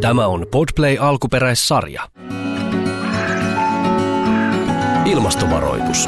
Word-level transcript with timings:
Tämä 0.00 0.26
on 0.26 0.46
Podplay 0.50 0.96
alkuperäissarja. 1.00 2.08
Ilmastovaroitus. 5.04 6.06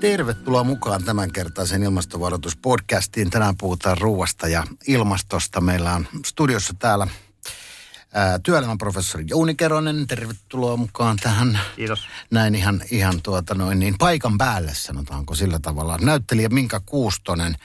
Tervetuloa 0.00 0.64
mukaan 0.64 1.04
tämänkertaisen 1.04 1.82
ilmastovaroituspodcastiin. 1.82 3.30
Tänään 3.30 3.56
puhutaan 3.56 3.98
ruuasta 3.98 4.48
ja 4.48 4.64
ilmastosta. 4.86 5.60
Meillä 5.60 5.94
on 5.94 6.06
studiossa 6.24 6.74
täällä 6.78 7.06
ää, 8.14 8.38
työelämän 8.38 8.78
professori 8.78 9.24
Jouni 9.28 9.54
Keronen. 9.54 10.06
Tervetuloa 10.06 10.76
mukaan 10.76 11.16
tähän. 11.16 11.60
Kiitos. 11.76 12.08
Näin 12.30 12.54
ihan, 12.54 12.82
ihan 12.90 13.22
tuota 13.22 13.54
noin 13.54 13.78
niin 13.78 13.94
paikan 13.98 14.38
päälle 14.38 14.74
sanotaanko 14.74 15.34
sillä 15.34 15.58
tavalla. 15.58 15.98
Näyttelijä 16.00 16.48
Minka 16.48 16.80
Kuustonen. 16.80 17.56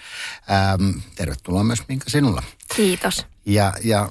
Ähm, 0.52 1.00
tervetuloa 1.16 1.64
myös 1.64 1.88
Minka 1.88 2.09
sinulla. 2.09 2.44
Kiitos. 2.76 3.26
Ja, 3.46 3.73
ja 3.84 4.09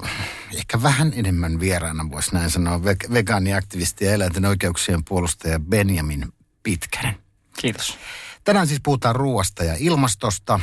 ehkä 0.55 0.83
vähän 0.83 1.13
enemmän 1.17 1.61
vieraana 1.61 2.11
voisi 2.11 2.35
näin 2.35 2.51
sanoa 2.51 2.79
ve- 2.79 3.13
vegaaniaktivisti 3.13 4.05
ja 4.05 4.13
eläinten 4.13 4.45
oikeuksien 4.45 5.05
puolustaja 5.05 5.61
Benjamin 5.61 6.33
Pitkänen. 6.63 7.17
Kiitos. 7.61 7.99
Tänään 8.45 8.67
siis 8.67 8.81
puhutaan 8.85 9.17
ruoasta 9.17 9.65
ja 9.65 9.77
ilmastosta. 9.79 10.61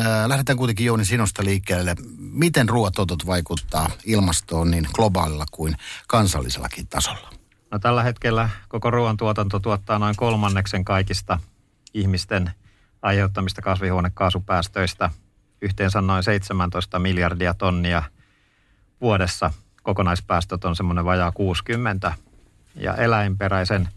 Ää, 0.00 0.28
Lähdetään 0.28 0.58
kuitenkin 0.58 0.86
Jouni 0.86 1.04
sinusta 1.04 1.44
liikkeelle. 1.44 1.94
Miten 2.18 2.68
ruoatotot 2.68 3.26
vaikuttaa 3.26 3.90
ilmastoon 4.06 4.70
niin 4.70 4.88
globaalilla 4.94 5.44
kuin 5.50 5.74
kansallisellakin 6.08 6.86
tasolla? 6.86 7.30
No 7.70 7.78
tällä 7.78 8.02
hetkellä 8.02 8.48
koko 8.68 8.90
ruoantuotanto 8.90 9.60
tuottaa 9.60 9.98
noin 9.98 10.16
kolmanneksen 10.16 10.84
kaikista 10.84 11.38
ihmisten 11.94 12.50
aiheuttamista 13.02 13.62
kasvihuonekaasupäästöistä. 13.62 15.10
Yhteensä 15.62 16.00
noin 16.00 16.22
17 16.22 16.98
miljardia 16.98 17.54
tonnia 17.54 18.02
vuodessa. 19.00 19.50
Kokonaispäästöt 19.82 20.64
on 20.64 20.76
semmoinen 20.76 21.04
vajaa 21.04 21.32
60. 21.32 22.12
Ja 22.74 22.94
eläinperäisen 22.94 23.88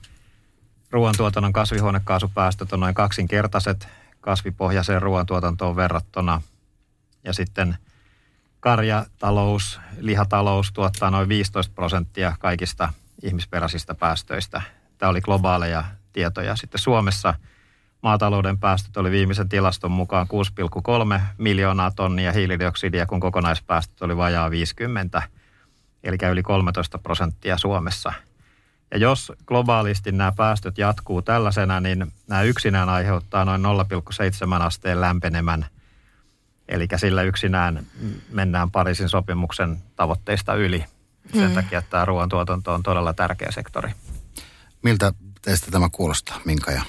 ruoantuotannon 0.91 1.53
kasvihuonekaasupäästöt 1.53 2.73
on 2.73 2.79
noin 2.79 2.95
kaksinkertaiset 2.95 3.87
kasvipohjaiseen 4.25 5.01
ruoantuotantoon 5.01 5.75
verrattuna. 5.75 6.41
Ja 7.23 7.33
sitten 7.33 7.77
karjatalous, 8.59 9.79
lihatalous 9.99 10.71
tuottaa 10.71 11.11
noin 11.11 11.29
15 11.29 11.73
prosenttia 11.75 12.35
kaikista 12.39 12.93
ihmisperäisistä 13.23 13.95
päästöistä. 13.95 14.61
Tämä 14.97 15.09
oli 15.09 15.21
globaaleja 15.21 15.83
tietoja. 16.13 16.55
Sitten 16.55 16.81
Suomessa 16.81 17.33
maatalouden 18.01 18.57
päästöt 18.57 18.97
oli 18.97 19.11
viimeisen 19.11 19.49
tilaston 19.49 19.91
mukaan 19.91 20.27
6,3 21.17 21.21
miljoonaa 21.37 21.91
tonnia 21.91 22.31
hiilidioksidia, 22.31 23.05
kun 23.05 23.19
kokonaispäästöt 23.19 24.01
oli 24.01 24.17
vajaa 24.17 24.51
50, 24.51 25.21
eli 26.03 26.17
yli 26.31 26.43
13 26.43 26.97
prosenttia 26.97 27.57
Suomessa. 27.57 28.13
Ja 28.91 28.97
jos 28.97 29.31
globaalisti 29.45 30.11
nämä 30.11 30.31
päästöt 30.31 30.77
jatkuu 30.77 31.21
tällaisena, 31.21 31.79
niin 31.79 32.11
nämä 32.27 32.41
yksinään 32.41 32.89
aiheuttaa 32.89 33.45
noin 33.45 33.61
0,7 33.61 34.61
asteen 34.61 35.01
lämpenemän. 35.01 35.65
Eli 36.67 36.87
sillä 36.95 37.23
yksinään 37.23 37.85
mennään 38.31 38.71
Pariisin 38.71 39.09
sopimuksen 39.09 39.77
tavoitteista 39.95 40.53
yli. 40.55 40.85
Sen 41.33 41.49
Mm. 41.49 41.55
takia 41.55 41.81
tämä 41.81 42.05
ruoantuotanto 42.05 42.73
on 42.73 42.83
todella 42.83 43.13
tärkeä 43.13 43.51
sektori. 43.51 43.91
Miltä 44.81 45.13
teistä 45.41 45.71
tämä 45.71 45.89
kuulostaa, 45.91 46.41
Minka 46.45 46.71
ja 46.71 46.81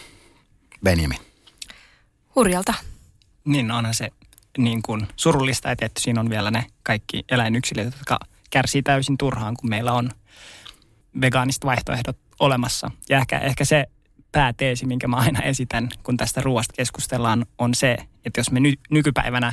Benjamin? 0.84 1.18
Hurjalta. 2.34 2.74
Niin 3.44 3.70
onhan 3.70 3.94
se 3.94 4.10
niin 4.58 4.82
kuin 4.82 5.08
surullista, 5.16 5.70
että 5.70 5.88
siinä 5.98 6.20
on 6.20 6.30
vielä 6.30 6.50
ne 6.50 6.66
kaikki 6.82 7.24
eläinyksilöt, 7.28 7.84
jotka 7.84 8.18
kärsii 8.50 8.82
täysin 8.82 9.18
turhaan, 9.18 9.56
kun 9.56 9.70
meillä 9.70 9.92
on 9.92 10.10
vegaaniset 11.20 11.64
vaihtoehdot 11.64 12.18
olemassa. 12.40 12.90
Ja 13.08 13.18
ehkä, 13.18 13.38
ehkä 13.38 13.64
se 13.64 13.86
pääteesi, 14.32 14.86
minkä 14.86 15.08
mä 15.08 15.16
aina 15.16 15.40
esitän, 15.42 15.88
kun 16.02 16.16
tästä 16.16 16.40
ruoasta 16.40 16.74
keskustellaan, 16.76 17.46
on 17.58 17.74
se, 17.74 17.96
että 18.24 18.40
jos 18.40 18.50
me 18.50 18.60
ny, 18.60 18.72
nykypäivänä 18.90 19.52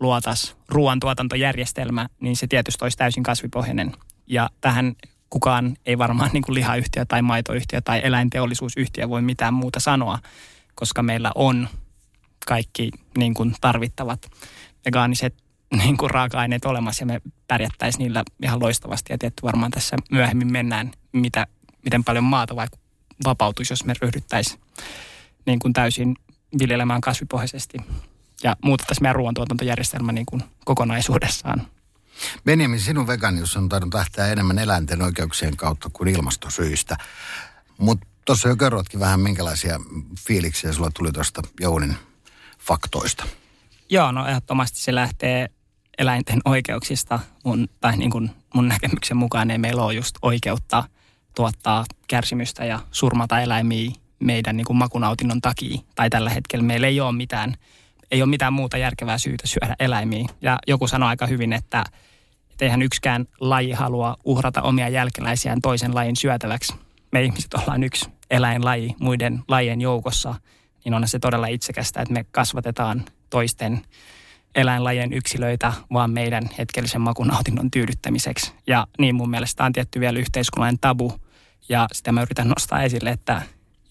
luotas 0.00 0.56
ruoantuotantojärjestelmä, 0.68 2.06
niin 2.20 2.36
se 2.36 2.46
tietysti 2.46 2.84
olisi 2.84 2.98
täysin 2.98 3.22
kasvipohjainen. 3.22 3.92
Ja 4.26 4.50
tähän 4.60 4.94
kukaan 5.30 5.76
ei 5.86 5.98
varmaan 5.98 6.30
niin 6.32 6.42
kuin 6.42 6.54
lihayhtiö 6.54 7.04
tai 7.04 7.22
maitoyhtiö 7.22 7.80
tai 7.80 8.00
eläinteollisuusyhtiö 8.04 9.08
voi 9.08 9.22
mitään 9.22 9.54
muuta 9.54 9.80
sanoa, 9.80 10.18
koska 10.74 11.02
meillä 11.02 11.32
on 11.34 11.68
kaikki 12.46 12.90
niin 13.18 13.34
kuin 13.34 13.54
tarvittavat 13.60 14.30
vegaaniset 14.86 15.34
niin 15.76 15.96
kuin 15.96 16.10
raaka-aineet 16.10 16.64
olemassa 16.64 17.02
ja 17.02 17.06
me 17.06 17.20
pärjättäisiin 17.46 17.98
niillä 17.98 18.24
ihan 18.42 18.60
loistavasti. 18.60 19.12
Ja 19.12 19.18
tietty 19.18 19.42
varmaan 19.42 19.70
tässä 19.70 19.96
myöhemmin 20.10 20.52
mennään, 20.52 20.90
mitä, 21.12 21.46
miten 21.84 22.04
paljon 22.04 22.24
maata 22.24 22.56
vaikka 22.56 22.76
vapautuisi, 23.24 23.72
jos 23.72 23.84
me 23.84 23.94
ryhdyttäisiin 24.02 24.60
niin 25.46 25.58
kuin 25.58 25.72
täysin 25.72 26.16
viljelemään 26.58 27.00
kasvipohjaisesti 27.00 27.78
ja 28.42 28.56
muutettaisiin 28.64 29.02
meidän 29.02 29.16
ruoantuotantojärjestelmä 29.16 30.12
niin 30.12 30.26
kuin 30.26 30.42
kokonaisuudessaan. 30.64 31.66
Benjamin, 32.44 32.80
sinun 32.80 33.06
veganius 33.06 33.56
on 33.56 33.68
tainnut 33.68 33.94
lähteä 33.94 34.26
enemmän 34.26 34.58
eläinten 34.58 35.02
oikeuksien 35.02 35.56
kautta 35.56 35.90
kuin 35.92 36.08
ilmastosyistä. 36.08 36.96
Mutta 37.78 38.06
tuossa 38.24 38.48
jo 38.48 38.56
kerrotkin 38.56 39.00
vähän, 39.00 39.20
minkälaisia 39.20 39.80
fiiliksiä 40.26 40.72
sulla 40.72 40.90
tuli 40.94 41.12
tuosta 41.12 41.42
Jounin 41.60 41.96
faktoista. 42.60 43.24
Joo, 43.90 44.12
no 44.12 44.26
ehdottomasti 44.26 44.78
se 44.78 44.94
lähtee 44.94 45.48
eläinten 46.00 46.40
oikeuksista. 46.44 47.18
Mun, 47.44 47.68
tai 47.80 47.96
niin 47.96 48.10
kuin 48.10 48.30
mun 48.54 48.68
näkemyksen 48.68 49.16
mukaan 49.16 49.50
ei 49.50 49.58
meillä 49.58 49.84
ole 49.84 49.94
just 49.94 50.16
oikeutta 50.22 50.84
tuottaa 51.36 51.84
kärsimystä 52.08 52.64
ja 52.64 52.80
surmata 52.90 53.40
eläimiä 53.40 53.90
meidän 54.18 54.56
niin 54.56 54.64
kuin 54.64 54.76
makunautinnon 54.76 55.40
takia. 55.40 55.78
Tai 55.94 56.10
tällä 56.10 56.30
hetkellä 56.30 56.64
meillä 56.64 56.86
ei 56.86 57.00
ole 57.00 57.12
mitään, 57.12 57.54
ei 58.10 58.22
ole 58.22 58.30
mitään 58.30 58.52
muuta 58.52 58.78
järkevää 58.78 59.18
syytä 59.18 59.46
syödä 59.46 59.76
eläimiä. 59.80 60.24
Ja 60.42 60.58
joku 60.66 60.88
sanoi 60.88 61.08
aika 61.08 61.26
hyvin, 61.26 61.52
että, 61.52 61.84
että 62.50 62.64
eihän 62.64 62.82
yksikään 62.82 63.26
laji 63.40 63.72
halua 63.72 64.16
uhrata 64.24 64.62
omia 64.62 64.88
jälkeläisiään 64.88 65.60
toisen 65.60 65.94
lajin 65.94 66.16
syötäväksi. 66.16 66.74
Me 67.12 67.22
ihmiset 67.22 67.54
ollaan 67.54 67.84
yksi 67.84 68.10
eläinlaji 68.30 68.94
muiden 69.00 69.42
lajien 69.48 69.80
joukossa, 69.80 70.34
niin 70.84 70.94
on 70.94 71.08
se 71.08 71.18
todella 71.18 71.46
itsekästä, 71.46 72.02
että 72.02 72.14
me 72.14 72.24
kasvatetaan 72.30 73.04
toisten 73.30 73.82
eläinlajien 74.54 75.12
yksilöitä 75.12 75.72
vaan 75.92 76.10
meidän 76.10 76.50
hetkellisen 76.58 77.00
makunautinnon 77.00 77.70
tyydyttämiseksi. 77.70 78.52
Ja 78.66 78.86
niin 78.98 79.14
mun 79.14 79.30
mielestä 79.30 79.64
on 79.64 79.72
tietty 79.72 80.00
vielä 80.00 80.18
yhteiskunnallinen 80.18 80.80
tabu. 80.80 81.20
Ja 81.68 81.88
sitä 81.92 82.12
mä 82.12 82.22
yritän 82.22 82.48
nostaa 82.48 82.82
esille 82.82 83.10
että, 83.10 83.42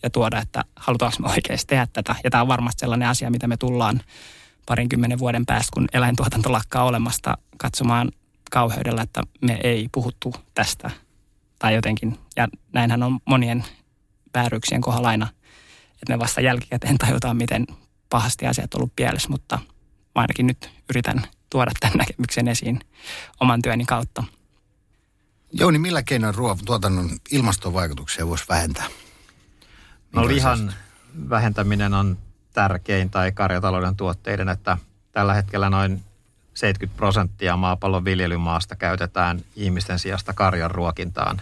ja 0.03 0.09
tuoda, 0.09 0.39
että 0.39 0.63
halutaanko 0.75 1.17
me 1.19 1.29
oikeasti 1.29 1.67
tehdä 1.67 1.87
tätä. 1.93 2.15
Ja 2.23 2.29
tämä 2.29 2.41
on 2.41 2.47
varmasti 2.47 2.79
sellainen 2.79 3.07
asia, 3.07 3.31
mitä 3.31 3.47
me 3.47 3.57
tullaan 3.57 4.01
parinkymmenen 4.65 5.19
vuoden 5.19 5.45
päästä, 5.45 5.69
kun 5.73 5.87
eläintuotanto 5.93 6.51
lakkaa 6.51 6.83
olemasta, 6.83 7.37
katsomaan 7.57 8.11
kauheudella, 8.51 9.01
että 9.01 9.21
me 9.41 9.59
ei 9.63 9.89
puhuttu 9.91 10.35
tästä. 10.53 10.91
Tai 11.59 11.75
jotenkin, 11.75 12.19
ja 12.35 12.47
näinhän 12.73 13.03
on 13.03 13.19
monien 13.25 13.65
vääryyksien 14.33 14.81
kohdalla 14.81 15.07
aina, 15.09 15.27
että 15.93 16.13
me 16.13 16.19
vasta 16.19 16.41
jälkikäteen 16.41 16.97
tajutaan, 16.97 17.37
miten 17.37 17.67
pahasti 18.09 18.47
asiat 18.47 18.73
on 18.73 18.79
ollut 18.79 18.95
pielessä, 18.95 19.29
mutta 19.29 19.59
mä 20.19 20.23
ainakin 20.23 20.47
nyt 20.47 20.69
yritän 20.89 21.23
tuoda 21.49 21.71
tämän 21.79 21.97
näkemyksen 21.97 22.47
esiin 22.47 22.79
oman 23.39 23.61
työni 23.61 23.85
kautta. 23.85 24.23
Jouni, 25.51 25.79
millä 25.79 26.03
keinoin 26.03 26.35
ruoantuotannon 26.35 27.09
ilmastovaikutuksia 27.31 28.27
voisi 28.27 28.45
vähentää? 28.49 28.85
No 28.85 30.21
Minkälaisia- 30.21 30.35
lihan 30.35 30.73
vähentäminen 31.29 31.93
on 31.93 32.17
tärkein 32.53 33.09
tai 33.09 33.31
karjatalouden 33.31 33.95
tuotteiden, 33.95 34.49
että 34.49 34.77
tällä 35.11 35.33
hetkellä 35.33 35.69
noin 35.69 36.03
70 36.53 36.97
prosenttia 36.97 37.57
maapallon 37.57 38.05
viljelymaasta 38.05 38.75
käytetään 38.75 39.41
ihmisten 39.55 39.99
sijasta 39.99 40.33
karjan 40.33 40.71
ruokintaan. 40.71 41.41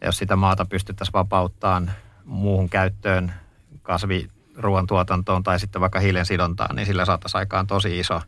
Ja 0.00 0.06
jos 0.08 0.18
sitä 0.18 0.36
maata 0.36 0.64
pystyttäisiin 0.64 1.12
vapauttamaan 1.12 1.92
muuhun 2.24 2.68
käyttöön, 2.68 3.32
kasviruoantuotantoon 4.54 5.42
tai 5.42 5.60
sitten 5.60 5.80
vaikka 5.80 6.00
hiilen 6.00 6.26
sidontaan, 6.26 6.76
niin 6.76 6.86
sillä 6.86 7.04
saataisiin 7.04 7.38
aikaan 7.38 7.66
tosi 7.66 7.98
iso 7.98 8.22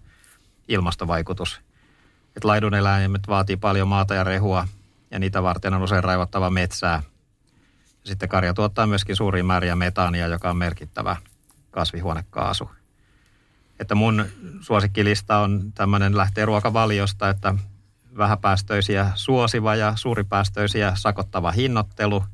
ilmastovaikutus. 0.68 1.60
Et 2.36 2.44
laiduneläimet 2.44 3.28
vaatii 3.28 3.56
paljon 3.56 3.88
maata 3.88 4.14
ja 4.14 4.24
rehua 4.24 4.68
ja 5.10 5.18
niitä 5.18 5.42
varten 5.42 5.74
on 5.74 5.82
usein 5.82 6.04
raivattava 6.04 6.50
metsää. 6.50 7.02
Sitten 8.04 8.28
karja 8.28 8.54
tuottaa 8.54 8.86
myöskin 8.86 9.16
suuria 9.16 9.44
määriä 9.44 9.76
metaania, 9.76 10.26
joka 10.26 10.50
on 10.50 10.56
merkittävä 10.56 11.16
kasvihuonekaasu. 11.70 12.70
Että 13.78 13.94
mun 13.94 14.26
suosikkilista 14.60 15.38
on 15.38 15.72
tämmöinen 15.72 16.16
lähtee 16.16 16.44
ruokavaliosta, 16.44 17.28
että 17.28 17.54
vähäpäästöisiä 18.16 19.12
suosiva 19.14 19.74
ja 19.74 19.92
suuripäästöisiä 19.96 20.92
sakottava 20.94 21.50
hinnoittelu, 21.50 22.24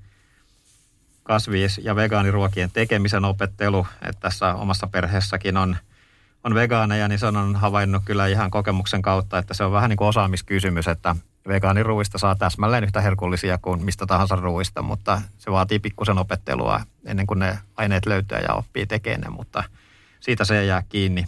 kasvis- 1.23 1.81
ja 1.85 1.97
vegaaniruokien 1.97 2.71
tekemisen 2.71 3.25
opettelu. 3.25 3.87
Että 4.03 4.21
tässä 4.21 4.55
omassa 4.55 4.87
perheessäkin 4.87 5.57
on 5.57 5.77
on 6.45 6.55
vegaaneja, 6.55 7.09
niin 7.09 7.19
se 7.19 7.27
on 7.27 7.57
havainnut 7.57 8.03
kyllä 8.05 8.27
ihan 8.27 8.51
kokemuksen 8.51 9.03
kautta, 9.03 9.39
että 9.39 9.55
se 9.55 9.65
on 9.65 9.73
vähän 9.73 9.91
niin 9.91 9.97
kuin 9.97 10.09
osaamiskysymys, 10.09 10.89
että 10.89 11.17
vegaaniruuista 11.49 12.19
saa 12.19 12.35
täsmälleen 12.35 12.85
yhtä 12.85 13.01
herkullisia 13.01 13.59
kuin 13.59 13.85
mistä 13.85 14.07
tahansa 14.07 14.37
ruuista, 14.37 14.83
mutta 14.83 15.23
se 15.39 15.51
vaatii 15.51 15.79
pikkusen 15.79 16.19
opettelua 16.19 16.81
ennen 17.05 17.27
kuin 17.27 17.39
ne 17.39 17.59
aineet 17.77 18.07
löytyy 18.07 18.39
ja 18.39 18.55
oppii 18.55 18.87
tekemään 18.87 19.21
ne, 19.21 19.29
mutta 19.29 19.65
siitä 20.21 20.45
se 20.45 20.65
jää 20.65 20.83
kiinni. 20.89 21.25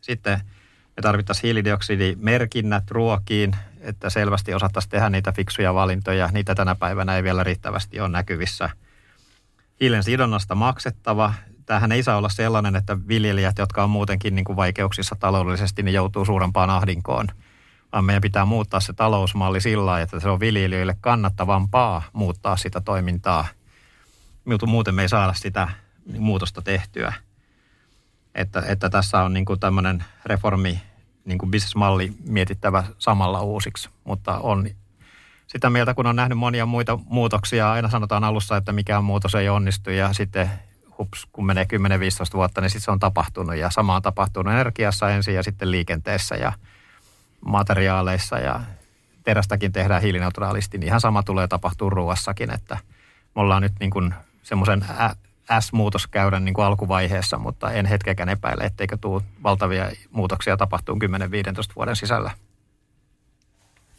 Sitten 0.00 0.40
me 0.96 1.02
tarvittaisiin 1.02 1.42
hiilidioksidimerkinnät 1.42 2.90
ruokiin, 2.90 3.56
että 3.80 4.10
selvästi 4.10 4.54
osattaisiin 4.54 4.90
tehdä 4.90 5.10
niitä 5.10 5.32
fiksuja 5.32 5.74
valintoja. 5.74 6.28
Niitä 6.32 6.54
tänä 6.54 6.74
päivänä 6.74 7.16
ei 7.16 7.22
vielä 7.22 7.44
riittävästi 7.44 8.00
ole 8.00 8.08
näkyvissä. 8.08 8.70
Hiilen 9.80 10.02
sidonnasta 10.02 10.54
maksettava. 10.54 11.34
Tämähän 11.66 11.92
ei 11.92 12.02
saa 12.02 12.16
olla 12.16 12.28
sellainen, 12.28 12.76
että 12.76 12.98
viljelijät, 13.08 13.58
jotka 13.58 13.84
on 13.84 13.90
muutenkin 13.90 14.34
niin 14.34 14.44
kuin 14.44 14.56
vaikeuksissa 14.56 15.16
taloudellisesti, 15.20 15.82
niin 15.82 15.94
joutuu 15.94 16.24
suurempaan 16.24 16.70
ahdinkoon. 16.70 17.26
Vaan 17.92 18.04
meidän 18.04 18.20
pitää 18.20 18.44
muuttaa 18.44 18.80
se 18.80 18.92
talousmalli 18.92 19.60
sillä 19.60 20.00
että 20.00 20.20
se 20.20 20.28
on 20.28 20.40
viljelijöille 20.40 20.96
kannattavampaa 21.00 22.02
muuttaa 22.12 22.56
sitä 22.56 22.80
toimintaa. 22.80 23.46
Muuten 24.66 24.94
me 24.94 25.02
ei 25.02 25.08
saada 25.08 25.32
sitä 25.32 25.68
muutosta 26.18 26.62
tehtyä. 26.62 27.12
Että, 28.34 28.62
että 28.66 28.90
tässä 28.90 29.22
on 29.22 29.32
niin 29.32 29.44
kuin 29.44 29.60
tämmöinen 29.60 30.04
reformi 30.24 30.82
niin 31.24 31.38
kuin 31.38 31.50
bisnesmalli 31.50 32.12
mietittävä 32.26 32.84
samalla 32.98 33.40
uusiksi, 33.40 33.88
mutta 34.04 34.38
on 34.38 34.66
sitä 35.52 35.70
mieltä, 35.70 35.94
kun 35.94 36.06
on 36.06 36.16
nähnyt 36.16 36.38
monia 36.38 36.66
muita 36.66 36.98
muutoksia, 37.04 37.72
aina 37.72 37.90
sanotaan 37.90 38.24
alussa, 38.24 38.56
että 38.56 38.72
mikään 38.72 39.04
muutos 39.04 39.34
ei 39.34 39.48
onnistu 39.48 39.90
ja 39.90 40.12
sitten 40.12 40.50
hups, 40.98 41.26
kun 41.32 41.46
menee 41.46 41.64
10-15 41.64 41.66
vuotta, 42.34 42.60
niin 42.60 42.70
sitten 42.70 42.84
se 42.84 42.90
on 42.90 42.98
tapahtunut 42.98 43.56
ja 43.56 43.70
sama 43.70 43.96
on 43.96 44.02
tapahtunut 44.02 44.54
energiassa 44.54 45.10
ensin 45.10 45.34
ja 45.34 45.42
sitten 45.42 45.70
liikenteessä 45.70 46.34
ja 46.34 46.52
materiaaleissa 47.44 48.38
ja 48.38 48.60
terästäkin 49.24 49.72
tehdään 49.72 50.02
hiilineutraalisti, 50.02 50.78
niin 50.78 50.86
ihan 50.86 51.00
sama 51.00 51.22
tulee 51.22 51.48
tapahtua 51.48 51.90
ruoassakin, 51.90 52.54
että 52.54 52.78
me 53.34 53.42
ollaan 53.42 53.62
nyt 53.62 53.72
niin 53.80 54.14
semmoisen 54.42 54.84
S-muutoskäyrän 55.60 56.44
niin 56.44 56.54
kuin 56.54 56.64
alkuvaiheessa, 56.64 57.38
mutta 57.38 57.70
en 57.70 57.86
hetkeäkään 57.86 58.28
epäile, 58.28 58.64
etteikö 58.64 58.96
tule 58.96 59.22
valtavia 59.42 59.90
muutoksia 60.10 60.56
tapahtuu 60.56 60.94
10-15 60.94 60.98
vuoden 61.76 61.96
sisällä. 61.96 62.30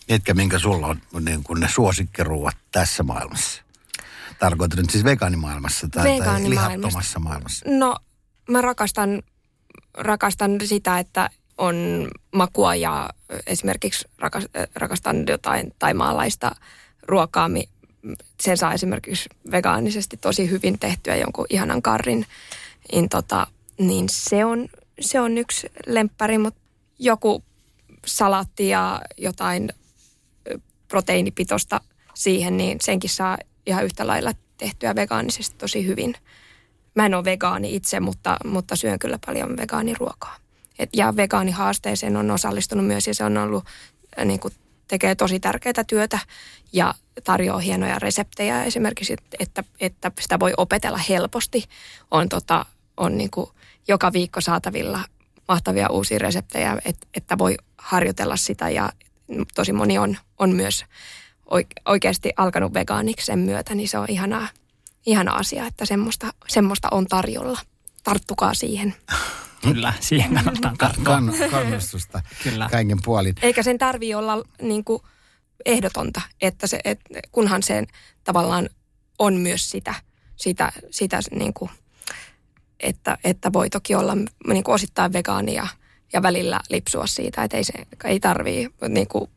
Etkä 0.10 0.34
minkä 0.34 0.60
sulla 0.60 0.88
on 0.88 1.26
niin 1.26 1.44
kuin 1.44 1.60
ne 1.60 1.68
suosikkiruuat 1.70 2.58
tässä 2.72 3.04
maailmassa? 3.04 3.62
Tarkoitan 4.40 4.78
nyt 4.78 4.90
siis 4.90 5.04
vegaanimaailmassa 5.04 5.88
tai, 5.92 6.20
tai 6.20 6.50
lihattomassa 6.50 7.20
maailmassa. 7.20 7.66
No 7.70 7.96
mä 8.50 8.62
rakastan, 8.62 9.24
rakastan 9.94 10.58
sitä, 10.64 11.00
että 11.00 11.30
on 11.58 12.08
makua 12.32 12.76
ja 12.76 13.10
esimerkiksi 13.48 14.08
rakastan 14.76 15.26
jotain 15.28 15.74
taimaalaista 15.80 16.56
ruokaa, 17.02 17.50
sen 18.40 18.58
saa 18.58 18.74
esimerkiksi 18.74 19.30
vegaanisesti 19.52 20.18
tosi 20.18 20.50
hyvin 20.50 20.80
tehtyä 20.80 21.16
jonkun 21.16 21.46
ihanan 21.50 21.82
karrin, 21.82 22.26
niin, 22.92 23.10
tota, 23.10 23.48
niin 23.78 24.10
se, 24.10 24.46
on, 24.46 24.68
se 25.00 25.20
on 25.20 25.38
yksi 25.38 25.72
lemppari, 25.88 26.38
mutta 26.38 26.62
joku 27.00 27.44
salaatti 28.06 28.70
ja 28.70 29.02
jotain 29.18 29.70
proteiinipitoista 30.92 31.82
siihen, 32.14 32.58
niin 32.58 32.78
senkin 32.82 33.10
saa 33.10 33.38
ihan 33.66 33.86
yhtä 33.86 34.08
lailla 34.08 34.32
tehtyä 34.58 34.96
vegaanisesti 34.96 35.56
tosi 35.58 35.88
hyvin. 35.88 36.16
Mä 36.96 37.06
en 37.06 37.14
ole 37.14 37.26
vegaani 37.26 37.76
itse, 37.76 38.00
mutta, 38.00 38.38
mutta 38.46 38.76
syön 38.76 39.00
kyllä 39.00 39.20
paljon 39.26 39.58
vegaaniruokaa. 39.58 40.36
Et, 40.80 40.90
ja 40.96 41.16
vegaanihaasteeseen 41.16 42.18
on 42.18 42.32
osallistunut 42.32 42.88
myös 42.88 43.08
ja 43.08 43.14
se 43.14 43.24
on 43.24 43.38
ollut 43.38 43.64
niin 44.26 44.40
kuin 44.40 44.54
tekee 44.88 45.16
tosi 45.16 45.40
tärkeää 45.40 45.84
työtä 45.88 46.20
ja 46.74 46.94
tarjoaa 47.24 47.60
hienoja 47.60 48.00
reseptejä 48.00 48.64
esimerkiksi, 48.64 49.16
että, 49.40 49.64
että 49.80 50.12
sitä 50.22 50.40
voi 50.40 50.54
opetella 50.58 51.00
helposti. 51.10 51.64
On, 52.12 52.30
tota, 52.30 52.66
on 52.98 53.18
niin 53.18 53.32
kuin 53.32 53.50
joka 53.88 54.14
viikko 54.14 54.42
saatavilla 54.42 55.00
mahtavia 55.48 55.90
uusia 55.90 56.20
reseptejä, 56.20 56.78
että, 56.86 57.08
että 57.14 57.38
voi 57.38 57.58
harjoitella 57.78 58.36
sitä 58.36 58.70
ja 58.70 58.90
tosi 59.56 59.74
moni 59.74 59.98
on, 59.98 60.18
on 60.40 60.50
myös 60.50 60.86
oikeasti 61.86 62.32
alkanut 62.38 62.74
vegaaniksi 62.74 63.26
sen 63.26 63.40
myötä, 63.40 63.76
niin 63.76 63.90
se 63.90 63.98
on 63.98 64.06
ihanaa, 64.10 64.48
ihana 65.06 65.32
asia, 65.32 65.68
että 65.68 65.86
semmoista, 65.86 66.34
semmoista 66.48 66.88
on 66.92 67.06
tarjolla. 67.06 67.60
Tarttukaa 68.04 68.54
siihen. 68.54 68.96
Kyllä, 69.62 69.94
siihen 70.00 70.34
kannattaa 70.34 70.74
tarttua. 70.78 71.04
Kann, 71.04 71.34
kannustusta 71.52 72.22
Kyllä. 72.44 72.68
kaiken 72.72 72.98
puolin. 73.04 73.36
Eikä 73.42 73.64
sen 73.64 73.78
tarvi 73.78 74.14
olla 74.14 74.44
niin 74.62 74.84
kuin 74.84 75.02
ehdotonta, 75.66 76.22
että 76.42 76.68
se, 76.68 76.80
et, 76.86 77.00
kunhan 77.32 77.64
sen 77.64 77.88
tavallaan 78.24 78.70
on 79.20 79.34
myös 79.34 79.70
sitä, 79.70 79.96
sitä, 80.36 80.72
sitä 80.92 81.20
niin 81.32 81.54
kuin, 81.54 81.72
että, 82.80 83.18
että 83.24 83.54
voi 83.54 83.70
toki 83.70 83.96
olla 83.96 84.16
niin 84.48 84.64
kuin 84.64 84.76
osittain 84.76 85.14
vegaania 85.14 85.68
ja 86.14 86.22
välillä 86.22 86.60
lipsua 86.70 87.08
siitä, 87.08 87.44
että 87.44 87.58
ei, 87.58 87.64
se, 87.64 87.74
ei 88.04 88.20
tarvii 88.20 88.70
niin 88.88 89.08
kuin, 89.08 89.30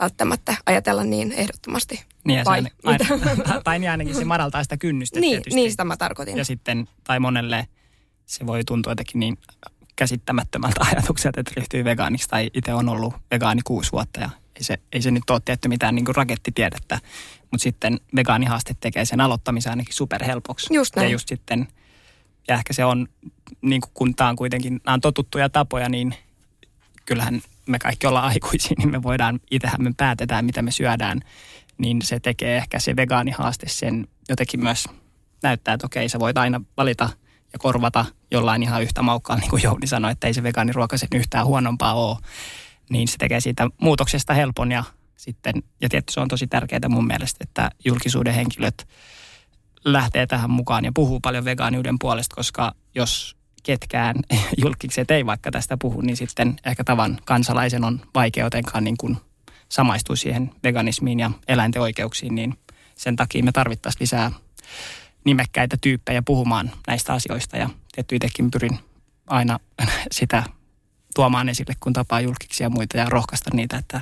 välttämättä 0.00 0.54
ajatella 0.66 1.04
niin 1.04 1.32
ehdottomasti. 1.32 2.04
Niin, 2.24 2.38
ja 2.38 2.44
Vai, 2.44 2.62
aina, 2.84 3.04
tai 3.64 3.78
niin 3.78 3.90
ainakin 3.90 4.14
se 4.14 4.24
madaltaa 4.24 4.62
sitä 4.62 4.76
kynnystä 4.76 5.20
niin, 5.20 5.30
tietysti. 5.30 5.54
Niin, 5.54 5.70
sitä 5.70 5.84
mä 5.84 5.96
tarkoitin. 5.96 6.38
Ja 6.38 6.44
sitten, 6.44 6.88
tai 7.04 7.20
monelle 7.20 7.66
se 8.26 8.46
voi 8.46 8.64
tuntua 8.64 8.90
jotenkin 8.90 9.20
niin 9.20 9.38
käsittämättömältä 9.96 10.84
ajatukselta, 10.92 11.40
että 11.40 11.52
ryhtyy 11.56 11.84
vegaaniksi. 11.84 12.28
Tai 12.28 12.50
itse 12.54 12.74
on 12.74 12.88
ollut 12.88 13.14
vegaani 13.30 13.60
kuusi 13.64 13.92
vuotta 13.92 14.20
ja 14.20 14.30
ei 14.56 14.64
se, 14.64 14.78
ei 14.92 15.02
se 15.02 15.10
nyt 15.10 15.30
ole 15.30 15.40
tietty 15.44 15.68
mitään 15.68 15.94
niin 15.94 16.16
rakettitiedettä. 16.16 16.98
Mutta 17.50 17.62
sitten 17.62 18.00
vegaanihaaste 18.16 18.76
tekee 18.80 19.04
sen 19.04 19.20
aloittamisen 19.20 19.70
ainakin 19.70 19.94
superhelpoksi. 19.94 20.74
Just 20.74 20.96
näin. 20.96 21.06
Ja 21.06 21.12
just 21.12 21.28
sitten, 21.28 21.68
ja 22.52 22.58
ehkä 22.58 22.72
se 22.72 22.84
on, 22.84 23.08
niin 23.62 23.80
kuin 23.80 23.90
kun 23.94 24.14
tämä 24.14 24.30
on 24.30 24.36
kuitenkin, 24.36 24.80
nämä 24.84 24.94
on 24.94 25.00
totuttuja 25.00 25.48
tapoja, 25.48 25.88
niin 25.88 26.14
kyllähän 27.06 27.40
me 27.66 27.78
kaikki 27.78 28.06
ollaan 28.06 28.28
aikuisia, 28.28 28.74
niin 28.78 28.90
me 28.90 29.02
voidaan, 29.02 29.40
itsehän 29.50 29.82
me 29.82 29.92
päätetään, 29.96 30.44
mitä 30.44 30.62
me 30.62 30.70
syödään. 30.70 31.20
Niin 31.78 32.02
se 32.02 32.20
tekee 32.20 32.56
ehkä 32.56 32.78
se 32.78 32.96
vegaanihaaste 32.96 33.68
sen 33.68 34.08
jotenkin 34.28 34.60
myös 34.60 34.88
näyttää, 35.42 35.74
että 35.74 35.86
okei, 35.86 36.08
sä 36.08 36.20
voit 36.20 36.38
aina 36.38 36.60
valita– 36.76 37.08
ja 37.52 37.58
korvata 37.58 38.04
jollain 38.30 38.62
ihan 38.62 38.82
yhtä 38.82 39.02
maukkaalla, 39.02 39.40
niin 39.40 39.50
kuin 39.50 39.62
Jouni 39.62 39.86
sanoi, 39.86 40.12
että 40.12 40.26
ei 40.26 40.34
se 40.34 40.42
vegaaniruoka 40.42 40.98
sen 40.98 41.08
yhtään 41.14 41.46
huonompaa 41.46 41.94
ole, 41.94 42.16
niin 42.90 43.08
se 43.08 43.16
tekee 43.18 43.40
siitä 43.40 43.68
muutoksesta 43.80 44.34
helpon 44.34 44.72
ja 44.72 44.84
sitten, 45.16 45.54
ja 45.80 45.88
tietysti 45.88 46.12
se 46.12 46.20
on 46.20 46.28
tosi 46.28 46.46
tärkeää 46.46 46.88
mun 46.88 47.06
mielestä, 47.06 47.38
että 47.40 47.70
julkisuuden 47.84 48.34
henkilöt 48.34 48.88
lähtee 49.84 50.26
tähän 50.26 50.50
mukaan 50.50 50.84
ja 50.84 50.92
puhuu 50.94 51.20
paljon 51.20 51.44
vegaaniuden 51.44 51.98
puolesta, 51.98 52.36
koska 52.36 52.72
jos 52.94 53.36
ketkään 53.62 54.16
julkikset 54.62 55.10
ei 55.10 55.26
vaikka 55.26 55.50
tästä 55.50 55.76
puhu, 55.80 56.00
niin 56.00 56.16
sitten 56.16 56.56
ehkä 56.66 56.84
tavan 56.84 57.18
kansalaisen 57.24 57.84
on 57.84 58.00
vaikea 58.14 58.44
jotenkaan 58.44 58.84
niin 58.84 58.96
kuin 58.96 59.16
samaistua 59.68 60.16
siihen 60.16 60.50
veganismiin 60.64 61.20
ja 61.20 61.30
eläinten 61.48 61.82
oikeuksiin, 61.82 62.34
niin 62.34 62.58
sen 62.96 63.16
takia 63.16 63.42
me 63.42 63.52
tarvittaisiin 63.52 64.00
lisää 64.00 64.30
nimekkäitä 65.24 65.76
tyyppejä 65.80 66.22
puhumaan 66.22 66.70
näistä 66.86 67.12
asioista. 67.12 67.56
Ja 67.56 67.70
tietty 67.92 68.16
itsekin 68.16 68.50
pyrin 68.50 68.78
aina 69.26 69.58
sitä 70.12 70.42
tuomaan 71.14 71.48
esille, 71.48 71.74
kun 71.80 71.92
tapaa 71.92 72.20
julkiksi 72.20 72.62
ja 72.62 72.70
muita 72.70 72.96
ja 72.96 73.06
rohkaista 73.08 73.50
niitä, 73.52 73.76
että, 73.76 74.00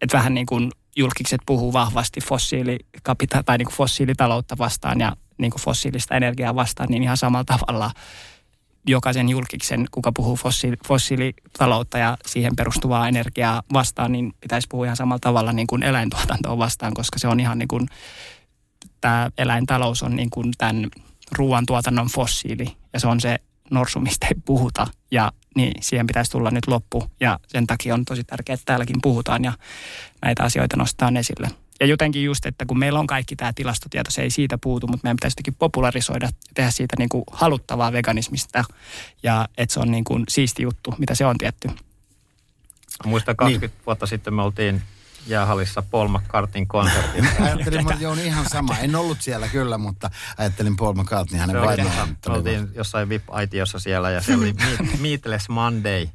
että 0.00 0.16
vähän 0.16 0.34
niin 0.34 0.46
kuin 0.46 0.70
julkikset 0.96 1.40
puhuu 1.46 1.72
vahvasti 1.72 2.20
fossiilikapita- 2.20 3.42
tai 3.44 3.58
niin 3.58 3.66
kuin 3.66 3.76
fossiilitaloutta 3.76 4.58
vastaan 4.58 5.00
ja 5.00 5.16
niin 5.38 5.50
kuin 5.50 5.62
fossiilista 5.62 6.16
energiaa 6.16 6.54
vastaan, 6.54 6.88
niin 6.88 7.02
ihan 7.02 7.16
samalla 7.16 7.44
tavalla 7.44 7.90
jokaisen 8.86 9.28
julkiksen, 9.28 9.86
kuka 9.90 10.12
puhuu 10.12 10.36
fossiili, 10.36 10.76
fossiilitaloutta 10.88 11.98
ja 11.98 12.16
siihen 12.26 12.56
perustuvaa 12.56 13.08
energiaa 13.08 13.62
vastaan, 13.72 14.12
niin 14.12 14.32
pitäisi 14.40 14.66
puhua 14.70 14.84
ihan 14.84 14.96
samalla 14.96 15.18
tavalla 15.20 15.52
niin 15.52 15.66
kuin 15.66 15.82
eläintuotantoa 15.82 16.58
vastaan, 16.58 16.94
koska 16.94 17.18
se 17.18 17.28
on 17.28 17.40
ihan 17.40 17.58
niin 17.58 17.68
kuin 17.68 17.88
tämä 19.00 19.30
eläintalous 19.38 20.02
on 20.02 20.16
niin 20.16 20.30
kuin 20.30 20.52
tämän 20.58 20.88
ruoantuotannon 21.32 22.06
fossiili 22.06 22.76
ja 22.92 23.00
se 23.00 23.08
on 23.08 23.20
se 23.20 23.38
norsu, 23.70 24.00
mistä 24.00 24.26
ei 24.26 24.34
puhuta 24.44 24.86
ja 25.10 25.32
niin 25.56 25.82
siihen 25.82 26.06
pitäisi 26.06 26.30
tulla 26.30 26.50
nyt 26.50 26.66
loppu 26.66 27.10
ja 27.20 27.38
sen 27.46 27.66
takia 27.66 27.94
on 27.94 28.04
tosi 28.04 28.24
tärkeää, 28.24 28.54
että 28.54 28.64
täälläkin 28.64 28.96
puhutaan 29.02 29.44
ja 29.44 29.52
näitä 30.22 30.42
asioita 30.42 30.76
nostetaan 30.76 31.16
esille. 31.16 31.50
Ja 31.80 31.86
jotenkin 31.86 32.24
just, 32.24 32.46
että 32.46 32.66
kun 32.66 32.78
meillä 32.78 33.00
on 33.00 33.06
kaikki 33.06 33.36
tämä 33.36 33.52
tilastotieto, 33.52 34.10
se 34.10 34.22
ei 34.22 34.30
siitä 34.30 34.58
puutu, 34.58 34.86
mutta 34.86 35.04
meidän 35.04 35.16
pitäisi 35.16 35.32
jotenkin 35.32 35.54
popularisoida 35.58 36.26
ja 36.26 36.32
tehdä 36.54 36.70
siitä 36.70 36.96
niin 36.98 37.08
kuin 37.08 37.24
haluttavaa 37.32 37.92
veganismista 37.92 38.64
ja 39.22 39.48
että 39.58 39.72
se 39.72 39.80
on 39.80 39.90
niin 39.90 40.04
kuin 40.04 40.24
siisti 40.28 40.62
juttu, 40.62 40.94
mitä 40.98 41.14
se 41.14 41.26
on 41.26 41.38
tietty. 41.38 41.68
Muista 43.04 43.34
20 43.34 43.66
niin. 43.66 43.84
vuotta 43.86 44.06
sitten 44.06 44.34
me 44.34 44.42
oltiin 44.42 44.82
jäähallissa 45.26 45.82
Paul 45.82 46.08
McCartneyn 46.08 46.66
konsertilla. 46.66 47.28
Ajattelin, 47.46 47.80
että 47.80 48.02
Jouni 48.02 48.26
ihan 48.26 48.48
sama. 48.48 48.78
En 48.78 48.96
ollut 48.96 49.20
siellä 49.20 49.48
kyllä, 49.48 49.78
mutta 49.78 50.10
ajattelin 50.38 50.76
Paul 50.76 50.94
McCartney 50.94 51.40
hänen 51.40 51.60
vaimoaan. 51.62 52.16
oltiin 52.28 52.68
jossain 52.74 53.08
VIP-aitiossa 53.08 53.78
siellä 53.78 54.10
ja 54.10 54.20
se 54.20 54.34
oli 54.34 54.52
Meat- 54.52 55.00
Meatless 55.02 55.48
Monday, 55.48 56.08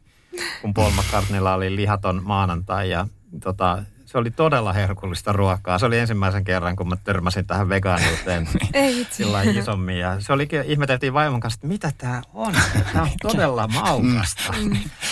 kun 0.62 0.74
Paul 0.74 0.92
McCartneylla 0.92 1.54
oli 1.54 1.76
lihaton 1.76 2.22
maanantai 2.24 2.90
ja 2.90 3.08
tota, 3.44 3.84
se 4.06 4.18
oli 4.18 4.32
todella 4.32 4.74
herkullista 4.74 5.34
ruokaa. 5.34 5.80
Se 5.80 5.86
oli 5.86 5.98
ensimmäisen 6.00 6.44
kerran, 6.44 6.76
kun 6.76 6.90
mä 6.90 6.96
törmäsin 7.04 7.48
tähän 7.48 7.70
vegaaniuteen 7.70 8.50
sillä 9.12 9.32
lailla 9.34 9.60
isommin. 9.60 9.98
Ja 10.00 10.20
se 10.20 10.34
olikin, 10.34 10.62
ihmeteltiin 10.66 11.14
vaimon 11.14 11.40
kanssa, 11.40 11.58
että 11.58 11.68
mitä 11.68 11.92
tämä 11.98 12.22
on? 12.34 12.54
Tämä 12.94 13.04
on 13.04 13.10
todella 13.22 13.68
maukasta. 13.68 14.54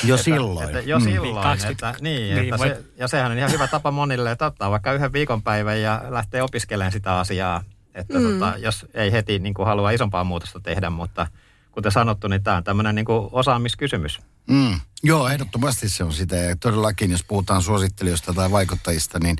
Jo 0.03 0.17
silloin. 0.17 0.65
Että, 0.67 0.79
jo 0.79 0.99
Mm. 0.99 1.03
silloin. 1.05 1.43
20. 1.43 1.89
Että, 1.89 2.03
niin, 2.03 2.35
Niin, 2.35 2.43
että 2.43 2.57
voi- 2.57 2.67
se, 2.67 2.83
ja 2.97 3.07
sehän 3.07 3.31
on 3.31 3.37
ihan 3.37 3.51
hyvä 3.51 3.67
tapa 3.67 3.91
monille, 3.91 4.31
että 4.31 4.45
ottaa 4.45 4.71
vaikka 4.71 4.93
yhden 4.93 5.13
viikonpäivän 5.13 5.81
ja 5.81 6.01
lähtee 6.09 6.41
opiskelemaan 6.41 6.91
sitä 6.91 7.19
asiaa. 7.19 7.63
Että 7.95 8.19
mm. 8.19 8.23
tota, 8.39 8.53
jos 8.57 8.85
ei 8.93 9.11
heti 9.11 9.39
niin 9.39 9.53
kuin 9.53 9.65
halua 9.65 9.91
isompaa 9.91 10.23
muutosta 10.23 10.59
tehdä, 10.59 10.89
mutta 10.89 11.27
kuten 11.73 11.91
sanottu, 11.91 12.27
niin 12.27 12.43
tämä 12.43 12.57
on 12.57 12.63
tämmöinen 12.63 12.95
niin 12.95 13.05
osaamiskysymys. 13.31 14.19
Mm. 14.47 14.79
Joo, 15.03 15.29
ehdottomasti 15.29 15.89
se 15.89 16.03
on 16.03 16.13
sitä. 16.13 16.35
Ja 16.35 16.55
todellakin, 16.55 17.11
jos 17.11 17.23
puhutaan 17.23 17.61
suosittelijoista 17.61 18.33
tai 18.33 18.51
vaikuttajista, 18.51 19.19
niin, 19.19 19.35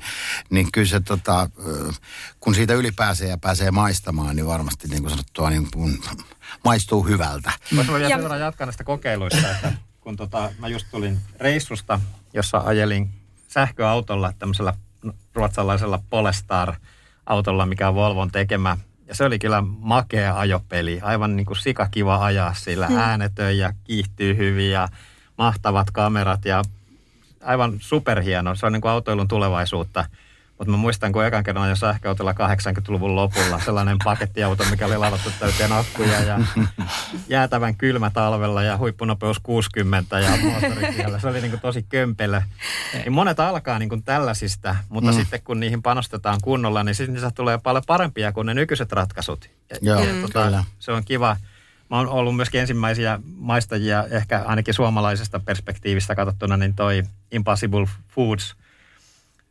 niin 0.50 0.72
kyllä 0.72 0.86
se, 0.86 1.00
tota, 1.00 1.50
kun 2.40 2.54
siitä 2.54 2.74
yli 2.74 2.92
pääsee 2.92 3.28
ja 3.28 3.38
pääsee 3.38 3.70
maistamaan, 3.70 4.36
niin 4.36 4.46
varmasti 4.46 4.88
niin 4.88 5.02
kuin 5.02 5.10
sanottua, 5.10 5.50
niin 5.50 5.68
kuin, 5.74 5.98
maistuu 6.64 7.02
hyvältä. 7.02 7.52
Voisi 7.76 7.92
vielä 7.92 8.04
Ja- 8.04 8.08
sen 8.16 8.22
verran 8.22 8.40
jatkaa 8.40 8.66
näistä 8.66 8.84
kokeiluista, 8.84 9.50
että 9.50 9.72
kun 10.00 10.16
tota, 10.16 10.50
mä 10.58 10.68
just 10.68 10.86
tulin 10.90 11.18
reissusta, 11.40 12.00
jossa 12.34 12.58
ajelin 12.58 13.10
sähköautolla, 13.48 14.32
tämmöisellä 14.38 14.74
ruotsalaisella 15.34 16.02
Polestar-autolla, 16.10 17.66
mikä 17.66 17.88
on 17.88 17.94
Volvon 17.94 18.30
tekemä. 18.30 18.76
Se 19.14 19.24
oli 19.24 19.38
kyllä 19.38 19.62
makea 19.78 20.38
ajopeli, 20.38 21.00
aivan 21.02 21.36
niin 21.36 21.46
kuin 21.46 21.56
sikakiva 21.56 22.24
ajaa 22.24 22.54
sillä, 22.54 22.88
äänetön 22.96 23.58
ja 23.58 23.72
kiihtyy 23.84 24.36
hyvin 24.36 24.70
ja 24.70 24.88
mahtavat 25.38 25.90
kamerat 25.90 26.44
ja 26.44 26.62
aivan 27.44 27.76
superhieno. 27.80 28.54
Se 28.54 28.66
on 28.66 28.72
niin 28.72 28.80
kuin 28.80 28.92
autoilun 28.92 29.28
tulevaisuutta. 29.28 30.04
Mutta 30.58 30.70
mä 30.70 30.76
muistan, 30.76 31.12
kun 31.12 31.24
ekan 31.24 31.44
kerran 31.44 31.68
jo 31.68 31.76
sähköautolla 31.76 32.32
80-luvun 32.32 33.16
lopulla 33.16 33.60
sellainen 33.60 33.96
pakettiauto, 34.04 34.64
mikä 34.70 34.86
oli 34.86 34.96
ladattu 34.96 35.30
täyteen 35.40 35.72
akkuja 35.72 36.20
ja 36.20 36.38
jäätävän 37.28 37.74
kylmä 37.74 38.10
talvella 38.10 38.62
ja 38.62 38.76
huippunopeus 38.76 39.40
60 39.42 40.20
ja 40.20 40.30
moottoritiellä. 40.42 41.18
Se 41.18 41.28
oli 41.28 41.40
niin 41.40 41.50
kuin 41.50 41.60
tosi 41.60 41.82
kömpelö. 41.82 42.42
Niin 42.94 43.12
monet 43.12 43.40
alkaa 43.40 43.78
niin 43.78 43.88
kuin 43.88 44.02
tällaisista, 44.02 44.76
mutta 44.88 45.12
mm. 45.12 45.16
sitten 45.16 45.42
kun 45.42 45.60
niihin 45.60 45.82
panostetaan 45.82 46.38
kunnolla, 46.42 46.84
niin 46.84 46.94
sitten 46.94 47.14
niistä 47.14 47.30
tulee 47.30 47.58
paljon 47.58 47.84
parempia 47.86 48.32
kuin 48.32 48.46
ne 48.46 48.54
nykyiset 48.54 48.92
ratkaisut. 48.92 49.50
Ja, 49.70 49.76
Joo, 49.82 50.00
ja 50.00 50.22
tota, 50.22 50.44
kyllä. 50.44 50.64
se 50.78 50.92
on 50.92 51.04
kiva. 51.04 51.36
Mä 51.90 51.96
oon 51.96 52.08
ollut 52.08 52.36
myöskin 52.36 52.60
ensimmäisiä 52.60 53.20
maistajia, 53.36 54.04
ehkä 54.10 54.42
ainakin 54.46 54.74
suomalaisesta 54.74 55.40
perspektiivistä 55.40 56.14
katsottuna, 56.14 56.56
niin 56.56 56.74
toi 56.74 57.02
Impossible 57.32 57.88
Foods, 58.08 58.54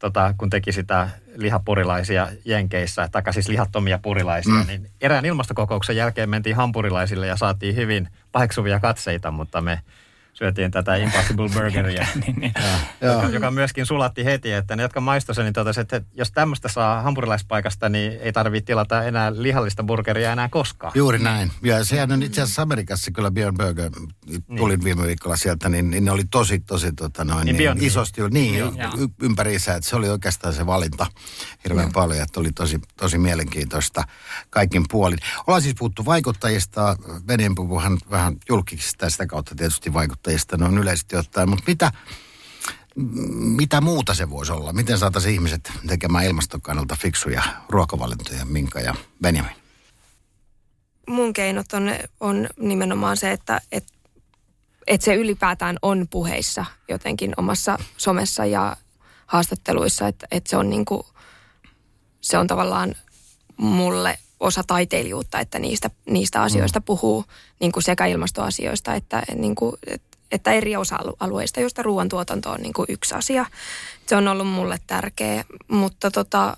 tota, 0.04 0.34
kun 0.38 0.50
teki 0.50 0.72
sitä 0.72 1.10
lihapurilaisia 1.36 2.28
Jenkeissä, 2.46 3.10
tai 3.12 3.34
siis 3.34 3.48
lihattomia 3.48 4.00
purilaisia, 4.00 4.54
mm. 4.54 4.68
niin 4.68 4.90
erään 5.02 5.26
ilmastokokouksen 5.26 5.96
jälkeen 5.96 6.30
mentiin 6.30 6.56
hampurilaisille 6.56 7.28
ja 7.28 7.38
saatiin 7.38 7.76
hyvin 7.76 8.10
paheksuvia 8.32 8.80
katseita, 8.80 9.32
mutta 9.32 9.62
me 9.62 9.80
syötiin 10.34 10.72
tätä 10.72 10.96
Impossible 10.96 11.50
Burgeria, 11.50 12.08
Joo. 13.02 13.14
joka, 13.14 13.30
joka 13.30 13.52
myöskin 13.52 13.86
sulatti 13.86 14.26
heti, 14.26 14.52
että 14.52 14.76
ne, 14.76 14.84
jotka 14.84 15.02
maistoi 15.02 15.36
sen, 15.36 15.46
niin 15.46 15.54
totesivat, 15.54 15.94
että 15.94 16.12
jos 16.14 16.32
tämmöistä 16.32 16.68
saa 16.68 17.02
hampurilaispaikasta, 17.02 17.90
niin 17.90 18.14
ei 18.22 18.34
tarvitse 18.34 18.66
tilata 18.66 19.04
enää 19.04 19.32
lihallista 19.36 19.84
burgeria 19.84 20.32
enää 20.32 20.50
koskaan. 20.50 20.92
Juuri 20.96 21.20
näin. 21.20 21.52
Ja 21.64 21.86
sehän 21.86 22.12
on 22.12 22.24
itse 22.24 22.42
asiassa 22.42 22.62
Amerikassa 22.62 23.12
kyllä 23.12 23.32
Beyond 23.32 23.58
Burger, 23.58 23.92
tulin 24.58 24.84
viime 24.84 25.08
viikolla 25.08 25.36
sieltä, 25.38 25.70
niin, 25.70 25.90
niin 25.90 26.06
ne 26.06 26.12
oli 26.12 26.24
tosi, 26.32 26.60
tosi 26.60 26.92
tota 26.92 27.24
noin, 27.24 27.46
Niin 27.46 27.58
niin 27.58 27.84
isosti, 27.84 28.22
niin, 28.30 28.64
y- 28.98 29.08
ympäriinsä, 29.22 29.76
että 29.76 29.90
se 29.90 29.96
oli 29.96 30.10
oikeastaan 30.10 30.54
se 30.54 30.66
valinta 30.66 31.08
hirveän 31.64 31.92
paljon, 31.92 32.22
että 32.22 32.40
oli 32.40 32.52
tosi, 32.52 32.80
tosi 32.98 33.18
mielenkiintoista 33.18 34.04
kaikin 34.50 34.86
puolin. 34.92 35.20
Ollaan 35.48 35.62
siis 35.62 35.76
puhuttu 35.80 36.06
vaikuttajista, 36.06 36.98
Venien 37.28 37.56
puhuu 37.56 37.80
hän 37.80 37.98
vähän 38.12 38.36
julkisista 38.50 39.06
ja 39.06 39.10
sitä 39.10 39.26
kautta 39.26 39.56
tietysti 39.56 39.94
vaikuttajista 40.24 40.58
noin 40.58 40.78
yleisesti 40.78 41.16
ottaen, 41.16 41.50
mutta 41.50 41.64
mitä, 41.68 41.92
mitä 43.36 43.82
muuta 43.82 44.14
se 44.14 44.30
voisi 44.30 44.52
olla? 44.52 44.74
Miten 44.74 44.98
saataisiin 44.98 45.34
ihmiset 45.34 45.72
tekemään 45.88 46.26
ilmaston 46.26 46.62
kannalta 46.62 46.98
fiksuja 47.00 47.44
ruokavalintoja, 47.70 48.46
Minka 48.46 48.80
ja 48.80 48.96
Benjamin? 49.22 49.56
mun 51.08 51.34
keinot 51.34 51.74
on, 51.74 51.92
on 52.20 52.48
nimenomaan 52.60 53.18
se, 53.18 53.32
että 53.32 53.62
et, 53.72 53.84
et 54.88 55.02
se 55.02 55.16
ylipäätään 55.16 55.78
on 55.82 56.08
puheissa 56.10 56.66
jotenkin 56.90 57.34
omassa 57.38 57.78
somessa 57.98 58.46
ja 58.46 58.78
haastatteluissa, 59.28 60.08
että 60.08 60.28
et 60.32 60.48
se 60.48 60.58
on 60.58 60.70
niinku, 60.70 61.06
se 62.22 62.38
on 62.38 62.48
tavallaan 62.48 62.96
mulle 63.58 64.18
osa 64.40 64.64
taiteilijuutta, 64.68 65.40
että 65.40 65.60
niistä, 65.60 65.90
niistä 66.06 66.42
asioista 66.42 66.82
puhuu 66.82 67.26
niin 67.60 67.72
kuin 67.72 67.84
sekä 67.84 68.06
ilmastoasioista 68.06 68.96
että, 68.96 69.24
niin 69.36 69.56
kuin, 69.56 69.76
että 69.88 70.13
eri 70.52 70.76
osa-alueista, 70.76 71.60
joista 71.60 71.84
ruoantuotanto 71.84 72.52
on 72.52 72.62
niin 72.62 72.74
kuin 72.74 72.86
yksi 72.90 73.16
asia. 73.16 73.46
Se 74.06 74.16
on 74.16 74.28
ollut 74.28 74.48
mulle 74.48 74.80
tärkeä, 74.88 75.44
mutta 75.68 76.12
tota, 76.12 76.58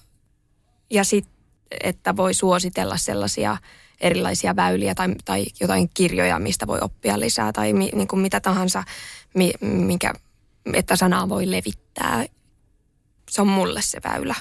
ja 0.90 1.04
sitten, 1.04 1.36
että 1.84 2.16
voi 2.16 2.34
suositella 2.34 2.98
sellaisia 2.98 3.58
erilaisia 4.02 4.56
väyliä 4.56 4.96
tai, 4.96 5.16
tai 5.26 5.46
jotain 5.60 5.90
kirjoja, 5.94 6.40
mistä 6.40 6.68
voi 6.68 6.80
oppia 6.82 7.20
lisää 7.20 7.54
tai 7.54 7.74
mi, 7.74 7.90
niin 7.94 8.08
kuin 8.08 8.20
mitä 8.20 8.40
tahansa, 8.40 8.84
mi, 9.34 9.52
minkä, 9.62 10.14
että 10.74 10.96
sanaa 10.96 11.30
voi 11.30 11.52
levittää. 11.52 12.26
Se 13.30 13.42
on 13.42 13.48
mulle 13.48 13.82
se 13.82 14.00
väylä. 14.04 14.36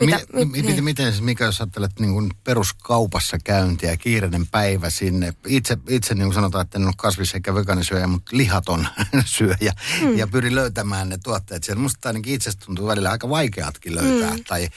Mitä, 0.00 0.20
mi, 0.32 0.44
mi- 0.44 0.62
niin. 0.62 0.84
Miten, 0.84 1.14
Mika, 1.20 1.44
jos 1.44 1.60
ajattelet 1.60 2.00
niin 2.00 2.12
kuin 2.12 2.30
peruskaupassa 2.44 3.38
käyntiä, 3.44 3.96
kiireinen 3.96 4.46
päivä 4.46 4.90
sinne. 4.90 5.34
Itse, 5.46 5.78
itse 5.88 6.14
niin 6.14 6.24
kuin 6.24 6.34
sanotaan, 6.34 6.62
että 6.62 6.78
en 6.78 6.84
ole 6.86 6.92
kasvis- 6.96 7.34
eikä 7.34 7.54
vegaanisyöjä, 7.54 8.06
mutta 8.06 8.36
lihaton 8.36 8.86
syöjä. 9.24 9.72
Mm. 10.02 10.18
Ja 10.18 10.26
pyrin 10.26 10.54
löytämään 10.54 11.08
ne 11.08 11.18
tuotteet 11.22 11.64
siellä. 11.64 11.82
Musta 11.82 12.08
ainakin 12.08 12.34
itsestä 12.34 12.66
tuntuu 12.66 12.86
välillä 12.86 13.10
aika 13.10 13.28
vaikeatkin 13.28 13.94
löytää. 13.94 14.30
Mm. 14.36 14.44
Tai, 14.44 14.68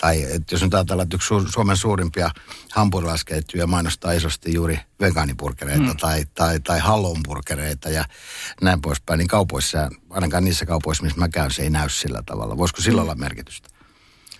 tai 0.00 0.22
että 0.22 0.54
jos 0.54 0.62
nyt 0.62 0.74
ajatellaan, 0.74 1.04
että 1.04 1.16
yksi 1.16 1.34
Su- 1.34 1.52
Suomen 1.52 1.76
suurimpia 1.76 2.30
hampurilaisketjuja 2.72 3.66
mainostaa 3.66 4.12
isosti 4.12 4.54
juuri 4.54 4.80
vegaanipurkereita 5.00 5.82
mm. 5.82 5.96
tai, 5.96 6.24
tai, 6.34 6.60
tai 6.60 6.78
hallonpurkereita 6.78 7.88
ja 7.90 8.04
näin 8.62 8.80
poispäin, 8.80 9.18
niin 9.18 9.28
kaupoissa, 9.28 9.90
ainakaan 10.10 10.44
niissä 10.44 10.66
kaupoissa, 10.66 11.02
missä 11.02 11.18
mä 11.18 11.28
käyn, 11.28 11.50
se 11.50 11.62
ei 11.62 11.70
näy 11.70 11.88
sillä 11.88 12.22
tavalla. 12.26 12.56
Voisiko 12.56 12.82
sillä 12.82 13.00
mm. 13.00 13.02
olla 13.02 13.14
merkitystä? 13.14 13.69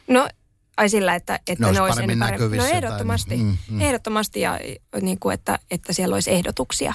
No, 0.08 0.28
ai 0.76 0.88
sillä, 0.88 1.14
että, 1.14 1.40
että 1.46 1.66
Ne 1.66 1.72
ne 1.72 1.80
olisi 1.80 1.94
paremmin 1.94 2.18
paremmin- 2.18 2.30
näkyvissä 2.32 2.62
No 2.66 2.68
tai- 2.68 2.76
ehdottomasti. 2.76 3.36
mm, 3.36 3.56
mm. 3.70 3.80
Ehdottomasti 3.80 4.40
ja 4.40 4.58
niin 5.00 5.18
kuin, 5.20 5.34
että, 5.34 5.58
että 5.70 5.92
siellä 5.92 6.14
olisi 6.14 6.30
ehdotuksia 6.30 6.94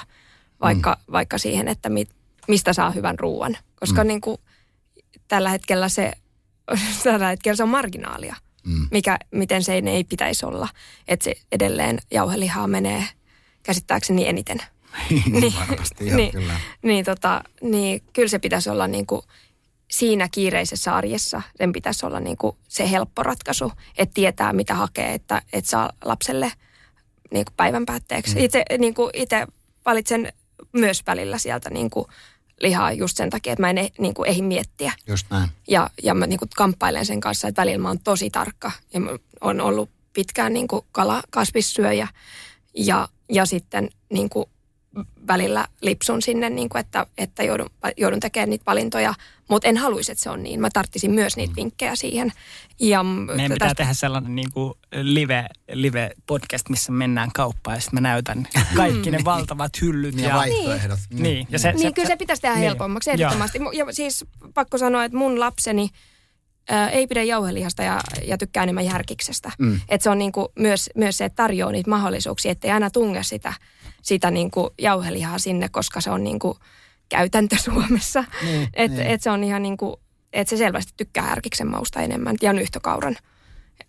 vaikka, 0.60 0.96
mm. 1.06 1.12
vaikka 1.12 1.38
siihen, 1.38 1.68
että 1.68 1.88
mit, 1.88 2.10
mistä 2.48 2.72
saa 2.72 2.90
hyvän 2.90 3.18
ruoan. 3.18 3.56
Koska 3.80 4.04
mm. 4.04 4.08
niin 4.08 4.20
kuin, 4.20 4.38
tällä 5.28 5.50
hetkellä 5.50 5.88
se, 5.88 6.12
tällä 7.04 7.28
hetkellä 7.28 7.56
se 7.56 7.62
on 7.62 7.68
marginaalia, 7.68 8.36
mm. 8.66 8.88
mikä, 8.90 9.18
miten 9.30 9.62
se 9.62 9.74
ei, 9.74 9.82
ei 9.86 10.04
pitäisi 10.04 10.46
olla. 10.46 10.68
Että 11.08 11.24
se 11.24 11.34
edelleen 11.52 11.98
jauhelihaa 12.10 12.66
menee 12.66 13.04
käsittääkseni 13.62 14.28
eniten. 14.28 14.58
niin, 15.40 15.54
varmasti, 15.68 16.06
joo, 16.06 16.16
niin, 16.16 16.32
kyllä. 16.32 16.60
Niin, 16.82 17.04
tota, 17.04 17.44
niin 17.62 18.02
kyllä 18.12 18.28
se 18.28 18.38
pitäisi 18.38 18.70
olla 18.70 18.86
niin 18.88 19.06
kuin 19.06 19.22
siinä 19.90 20.28
kiireisessä 20.28 20.94
arjessa, 20.94 21.42
sen 21.56 21.72
pitäisi 21.72 22.06
olla 22.06 22.20
niin 22.20 22.36
kuin 22.36 22.56
se 22.68 22.90
helppo 22.90 23.22
ratkaisu, 23.22 23.72
että 23.98 24.14
tietää 24.14 24.52
mitä 24.52 24.74
hakee, 24.74 25.14
että, 25.14 25.42
että 25.52 25.70
saa 25.70 25.90
lapselle 26.04 26.52
niin 27.30 27.44
kuin 27.44 27.54
päivän 27.56 27.86
päätteeksi. 27.86 28.34
Mm. 28.34 28.40
Itse, 28.40 28.64
niin 28.78 28.94
kuin 28.94 29.10
itse 29.14 29.46
valitsen 29.86 30.32
myös 30.72 31.02
välillä 31.06 31.38
sieltä 31.38 31.70
niin 31.70 31.90
kuin 31.90 32.06
lihaa 32.60 32.92
just 32.92 33.16
sen 33.16 33.30
takia, 33.30 33.52
että 33.52 33.60
mä 33.60 33.70
en 33.70 33.76
eh- 33.78 33.94
niin 33.98 34.14
kuin 34.14 34.28
ehdi 34.28 34.42
miettiä. 34.42 34.92
Just 35.06 35.26
näin. 35.30 35.48
Ja, 35.68 35.90
ja 36.02 36.14
mä 36.14 36.26
niin 36.26 36.38
kuin 36.38 36.48
kamppailen 36.56 37.06
sen 37.06 37.20
kanssa, 37.20 37.48
että 37.48 37.62
välillä 37.62 37.78
mä 37.78 37.88
oon 37.88 38.00
tosi 38.00 38.30
tarkka. 38.30 38.72
Ja 38.92 39.00
mä 39.00 39.10
oon 39.40 39.60
ollut 39.60 39.90
pitkään 40.12 40.52
niin 40.52 40.68
kuin 40.68 40.84
kala, 40.92 41.22
kasvissyöjä 41.30 42.08
ja, 42.74 43.08
ja 43.28 43.46
sitten 43.46 43.88
niin 44.12 44.28
kuin 44.28 44.46
välillä 45.26 45.66
lipsun 45.82 46.22
sinne, 46.22 46.50
niin 46.50 46.68
kuin 46.68 46.80
että, 46.80 47.06
että 47.18 47.42
joudun, 47.42 47.70
joudun 47.96 48.20
tekemään 48.20 48.50
niitä 48.50 48.64
valintoja. 48.66 49.14
Mutta 49.48 49.68
en 49.68 49.76
haluaisi, 49.76 50.12
että 50.12 50.22
se 50.22 50.30
on 50.30 50.42
niin. 50.42 50.60
Mä 50.60 50.68
tarttisin 50.72 51.10
myös 51.10 51.36
niitä 51.36 51.56
vinkkejä 51.56 51.96
siihen. 51.96 52.32
Ja 52.80 53.02
Meidän 53.02 53.52
pitää 53.52 53.74
tehdä 53.74 53.94
sellainen 53.94 54.34
niin 54.34 54.52
kuin 54.52 54.74
live, 54.92 55.46
live 55.72 56.10
podcast, 56.26 56.68
missä 56.68 56.92
mennään 56.92 57.30
kauppaan 57.34 57.76
ja 57.76 57.80
sitten 57.80 58.02
mä 58.02 58.08
näytän 58.08 58.46
kaikki 58.76 59.10
ne 59.10 59.18
valtavat 59.24 59.80
hyllyt. 59.80 60.14
Niin 60.14 60.28
ja 60.28 60.34
vaihtoehdot. 60.34 60.98
Mm. 61.10 61.22
niin, 61.22 61.46
ja 61.50 61.58
se, 61.58 61.72
Niin, 61.72 61.94
kyllä 61.94 62.08
se 62.08 62.16
pitäisi 62.16 62.42
tehdä 62.42 62.54
niin. 62.54 62.64
helpommaksi 62.64 63.10
Joo. 63.10 63.14
ehdottomasti. 63.14 63.58
Ja 63.72 63.86
siis 63.90 64.24
pakko 64.54 64.78
sanoa, 64.78 65.04
että 65.04 65.18
mun 65.18 65.40
lapseni 65.40 65.88
ää, 66.68 66.88
ei 66.88 67.06
pidä 67.06 67.22
jauhelihasta 67.22 67.82
ja, 67.82 68.00
ja 68.24 68.38
tykkää 68.38 68.62
enemmän 68.62 68.84
järkiksestä. 68.84 69.50
Mm. 69.58 69.80
Et 69.88 70.02
se 70.02 70.10
on 70.10 70.18
niinku 70.18 70.52
myös, 70.58 70.90
myös 70.94 71.18
se, 71.18 71.24
että 71.24 71.36
tarjoaa 71.36 71.72
niitä 71.72 71.90
mahdollisuuksia, 71.90 72.52
ettei 72.52 72.70
aina 72.70 72.90
tunge 72.90 73.22
sitä, 73.22 73.54
sitä 74.02 74.30
niinku 74.30 74.74
jauhelihaa 74.78 75.38
sinne, 75.38 75.68
koska 75.68 76.00
se 76.00 76.10
on 76.10 76.24
niinku 76.24 76.58
käytäntö 77.08 77.56
Suomessa. 77.64 78.24
Niin, 78.42 78.68
et, 78.74 78.90
niin. 78.90 79.06
et 79.06 79.22
se 79.22 79.30
on 79.30 79.44
ihan 79.44 79.62
niinku, 79.62 80.00
että 80.32 80.50
se 80.50 80.56
selvästi 80.56 80.92
tykkää 80.96 81.24
härkiksen 81.24 81.70
mausta 81.70 82.00
enemmän 82.00 82.36
ja 82.42 82.52
nyhtökauran. 82.52 83.16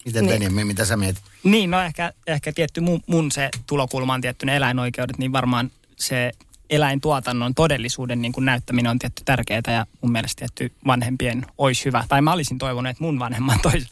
Miten 0.05 0.25
niin. 0.25 0.33
Benjamin, 0.33 0.67
mitä 0.67 0.85
sä 0.85 0.97
mietit? 0.97 1.23
Niin, 1.43 1.71
no 1.71 1.81
ehkä, 1.81 2.13
ehkä 2.27 2.51
tietty 2.53 2.81
mun, 2.81 3.01
mun 3.07 3.31
se 3.31 3.49
tulokulma 3.65 4.13
on 4.13 4.21
tietty 4.21 4.45
ne 4.45 4.55
eläinoikeudet, 4.55 5.17
niin 5.17 5.31
varmaan 5.31 5.71
se 5.95 6.31
eläintuotannon 6.69 7.55
todellisuuden 7.55 8.21
niin 8.21 8.31
kuin 8.31 8.45
näyttäminen 8.45 8.91
on 8.91 8.99
tietty 8.99 9.21
tärkeää 9.25 9.61
ja 9.67 9.85
mun 10.01 10.11
mielestä 10.11 10.39
tietty 10.39 10.77
vanhempien 10.87 11.45
olisi 11.57 11.85
hyvä. 11.85 12.03
Tai 12.09 12.21
mä 12.21 12.33
olisin 12.33 12.57
toivonut, 12.57 12.89
että 12.89 13.03
mun 13.03 13.19
vanhemmat 13.19 13.65
olisi 13.73 13.87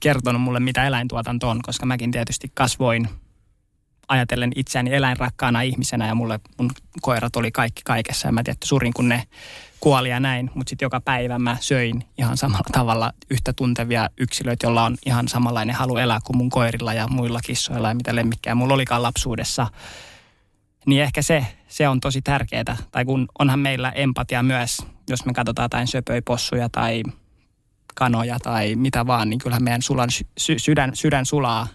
kertonut 0.00 0.42
mulle, 0.42 0.60
mitä 0.60 0.86
eläintuotanto 0.86 1.48
on, 1.48 1.62
koska 1.62 1.86
mäkin 1.86 2.10
tietysti 2.10 2.50
kasvoin 2.54 3.08
ajatellen 4.08 4.52
itseäni 4.56 4.94
eläinrakkaana 4.94 5.62
ihmisenä 5.62 6.06
ja 6.06 6.14
mulle 6.14 6.40
mun 6.58 6.70
koirat 7.02 7.36
oli 7.36 7.50
kaikki 7.50 7.82
kaikessa 7.84 8.28
ja 8.28 8.32
mä 8.32 8.42
tietty 8.42 8.66
surin, 8.66 8.92
kun 8.92 9.08
ne 9.08 9.22
kuoli 9.80 10.08
ja 10.08 10.20
näin, 10.20 10.50
mutta 10.54 10.70
sitten 10.70 10.86
joka 10.86 11.00
päivä 11.00 11.38
mä 11.38 11.56
söin 11.60 12.04
ihan 12.18 12.36
samalla 12.36 12.70
tavalla 12.72 13.12
yhtä 13.30 13.52
tuntevia 13.52 14.08
yksilöitä, 14.18 14.66
joilla 14.66 14.84
on 14.84 14.96
ihan 15.06 15.28
samanlainen 15.28 15.74
halu 15.74 15.96
elää 15.96 16.18
kuin 16.24 16.36
mun 16.36 16.50
koirilla 16.50 16.94
ja 16.94 17.08
muilla 17.08 17.40
kissoilla 17.44 17.88
ja 17.88 17.94
mitä 17.94 18.16
lemmikkejä 18.16 18.54
mulla 18.54 18.74
olikaan 18.74 19.02
lapsuudessa. 19.02 19.66
Niin 20.86 21.02
ehkä 21.02 21.22
se, 21.22 21.46
se 21.68 21.88
on 21.88 22.00
tosi 22.00 22.22
tärkeää. 22.22 22.76
Tai 22.90 23.04
kun 23.04 23.28
onhan 23.38 23.58
meillä 23.58 23.90
empatia 23.90 24.42
myös, 24.42 24.78
jos 25.08 25.24
me 25.24 25.32
katsotaan 25.32 25.64
jotain 25.64 25.86
söpöipossuja 25.86 26.68
tai 26.68 27.02
kanoja 27.94 28.38
tai 28.38 28.74
mitä 28.74 29.06
vaan, 29.06 29.30
niin 29.30 29.38
kyllähän 29.38 29.64
meidän 29.64 29.82
sulan, 29.82 30.08
sy, 30.38 30.58
sydän, 30.58 30.96
sydän 30.96 31.26
sulaa, 31.26 31.66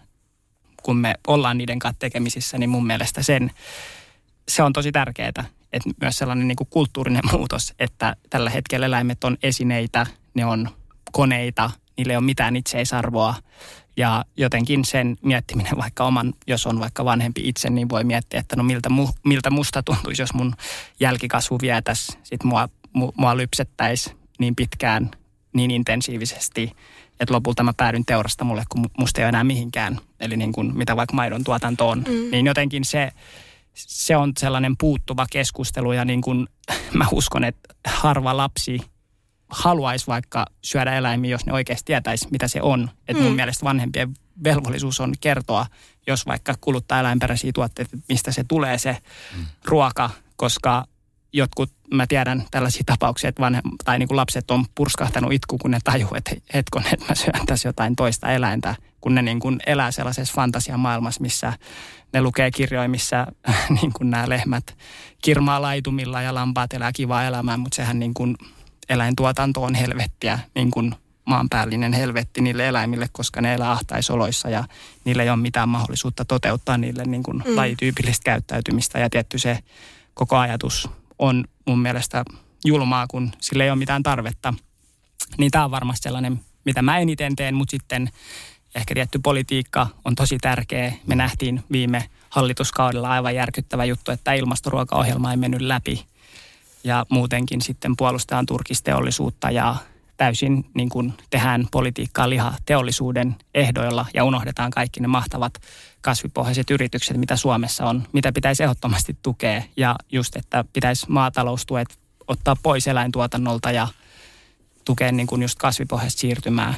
kun 0.83 0.97
me 0.97 1.15
ollaan 1.27 1.57
niiden 1.57 1.79
kanssa 1.79 1.99
tekemisissä, 1.99 2.57
niin 2.57 2.69
mun 2.69 2.87
mielestä 2.87 3.23
sen, 3.23 3.51
se 4.47 4.63
on 4.63 4.73
tosi 4.73 4.91
tärkeää. 4.91 5.43
Että 5.73 5.89
myös 6.01 6.17
sellainen 6.17 6.47
niin 6.47 6.55
kuin 6.55 6.67
kulttuurinen 6.69 7.23
muutos, 7.31 7.73
että 7.79 8.15
tällä 8.29 8.49
hetkellä 8.49 8.85
eläimet 8.85 9.23
on 9.23 9.37
esineitä, 9.43 10.05
ne 10.33 10.45
on 10.45 10.69
koneita, 11.11 11.71
niille 11.97 12.13
ei 12.13 12.17
ole 12.17 12.25
mitään 12.25 12.55
itseisarvoa. 12.55 13.35
Ja 13.97 14.25
jotenkin 14.37 14.85
sen 14.85 15.17
miettiminen 15.21 15.77
vaikka 15.77 16.03
oman, 16.03 16.33
jos 16.47 16.67
on 16.67 16.79
vaikka 16.79 17.05
vanhempi 17.05 17.41
itse, 17.49 17.69
niin 17.69 17.89
voi 17.89 18.03
miettiä, 18.03 18.39
että 18.39 18.55
no 18.55 18.63
miltä, 18.63 18.89
mu, 18.89 19.09
miltä 19.23 19.49
musta 19.49 19.83
tuntuisi, 19.83 20.21
jos 20.21 20.33
mun 20.33 20.55
jälkikasvu 20.99 21.57
vietäisi, 21.61 22.17
sit 22.23 22.43
mua, 22.43 22.69
mu, 22.93 23.11
mua 23.17 23.37
lypsettäisi 23.37 24.13
niin 24.39 24.55
pitkään, 24.55 25.11
niin 25.53 25.71
intensiivisesti, 25.71 26.71
että 27.19 27.33
lopulta 27.33 27.63
mä 27.63 27.73
päädyn 27.77 28.05
teurasta 28.05 28.43
mulle, 28.43 28.63
kun 28.69 28.85
musta 28.97 29.21
ei 29.21 29.23
ole 29.23 29.29
enää 29.29 29.43
mihinkään. 29.43 29.99
Eli 30.19 30.37
niin 30.37 30.51
kuin, 30.51 30.77
mitä 30.77 30.95
vaikka 30.95 31.15
maidon 31.15 31.43
tuotanto 31.43 31.89
on. 31.89 31.97
Mm. 31.97 32.31
Niin 32.31 32.45
jotenkin 32.45 32.85
se, 32.85 33.11
se 33.73 34.17
on 34.17 34.31
sellainen 34.39 34.77
puuttuva 34.77 35.25
keskustelu 35.31 35.91
ja 35.91 36.05
niin 36.05 36.21
kuin 36.21 36.47
mä 36.93 37.05
uskon, 37.11 37.43
että 37.43 37.75
harva 37.87 38.37
lapsi 38.37 38.81
haluaisi 39.49 40.07
vaikka 40.07 40.45
syödä 40.61 40.93
eläimiä, 40.93 41.31
jos 41.31 41.45
ne 41.45 41.53
oikeasti 41.53 41.85
tietäisi, 41.85 42.27
mitä 42.31 42.47
se 42.47 42.61
on. 42.61 42.89
Että 43.07 43.23
mm. 43.23 43.27
mun 43.27 43.35
mielestä 43.35 43.65
vanhempien 43.65 44.13
velvollisuus 44.43 44.99
on 44.99 45.13
kertoa, 45.21 45.65
jos 46.07 46.25
vaikka 46.25 46.55
kuluttaa 46.61 46.99
eläinperäisiä 46.99 47.51
tuotteita, 47.53 47.97
mistä 48.09 48.31
se 48.31 48.43
tulee 48.47 48.77
se 48.77 48.97
mm. 49.37 49.45
ruoka, 49.65 50.09
koska 50.35 50.85
jotkut, 51.33 51.71
mä 51.93 52.07
tiedän 52.07 52.43
tällaisia 52.51 52.83
tapauksia, 52.85 53.29
että 53.29 53.41
vanhem, 53.41 53.63
tai 53.85 53.99
niin 53.99 54.07
kuin 54.07 54.15
lapset 54.15 54.51
on 54.51 54.65
purskahtanut 54.75 55.33
itku, 55.33 55.57
kun 55.57 55.71
ne 55.71 55.79
tajuu, 55.83 56.09
että 56.15 56.31
hetkon, 56.53 56.83
että 56.93 57.05
mä 57.09 57.15
syön 57.15 57.45
tässä 57.45 57.69
jotain 57.69 57.95
toista 57.95 58.31
eläintä, 58.31 58.75
kun 59.01 59.15
ne 59.15 59.21
niin 59.21 59.39
kuin 59.39 59.59
elää 59.65 59.91
sellaisessa 59.91 60.33
fantasiamaailmassa, 60.33 61.21
missä 61.21 61.53
ne 62.13 62.21
lukee 62.21 62.51
kirjoja, 62.51 62.89
missä 62.89 63.27
niin 63.81 63.93
kuin 63.93 64.09
nämä 64.09 64.29
lehmät 64.29 64.77
kirmaa 65.21 65.61
laitumilla 65.61 66.21
ja 66.21 66.33
lampaat 66.33 66.73
elää 66.73 66.91
kivaa 66.91 67.23
elämää, 67.23 67.57
mutta 67.57 67.75
sehän 67.75 67.99
niin 67.99 68.13
kuin 68.13 68.35
eläintuotanto 68.89 69.63
on 69.63 69.75
helvettiä, 69.75 70.39
niin 70.55 70.71
kuin 70.71 70.95
maanpäällinen 71.25 71.93
helvetti 71.93 72.41
niille 72.41 72.67
eläimille, 72.67 73.09
koska 73.11 73.41
ne 73.41 73.53
elää 73.53 73.71
ahtaisoloissa 73.71 74.49
ja 74.49 74.63
niille 75.05 75.23
ei 75.23 75.29
ole 75.29 75.37
mitään 75.37 75.69
mahdollisuutta 75.69 76.25
toteuttaa 76.25 76.77
niille 76.77 77.03
niin 77.05 77.23
kuin 77.23 77.43
mm. 77.45 77.55
lajityypillistä 77.55 78.23
käyttäytymistä. 78.23 78.99
Ja 78.99 79.09
tietty 79.09 79.39
se 79.39 79.59
koko 80.13 80.37
ajatus 80.37 80.89
on 81.19 81.45
mun 81.67 81.79
mielestä 81.79 82.25
julmaa, 82.65 83.07
kun 83.07 83.31
sille 83.41 83.63
ei 83.63 83.69
ole 83.69 83.79
mitään 83.79 84.03
tarvetta. 84.03 84.53
Niin 85.37 85.51
tämä 85.51 85.65
on 85.65 85.71
varmasti 85.71 86.03
sellainen, 86.03 86.39
mitä 86.65 86.81
mä 86.81 86.97
eniten 86.97 87.35
teen, 87.35 87.55
mutta 87.55 87.71
sitten 87.71 88.09
ehkä 88.75 88.93
tietty 88.93 89.19
politiikka 89.19 89.87
on 90.05 90.15
tosi 90.15 90.37
tärkeä. 90.37 90.93
Me 91.07 91.15
nähtiin 91.15 91.63
viime 91.71 92.09
hallituskaudella 92.29 93.09
aivan 93.09 93.35
järkyttävä 93.35 93.85
juttu, 93.85 94.11
että 94.11 94.33
ilmastoruokaohjelma 94.33 95.31
ei 95.31 95.37
mennyt 95.37 95.61
läpi. 95.61 96.05
Ja 96.85 97.05
muutenkin 97.09 97.61
sitten 97.61 97.95
puolustetaan 97.97 98.45
turkisteollisuutta 98.45 99.51
ja 99.51 99.75
täysin 100.17 100.65
niin 100.73 100.89
kuin 100.89 101.13
tehdään 101.29 101.67
politiikkaa 101.71 102.29
lihateollisuuden 102.29 103.35
ehdoilla 103.53 104.05
ja 104.13 104.23
unohdetaan 104.23 104.71
kaikki 104.71 104.99
ne 104.99 105.07
mahtavat 105.07 105.53
kasvipohjaiset 106.01 106.69
yritykset, 106.69 107.17
mitä 107.17 107.35
Suomessa 107.35 107.85
on, 107.85 108.07
mitä 108.13 108.31
pitäisi 108.31 108.63
ehdottomasti 108.63 109.17
tukea. 109.21 109.63
Ja 109.77 109.95
just, 110.11 110.35
että 110.35 110.65
pitäisi 110.73 111.05
maataloustuet 111.09 111.99
ottaa 112.27 112.55
pois 112.63 112.87
eläintuotannolta 112.87 113.71
ja 113.71 113.87
tukea 114.85 115.11
niin 115.11 115.27
kuin 115.27 115.41
just 115.41 115.59
kasvipohjaista 115.59 116.19
siirtymää. 116.19 116.73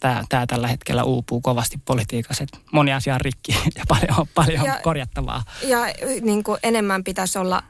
Tämä, 0.00 0.24
tämä 0.28 0.46
tällä 0.46 0.68
hetkellä 0.68 1.04
uupuu 1.04 1.40
kovasti 1.40 1.78
politiikassa. 1.84 2.44
Että 2.44 2.58
moni 2.72 2.92
asia 2.92 3.14
on 3.14 3.20
rikki 3.20 3.52
ja 3.78 3.84
paljon, 3.88 4.28
paljon 4.34 4.66
ja, 4.66 4.80
korjattavaa. 4.82 5.42
Ja 5.62 5.78
niin 6.20 6.44
kuin 6.44 6.58
enemmän 6.62 7.04
pitäisi 7.04 7.38
olla 7.38 7.62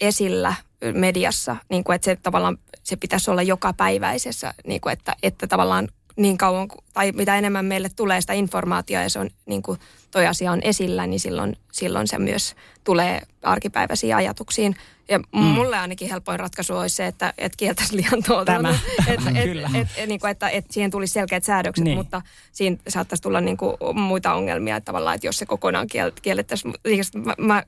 esillä 0.00 0.54
mediassa, 0.94 1.56
niin 1.68 1.84
kuin, 1.84 1.94
että 1.94 2.04
se 2.04 2.16
tavallaan 2.16 2.58
se 2.82 2.96
pitäisi 2.96 3.30
olla 3.30 3.42
joka 3.42 3.72
päiväisessä, 3.72 4.54
niin 4.66 4.80
kuin, 4.80 4.92
että, 4.92 5.16
että 5.22 5.46
tavallaan 5.46 5.88
niin 6.16 6.38
kauan, 6.38 6.68
tai 6.92 7.12
mitä 7.12 7.36
enemmän 7.36 7.64
meille 7.64 7.88
tulee 7.96 8.20
sitä 8.20 8.32
informaatiota 8.32 9.02
ja 9.02 9.10
se 9.10 9.18
on 9.18 9.30
niin 9.46 9.62
kuin 9.62 9.78
toi 10.10 10.26
asia 10.26 10.52
on 10.52 10.60
esillä, 10.62 11.06
niin 11.06 11.20
silloin, 11.20 11.56
silloin 11.72 12.08
se 12.08 12.18
myös 12.18 12.54
tulee 12.84 13.22
arkipäiväisiin 13.42 14.16
ajatuksiin. 14.16 14.76
Ja 15.08 15.18
mm. 15.18 15.40
mulle 15.40 15.78
ainakin 15.78 16.08
helpoin 16.08 16.40
ratkaisu 16.40 16.76
olisi 16.76 16.96
se, 16.96 17.06
että 17.06 17.34
et 17.38 17.56
kieltäisi 17.56 17.96
lihan 17.96 18.22
tuotannon. 18.26 18.74
että 19.06 19.30
et, 19.30 19.74
et, 19.74 19.88
et, 19.96 20.08
niin 20.08 20.20
kuin, 20.20 20.30
että 20.30 20.48
et 20.48 20.64
siihen 20.70 20.90
tulisi 20.90 21.12
selkeät 21.12 21.44
säädökset, 21.44 21.84
niin. 21.84 21.96
mutta 21.96 22.22
siinä 22.52 22.76
saattaisi 22.88 23.22
tulla 23.22 23.40
niin 23.40 23.56
kuin 23.56 23.76
muita 23.94 24.34
ongelmia, 24.34 24.76
että 24.76 24.84
tavallaan, 24.84 25.14
että 25.14 25.26
jos 25.26 25.38
se 25.38 25.46
kokonaan 25.46 25.86
kiellettäisiin. 26.22 26.74
Mä, 27.14 27.34
mä, 27.38 27.62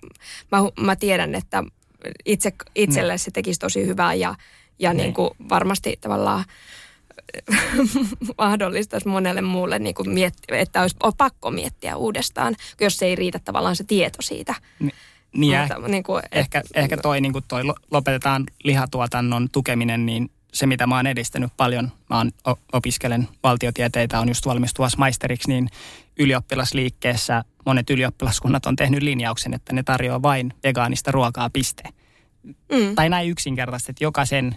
mä, 0.53 0.59
mä 0.81 0.97
tiedän, 0.97 1.35
että 1.35 1.65
itse, 2.25 2.53
itselle 2.75 3.19
se 3.19 3.31
tekisi 3.31 3.61
tosi 3.61 3.87
hyvää 3.87 4.15
ja, 4.15 4.35
ja 4.79 4.93
niin. 4.93 5.03
Niin 5.03 5.15
kuin 5.15 5.31
varmasti 5.49 5.99
tavallaan 6.01 6.45
mahdollistaisi 8.39 9.09
monelle 9.09 9.41
muulle, 9.41 9.79
niin 9.79 9.95
kuin 9.95 10.11
mietti, 10.11 10.43
että 10.49 10.81
olisi 10.81 10.97
pakko 11.19 11.51
miettiä 11.51 11.97
uudestaan, 11.97 12.57
jos 12.81 13.03
ei 13.03 13.17
riitä 13.17 13.39
tavallaan 13.39 13.77
se 13.77 13.85
tieto 13.85 14.23
siitä. 14.23 14.55
Niin. 14.81 14.93
Niin, 15.37 15.61
Mutta, 15.61 15.89
niin 15.89 16.03
kuin, 16.03 16.23
ehkä, 16.33 16.59
et, 16.59 16.67
ehkä 16.75 16.97
toi, 16.97 17.21
niin 17.21 17.33
kuin 17.33 17.45
toi 17.49 17.63
lopetetaan 17.91 18.45
lihatuotannon 18.65 19.49
tukeminen, 19.53 20.07
niin 20.07 20.31
se 20.53 20.67
mitä 20.67 20.87
mä 20.87 20.97
oon 20.97 21.07
edistänyt 21.07 21.53
paljon, 21.57 21.93
mä 22.11 22.19
oon, 22.19 22.31
opiskelen 22.73 23.29
valtiotieteitä, 23.43 24.21
on 24.21 24.29
just 24.29 24.47
valmistuvassa 24.47 24.99
maisteriksi, 24.99 25.49
niin 25.49 25.69
ylioppilasliikkeessä 26.19 27.45
monet 27.67 27.91
ylioppilaskunnat 27.91 28.67
on 28.67 28.77
tehnyt 28.77 29.03
linjauksen, 29.03 29.55
että 29.55 29.73
ne 29.73 29.83
tarjoaa 29.83 30.23
vain 30.23 30.55
vegaanista 30.65 31.11
ruokaa 31.11 31.51
piste. 31.51 31.83
Mm. 32.45 32.95
Tai 32.95 33.09
näin 33.09 33.31
yksinkertaisesti, 33.31 33.93
että 33.93 34.05
jokaisen 34.05 34.57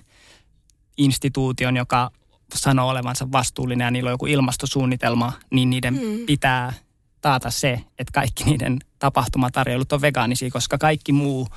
instituution, 0.97 1.77
joka 1.77 2.11
sanoo 2.55 2.89
olevansa 2.89 3.31
vastuullinen 3.31 3.85
ja 3.85 3.91
niillä 3.91 4.07
on 4.07 4.13
joku 4.13 4.25
ilmastosuunnitelma, 4.25 5.33
niin 5.51 5.69
niiden 5.69 5.93
mm. 5.93 6.25
pitää 6.25 6.73
taata 7.21 7.51
se, 7.51 7.71
että 7.99 8.11
kaikki 8.13 8.43
niiden 8.43 8.79
tapahtumatarjoilut 8.99 9.91
on 9.91 10.01
vegaanisia, 10.01 10.49
koska 10.51 10.77
kaikki 10.77 11.11
muu 11.11 11.47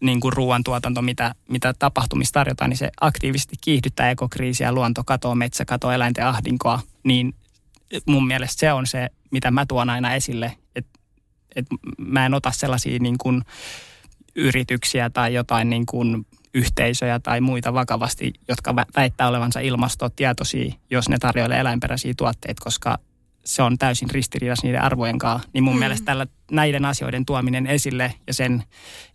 niin 0.00 0.20
kuin 0.20 0.32
ruoantuotanto, 0.32 1.02
mitä, 1.02 1.34
mitä 1.48 1.74
tapahtumista 1.78 2.40
tarjotaan, 2.40 2.70
niin 2.70 2.78
se 2.78 2.90
aktiivisesti 3.00 3.56
kiihdyttää 3.60 4.10
ekokriisiä, 4.10 4.72
luontokatoa, 4.72 5.34
metsäkatoa, 5.34 5.94
eläinten 5.94 6.26
ahdinkoa, 6.26 6.80
niin 7.04 7.34
mun 8.06 8.26
mielestä 8.26 8.60
se 8.60 8.72
on 8.72 8.86
se, 8.86 9.08
mitä 9.30 9.50
mä 9.50 9.66
tuon 9.66 9.90
aina 9.90 10.14
esille, 10.14 10.56
että 10.76 10.98
et 11.56 11.66
mä 11.98 12.26
en 12.26 12.34
ota 12.34 12.50
sellaisia 12.50 12.98
niin 12.98 13.18
kuin 13.18 13.42
yrityksiä 14.36 15.10
tai 15.10 15.34
jotain 15.34 15.70
niin 15.70 15.86
kuin 15.86 16.26
yhteisöjä 16.54 17.18
tai 17.18 17.40
muita 17.40 17.74
vakavasti, 17.74 18.32
jotka 18.48 18.76
väittää 18.76 19.28
olevansa 19.28 19.60
ilmastotietoisia, 19.60 20.74
jos 20.90 21.08
ne 21.08 21.18
tarjoilee 21.18 21.60
eläinperäisiä 21.60 22.14
tuotteita, 22.16 22.64
koska 22.64 22.98
se 23.44 23.62
on 23.62 23.78
täysin 23.78 24.10
ristiriidassa 24.10 24.66
niiden 24.66 24.82
arvojen 24.82 25.18
kanssa. 25.18 25.48
Niin 25.52 25.64
mun 25.64 25.74
mm. 25.74 25.78
mielestä 25.78 26.04
tällä, 26.04 26.26
näiden 26.50 26.84
asioiden 26.84 27.26
tuominen 27.26 27.66
esille 27.66 28.14
ja 28.26 28.34
sen 28.34 28.64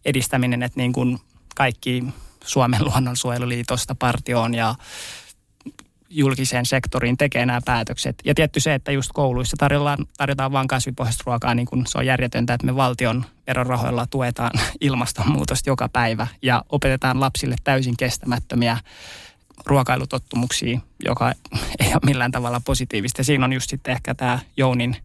edistäminen, 0.06 0.64
että 0.64 0.80
niin 0.80 0.94
kuin 0.94 1.20
kaikki 1.56 2.04
Suomen 2.46 2.86
luonnonsuojeluliitosta 2.86 3.96
partioon 3.96 4.56
ja 4.56 4.76
julkiseen 6.14 6.66
sektoriin 6.66 7.18
tekee 7.18 7.46
nämä 7.46 7.60
päätökset. 7.66 8.16
Ja 8.26 8.36
tietty 8.36 8.60
se, 8.60 8.74
että 8.74 8.92
just 8.92 9.12
kouluissa 9.14 9.58
tarjotaan, 9.58 9.98
tarjotaan 10.18 10.52
vain 10.52 10.68
kasvipohjaista 10.68 11.24
ruokaa, 11.26 11.56
niin 11.56 11.66
kun 11.66 11.88
se 11.88 11.98
on 11.98 12.06
järjetöntä, 12.06 12.54
että 12.54 12.66
me 12.66 12.76
valtion 12.76 13.26
verorahoilla 13.48 14.08
tuetaan 14.08 14.52
ilmastonmuutosta 14.82 15.70
joka 15.70 15.90
päivä 15.90 16.28
ja 16.42 16.64
opetetaan 16.70 17.20
lapsille 17.20 17.56
täysin 17.64 17.98
kestämättömiä 17.98 18.78
ruokailutottumuksia, 19.66 20.80
joka 21.06 21.34
ei 21.80 21.94
ole 21.94 22.02
millään 22.06 22.32
tavalla 22.32 22.62
positiivista. 22.66 23.20
Ja 23.20 23.26
siinä 23.26 23.46
on 23.46 23.54
just 23.54 23.70
sitten 23.70 23.92
ehkä 23.92 24.16
tämä 24.16 24.40
Jounin 24.58 24.98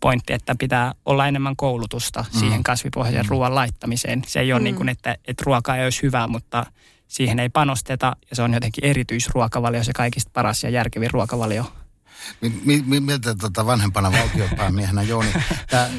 pointti, 0.00 0.32
että 0.32 0.54
pitää 0.58 0.94
olla 1.06 1.28
enemmän 1.28 1.56
koulutusta 1.56 2.24
mm. 2.34 2.38
siihen 2.40 2.62
kasvipohjaisen 2.62 3.24
mm. 3.24 3.28
ruoan 3.28 3.54
laittamiseen. 3.54 4.22
Se 4.26 4.40
ei 4.40 4.52
ole 4.52 4.60
mm. 4.60 4.64
niin 4.64 4.76
kuin, 4.76 4.88
että, 4.88 5.16
että 5.28 5.42
ruoka 5.46 5.76
ei 5.76 5.84
olisi 5.84 6.02
hyvää, 6.02 6.26
mutta 6.26 6.66
siihen 7.10 7.38
ei 7.38 7.48
panosteta 7.48 8.16
ja 8.30 8.36
se 8.36 8.42
on 8.42 8.54
jotenkin 8.54 8.84
erityisruokavalio, 8.84 9.84
se 9.84 9.92
kaikista 9.92 10.30
paras 10.34 10.64
ja 10.64 10.70
järkevin 10.70 11.10
ruokavalio 11.10 11.64
Miltä 13.00 13.34
tota 13.34 13.66
vanhempana 13.66 14.12
valtiopäämiehenä 14.12 15.02
Jouni, 15.02 15.32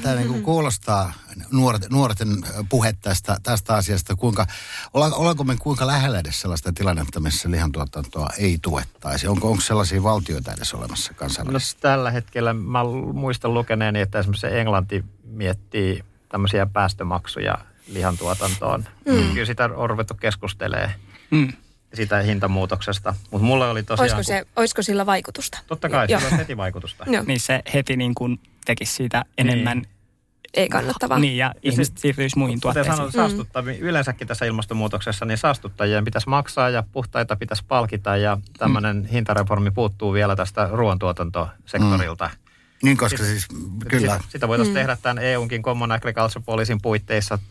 tämä 0.02 0.16
niinku 0.16 0.42
kuulostaa 0.42 1.14
nuorten, 1.52 1.92
nuorten 1.92 2.28
puhe 2.70 2.94
tästä, 3.02 3.38
tästä 3.44 3.76
asiasta, 3.76 4.16
kuinka, 4.16 4.46
olla, 4.94 5.06
ollaanko 5.06 5.44
me 5.44 5.56
kuinka 5.60 5.88
lähellä 5.88 6.20
edes 6.20 6.42
sellaista 6.42 6.74
tilannetta, 6.74 7.20
missä 7.20 7.52
lihantuotantoa 7.52 8.30
ei 8.38 8.58
tuettaisi? 8.62 9.28
Onko, 9.28 9.50
onko 9.52 9.62
sellaisia 9.62 10.04
valtioita 10.04 10.54
edes 10.54 10.74
olemassa 10.74 11.14
kansainvälisesti? 11.14 11.78
No, 11.78 11.82
tällä 11.82 12.12
hetkellä 12.12 12.54
mä 12.54 12.84
muistan 13.14 13.54
lukeneeni, 13.54 14.02
että 14.02 14.20
esimerkiksi 14.20 14.48
Englanti 14.48 15.06
miettii 15.24 16.04
tämmöisiä 16.30 16.66
päästömaksuja 16.66 17.58
lihantuotantoon. 17.88 18.86
Mm. 19.06 19.34
Kyllä 19.34 19.46
sitä 19.46 19.70
on 19.76 19.90
ruvettu 19.90 20.14
keskustelemaan. 20.14 20.92
Mm 21.32 21.54
siitä 21.94 22.22
hintamuutoksesta. 22.22 23.16
Mutta 23.32 23.46
mulle 23.46 23.70
oli 23.70 23.84
tosiaan... 23.84 24.04
Olisiko, 24.04 24.24
se, 24.24 24.44
kun... 24.44 24.52
olisiko 24.56 24.82
sillä 24.82 25.06
vaikutusta? 25.06 25.60
Totta 25.68 25.90
kai, 25.90 26.08
sillä 26.08 26.28
on 26.32 26.38
heti 26.38 26.58
vaikutusta. 26.58 27.06
Niin 27.26 27.40
se 27.40 27.62
heti 27.74 27.98
niin 27.98 28.16
kuin 28.16 28.40
tekisi 28.66 28.94
siitä 28.94 29.26
enemmän... 29.38 29.78
Niin. 29.78 29.88
Ei 30.54 30.70
kannattavaa. 30.70 31.20
Niin, 31.20 31.38
ja, 31.38 31.46
ja 31.64 31.72
ihmiset 31.72 31.98
siirtyisi 31.98 32.38
muihin 32.40 32.60
tuotteisiin. 32.62 32.96
Sanoin, 32.96 33.12
saastuttamia, 33.12 33.74
mm. 33.74 33.80
yleensäkin 33.82 34.28
tässä 34.28 34.46
ilmastonmuutoksessa, 34.46 35.26
niin 35.26 35.38
saastuttajien 35.38 36.06
pitäisi 36.06 36.30
maksaa 36.30 36.70
ja 36.70 36.84
puhtaita 36.92 37.36
pitäisi 37.36 37.64
palkita, 37.68 38.18
ja 38.18 38.38
tämmöinen 38.58 38.98
mm. 38.98 39.06
hintareformi 39.06 39.72
puuttuu 39.72 40.14
vielä 40.14 40.36
tästä 40.36 40.70
ruoantuotantosektorilta. 40.72 42.26
Mm. 42.26 42.50
Niin, 42.84 42.98
koska 42.98 43.18
Sit, 43.18 43.28
siis, 43.28 43.48
kyllä. 43.90 44.14
Sitä, 44.14 44.30
sitä 44.30 44.48
voitaisiin 44.48 44.76
mm. 44.76 44.80
tehdä 44.80 44.98
tämän 45.02 45.18
EUnkin 45.18 45.62
Common 45.62 45.92
Agriculture 45.92 46.44
Policyn 46.46 46.82
puitteissa– 46.82 47.40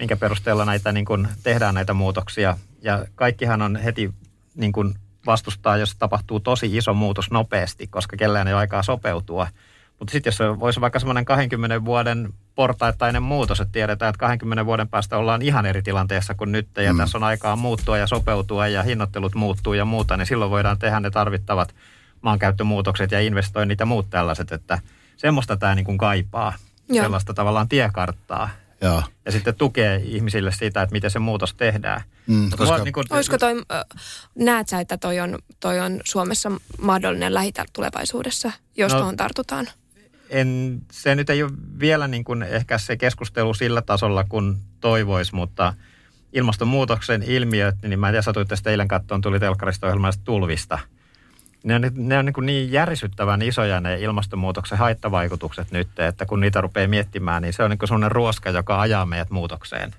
minkä 0.00 0.16
perusteella 0.16 0.64
näitä 0.64 0.92
niin 0.92 1.04
kuin 1.04 1.28
tehdään 1.42 1.74
näitä 1.74 1.94
muutoksia. 1.94 2.56
Ja 2.82 3.04
kaikkihan 3.14 3.62
on 3.62 3.76
heti 3.76 4.14
niin 4.54 4.72
kuin 4.72 4.94
vastustaa, 5.26 5.76
jos 5.76 5.96
tapahtuu 5.96 6.40
tosi 6.40 6.76
iso 6.76 6.94
muutos 6.94 7.30
nopeasti, 7.30 7.86
koska 7.86 8.16
kellään 8.16 8.48
ei 8.48 8.54
ole 8.54 8.60
aikaa 8.60 8.82
sopeutua. 8.82 9.46
Mutta 9.98 10.12
sitten 10.12 10.28
jos 10.28 10.60
voisi 10.60 10.80
vaikka 10.80 10.98
semmoinen 10.98 11.24
20 11.24 11.84
vuoden 11.84 12.32
portaittainen 12.54 13.22
muutos, 13.22 13.60
että 13.60 13.72
tiedetään, 13.72 14.10
että 14.10 14.18
20 14.18 14.66
vuoden 14.66 14.88
päästä 14.88 15.18
ollaan 15.18 15.42
ihan 15.42 15.66
eri 15.66 15.82
tilanteessa 15.82 16.34
kuin 16.34 16.52
nyt, 16.52 16.68
ja 16.76 16.92
mm. 16.92 16.98
tässä 16.98 17.18
on 17.18 17.24
aikaa 17.24 17.56
muuttua 17.56 17.98
ja 17.98 18.06
sopeutua 18.06 18.68
ja 18.68 18.82
hinnoittelut 18.82 19.34
muuttuu 19.34 19.74
ja 19.74 19.84
muuta, 19.84 20.16
niin 20.16 20.26
silloin 20.26 20.50
voidaan 20.50 20.78
tehdä 20.78 21.00
ne 21.00 21.10
tarvittavat 21.10 21.74
maankäyttömuutokset 22.22 23.10
ja 23.10 23.20
investoinnit 23.20 23.80
ja 23.80 23.86
muut 23.86 24.10
tällaiset, 24.10 24.52
että 24.52 24.78
semmoista 25.16 25.56
tämä 25.56 25.74
niin 25.74 25.84
kuin 25.84 25.98
kaipaa, 25.98 26.52
Joo. 26.88 27.04
sellaista 27.04 27.34
tavallaan 27.34 27.68
tiekarttaa. 27.68 28.50
Joo. 28.80 29.02
Ja 29.24 29.32
sitten 29.32 29.54
tukee 29.54 30.02
ihmisille 30.04 30.52
sitä, 30.52 30.82
että 30.82 30.92
miten 30.92 31.10
se 31.10 31.18
muutos 31.18 31.54
tehdään. 31.54 32.02
Mm, 32.26 32.50
koska... 32.50 32.64
Mua, 32.64 32.84
niin 32.84 32.92
kun... 32.92 33.04
Olisiko 33.10 33.38
toi, 33.38 33.52
näet 34.34 34.68
sä, 34.68 34.80
että 34.80 34.98
toi 34.98 35.20
on, 35.20 35.38
toi 35.60 35.80
on 35.80 36.00
Suomessa 36.04 36.52
mahdollinen 36.80 37.34
lähitulevaisuudessa, 37.34 38.52
jos 38.76 38.92
no, 38.92 38.98
tuohon 38.98 39.16
tartutaan? 39.16 39.68
En, 40.30 40.80
se 40.92 41.14
nyt 41.14 41.30
ei 41.30 41.42
ole 41.42 41.52
vielä 41.80 42.08
niin 42.08 42.24
kuin 42.24 42.42
ehkä 42.42 42.78
se 42.78 42.96
keskustelu 42.96 43.54
sillä 43.54 43.82
tasolla, 43.82 44.24
kun 44.24 44.58
toivoisi, 44.80 45.34
mutta 45.34 45.74
ilmastonmuutoksen 46.32 47.22
ilmiöt, 47.22 47.74
niin 47.82 48.00
mä 48.00 48.08
en 48.08 48.12
tiedä, 48.12 48.22
satuitte 48.22 48.54
eilen 48.66 48.88
tuli 49.22 49.40
telkkarista 49.40 49.86
ohjelmasta 49.86 50.24
tulvista– 50.24 50.78
ne 51.64 51.74
on, 51.74 51.82
ne 51.94 52.18
on 52.18 52.24
niin, 52.24 52.46
niin 52.46 52.72
järisyttävän 52.72 53.42
isoja 53.42 53.80
ne 53.80 54.00
ilmastonmuutoksen 54.00 54.78
haittavaikutukset 54.78 55.70
nyt, 55.70 55.98
että 55.98 56.26
kun 56.26 56.40
niitä 56.40 56.60
rupeaa 56.60 56.88
miettimään, 56.88 57.42
niin 57.42 57.52
se 57.52 57.62
on 57.62 57.70
niin 57.70 57.78
sellainen 57.84 58.12
ruoska, 58.12 58.50
joka 58.50 58.80
ajaa 58.80 59.06
meidät 59.06 59.30
muutokseen. 59.30 59.94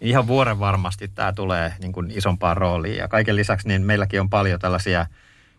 Ihan 0.00 0.26
vuoren 0.26 0.58
varmasti 0.58 1.08
tämä 1.08 1.32
tulee 1.32 1.72
niin 1.80 1.92
kuin 1.92 2.10
isompaan 2.10 2.56
rooliin. 2.56 2.96
Ja 2.96 3.08
kaiken 3.08 3.36
lisäksi 3.36 3.68
niin 3.68 3.82
meilläkin 3.82 4.20
on 4.20 4.30
paljon 4.30 4.60
tällaisia 4.60 5.06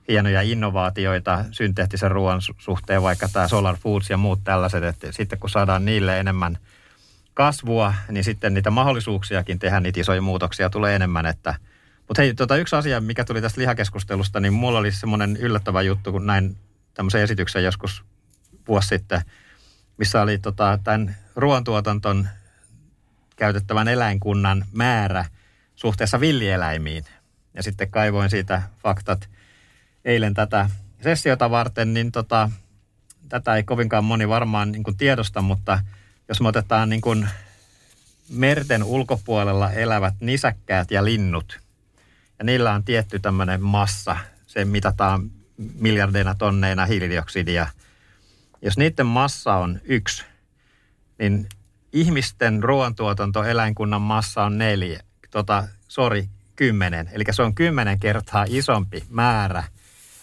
hienoja 0.08 0.42
innovaatioita 0.42 1.46
synteettisen 1.52 2.12
ruoan 2.12 2.42
suhteen, 2.58 3.04
vaikka 3.04 3.28
tämä 3.34 3.48
Solar 3.48 3.78
Foods 3.78 4.10
ja 4.10 4.18
muut 4.18 4.40
tällaiset, 4.44 4.84
että 4.84 5.12
sitten 5.12 5.40
kun 5.40 5.50
saadaan 5.50 5.86
niille 5.86 6.20
enemmän 6.20 6.58
kasvua, 7.34 7.94
niin 8.12 8.24
sitten 8.24 8.54
niitä 8.54 8.72
mahdollisuuksiakin 8.72 9.60
tehdä 9.60 9.80
niitä 9.80 10.00
isoja 10.00 10.22
muutoksia 10.22 10.70
tulee 10.70 10.96
enemmän, 10.96 11.26
että– 11.26 11.56
mutta 12.10 12.22
hei, 12.22 12.34
tota, 12.34 12.56
yksi 12.56 12.76
asia, 12.76 13.02
mikä 13.02 13.26
tuli 13.26 13.42
tästä 13.42 13.62
lihakeskustelusta, 13.62 14.40
niin 14.40 14.54
mulla 14.54 14.80
oli 14.80 14.92
semmoinen 14.92 15.38
yllättävä 15.38 15.82
juttu, 15.82 16.12
kun 16.12 16.26
näin 16.26 16.58
tämmöisen 16.94 17.22
esityksen 17.22 17.64
joskus 17.64 18.04
vuosi 18.68 18.88
sitten, 18.88 19.22
missä 19.98 20.22
oli 20.22 20.38
tota, 20.38 20.80
tämän 20.84 21.16
ruoantuotanton 21.36 22.28
käytettävän 23.36 23.88
eläinkunnan 23.88 24.66
määrä 24.72 25.26
suhteessa 25.76 26.20
villieläimiin. 26.20 27.06
Ja 27.54 27.64
sitten 27.64 27.92
kaivoin 27.92 28.30
siitä 28.30 28.62
faktat 28.84 29.30
eilen 30.06 30.34
tätä 30.34 30.70
sessiota 31.04 31.50
varten, 31.50 31.94
niin 31.94 32.12
tota, 32.12 32.50
tätä 33.30 33.56
ei 33.56 33.64
kovinkaan 33.64 34.04
moni 34.04 34.30
varmaan 34.30 34.72
niin 34.72 34.84
kuin 34.84 34.98
tiedosta, 34.98 35.42
mutta 35.42 35.80
jos 36.28 36.42
me 36.42 36.48
otetaan 36.48 36.90
niin 36.90 37.02
kuin 37.02 37.30
merten 38.30 38.84
ulkopuolella 38.84 39.72
elävät 39.72 40.14
nisäkkäät 40.20 40.92
ja 40.92 41.06
linnut– 41.06 41.60
ja 42.40 42.46
niillä 42.46 42.74
on 42.74 42.84
tietty 42.84 43.20
tämmöinen 43.20 43.64
massa, 43.64 44.18
se 44.48 44.66
mitataan 44.66 45.32
miljardeina 45.58 46.36
tonneina 46.36 46.86
hiilidioksidia. 46.86 47.68
Jos 48.62 48.78
niiden 48.78 49.06
massa 49.06 49.56
on 49.56 49.80
yksi, 49.84 50.26
niin 51.20 51.50
ihmisten 51.94 52.64
ruoantuotanto 52.64 53.44
eläinkunnan 53.44 54.02
massa 54.02 54.44
on 54.44 54.58
neljä, 54.58 55.00
tota, 55.32 55.68
sorry, 55.88 56.26
kymmenen. 56.56 57.10
Eli 57.12 57.24
se 57.32 57.44
on 57.44 57.56
kymmenen 57.56 58.00
kertaa 58.00 58.46
isompi 58.50 59.04
määrä 59.10 59.64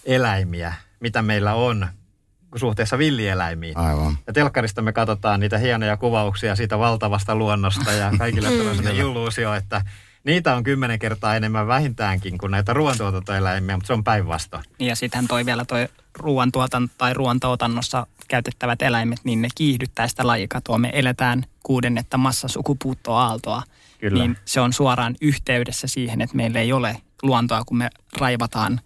eläimiä, 0.05 0.74
mitä 1.00 1.22
meillä 1.22 1.55
on 1.55 1.87
suhteessa 2.57 2.98
villieläimiin. 2.98 3.76
Aivan. 3.76 4.18
Ja 4.26 4.33
telkkarista 4.33 4.83
me 4.83 4.92
katsotaan 4.92 5.40
niitä 5.40 5.59
hienoja 5.59 5.96
kuvauksia 5.96 6.57
siitä 6.57 6.79
valtavasta 6.79 7.35
luonnosta 7.35 7.92
ja 7.92 8.12
kaikille 8.18 8.48
tulee 8.48 8.74
sellainen 8.74 8.96
illuusio, 8.96 9.55
että 9.55 9.83
Niitä 10.26 10.56
on 10.56 10.64
kymmenen 10.64 10.98
kertaa 10.98 11.36
enemmän 11.36 11.66
vähintäänkin 11.66 12.38
kuin 12.38 12.50
näitä 12.50 12.72
ruoantuotantoeläimiä, 12.72 13.76
mutta 13.76 13.86
se 13.86 13.92
on 13.92 14.04
päinvastoin. 14.04 14.64
Ja 14.78 14.96
sitten 14.96 15.28
toi 15.28 15.46
vielä 15.46 15.64
toi 15.64 15.88
ruoantuotanto 16.14 16.94
tai 16.98 17.14
ruoantuotannossa 17.14 18.06
käytettävät 18.28 18.82
eläimet, 18.82 19.18
niin 19.24 19.42
ne 19.42 19.48
kiihdyttää 19.54 20.08
sitä 20.08 20.26
lajikatoa. 20.26 20.78
Me 20.78 20.90
eletään 20.92 21.44
kuudennetta 21.62 22.18
massasukupuuttoaaltoa. 22.18 23.62
Kyllä. 24.00 24.22
Niin 24.22 24.36
se 24.44 24.60
on 24.60 24.72
suoraan 24.72 25.16
yhteydessä 25.20 25.86
siihen, 25.86 26.20
että 26.20 26.36
meillä 26.36 26.60
ei 26.60 26.72
ole 26.72 26.96
luontoa, 27.22 27.64
kun 27.64 27.76
me 27.76 27.90
raivataan 28.18 28.80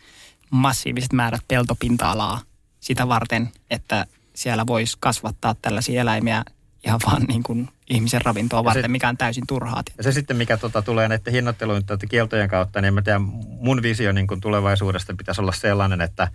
massiiviset 0.50 1.12
määrät 1.12 1.44
peltopinta-alaa 1.48 2.40
sitä 2.80 3.08
varten, 3.08 3.48
että 3.70 4.06
siellä 4.34 4.66
voisi 4.66 4.96
kasvattaa 5.00 5.54
tällaisia 5.62 6.00
eläimiä 6.00 6.44
ihan 6.84 7.00
vaan 7.06 7.22
niin 7.22 7.42
kuin 7.42 7.68
ihmisen 7.90 8.20
ravintoa 8.24 8.64
varten, 8.64 8.82
se, 8.82 8.88
mikä 8.88 9.08
on 9.08 9.16
täysin 9.16 9.46
turhaa. 9.46 9.82
Ja 9.96 10.02
se 10.02 10.12
sitten, 10.12 10.36
mikä 10.36 10.56
tota, 10.56 10.82
tulee 10.82 11.08
näiden 11.08 11.32
hinnoittelujen 11.32 11.82
kieltojen 12.08 12.48
kautta, 12.48 12.80
niin 12.80 12.94
mä 12.94 13.02
tiedän, 13.02 13.22
mun 13.46 13.82
visio 13.82 14.12
niin 14.12 14.26
kuin 14.26 14.40
tulevaisuudesta 14.40 15.14
pitäisi 15.14 15.40
olla 15.40 15.52
sellainen, 15.52 16.00
että 16.00 16.28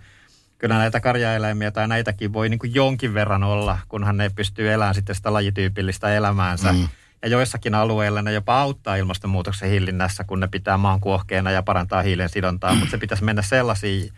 kyllä 0.58 0.78
näitä 0.78 1.00
karjaeläimiä 1.00 1.70
tai 1.70 1.88
näitäkin 1.88 2.32
voi 2.32 2.48
niin 2.48 2.58
kuin 2.58 2.74
jonkin 2.74 3.14
verran 3.14 3.44
olla, 3.44 3.78
kunhan 3.88 4.16
ne 4.16 4.30
pystyy 4.30 4.72
elämään 4.72 4.94
sitten 4.94 5.14
sitä 5.14 5.32
lajityypillistä 5.32 6.14
elämäänsä. 6.14 6.72
Mm. 6.72 6.88
Ja 7.22 7.28
joissakin 7.28 7.74
alueilla 7.74 8.22
ne 8.22 8.32
jopa 8.32 8.60
auttaa 8.60 8.96
ilmastonmuutoksen 8.96 9.70
hillinnässä, 9.70 10.24
kun 10.24 10.40
ne 10.40 10.48
pitää 10.48 10.76
maan 10.76 11.00
kuohkeena 11.00 11.50
ja 11.50 11.62
parantaa 11.62 12.02
hiilen 12.02 12.28
sidontaa, 12.28 12.74
mutta 12.78 12.90
se 12.90 12.98
pitäisi 12.98 13.24
mennä 13.24 13.42
sellaisiin 13.42 14.12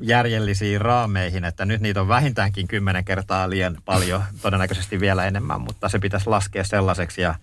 järjellisiin 0.00 0.80
raameihin, 0.80 1.44
että 1.44 1.64
nyt 1.64 1.80
niitä 1.80 2.00
on 2.00 2.08
vähintäänkin 2.08 2.68
kymmenen 2.68 3.04
kertaa 3.04 3.50
liian 3.50 3.76
paljon, 3.84 4.22
todennäköisesti 4.42 5.00
vielä 5.00 5.24
enemmän, 5.24 5.60
mutta 5.60 5.88
se 5.88 5.98
pitäisi 5.98 6.26
laskea 6.26 6.64
sellaiseksi. 6.64 7.22
Ja 7.22 7.34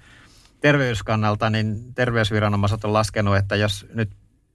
terveyskannalta, 0.62 1.50
niin 1.50 1.94
terveysviranomaiset 1.94 2.86
on 2.86 2.94
laskenut, 2.94 3.38
että 3.38 3.56
jos 3.56 3.86
nyt 3.94 4.10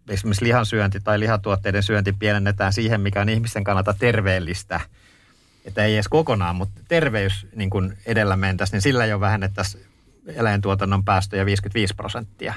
esimerkiksi 0.09 0.45
lihansyönti 0.45 1.01
tai 1.01 1.21
lihatuotteiden 1.21 1.83
syönti 1.83 2.13
pienennetään 2.13 2.73
siihen, 2.73 3.01
mikä 3.01 3.21
on 3.21 3.29
ihmisten 3.29 3.65
kannalta 3.65 3.95
terveellistä, 3.99 4.81
että 5.65 5.85
ei 5.85 5.95
edes 5.95 6.09
kokonaan, 6.09 6.57
mutta 6.57 6.81
terveys 6.89 7.47
niin 7.55 7.71
kuin 7.71 7.99
edellä 8.07 8.37
mentäisiin, 8.37 8.73
niin 8.73 8.83
sillä 8.83 9.07
jo 9.07 9.21
vähennettäisiin 9.21 9.87
eläintuotannon 10.27 11.05
päästöjä 11.05 11.47
55 11.47 11.95
prosenttia. 11.95 12.55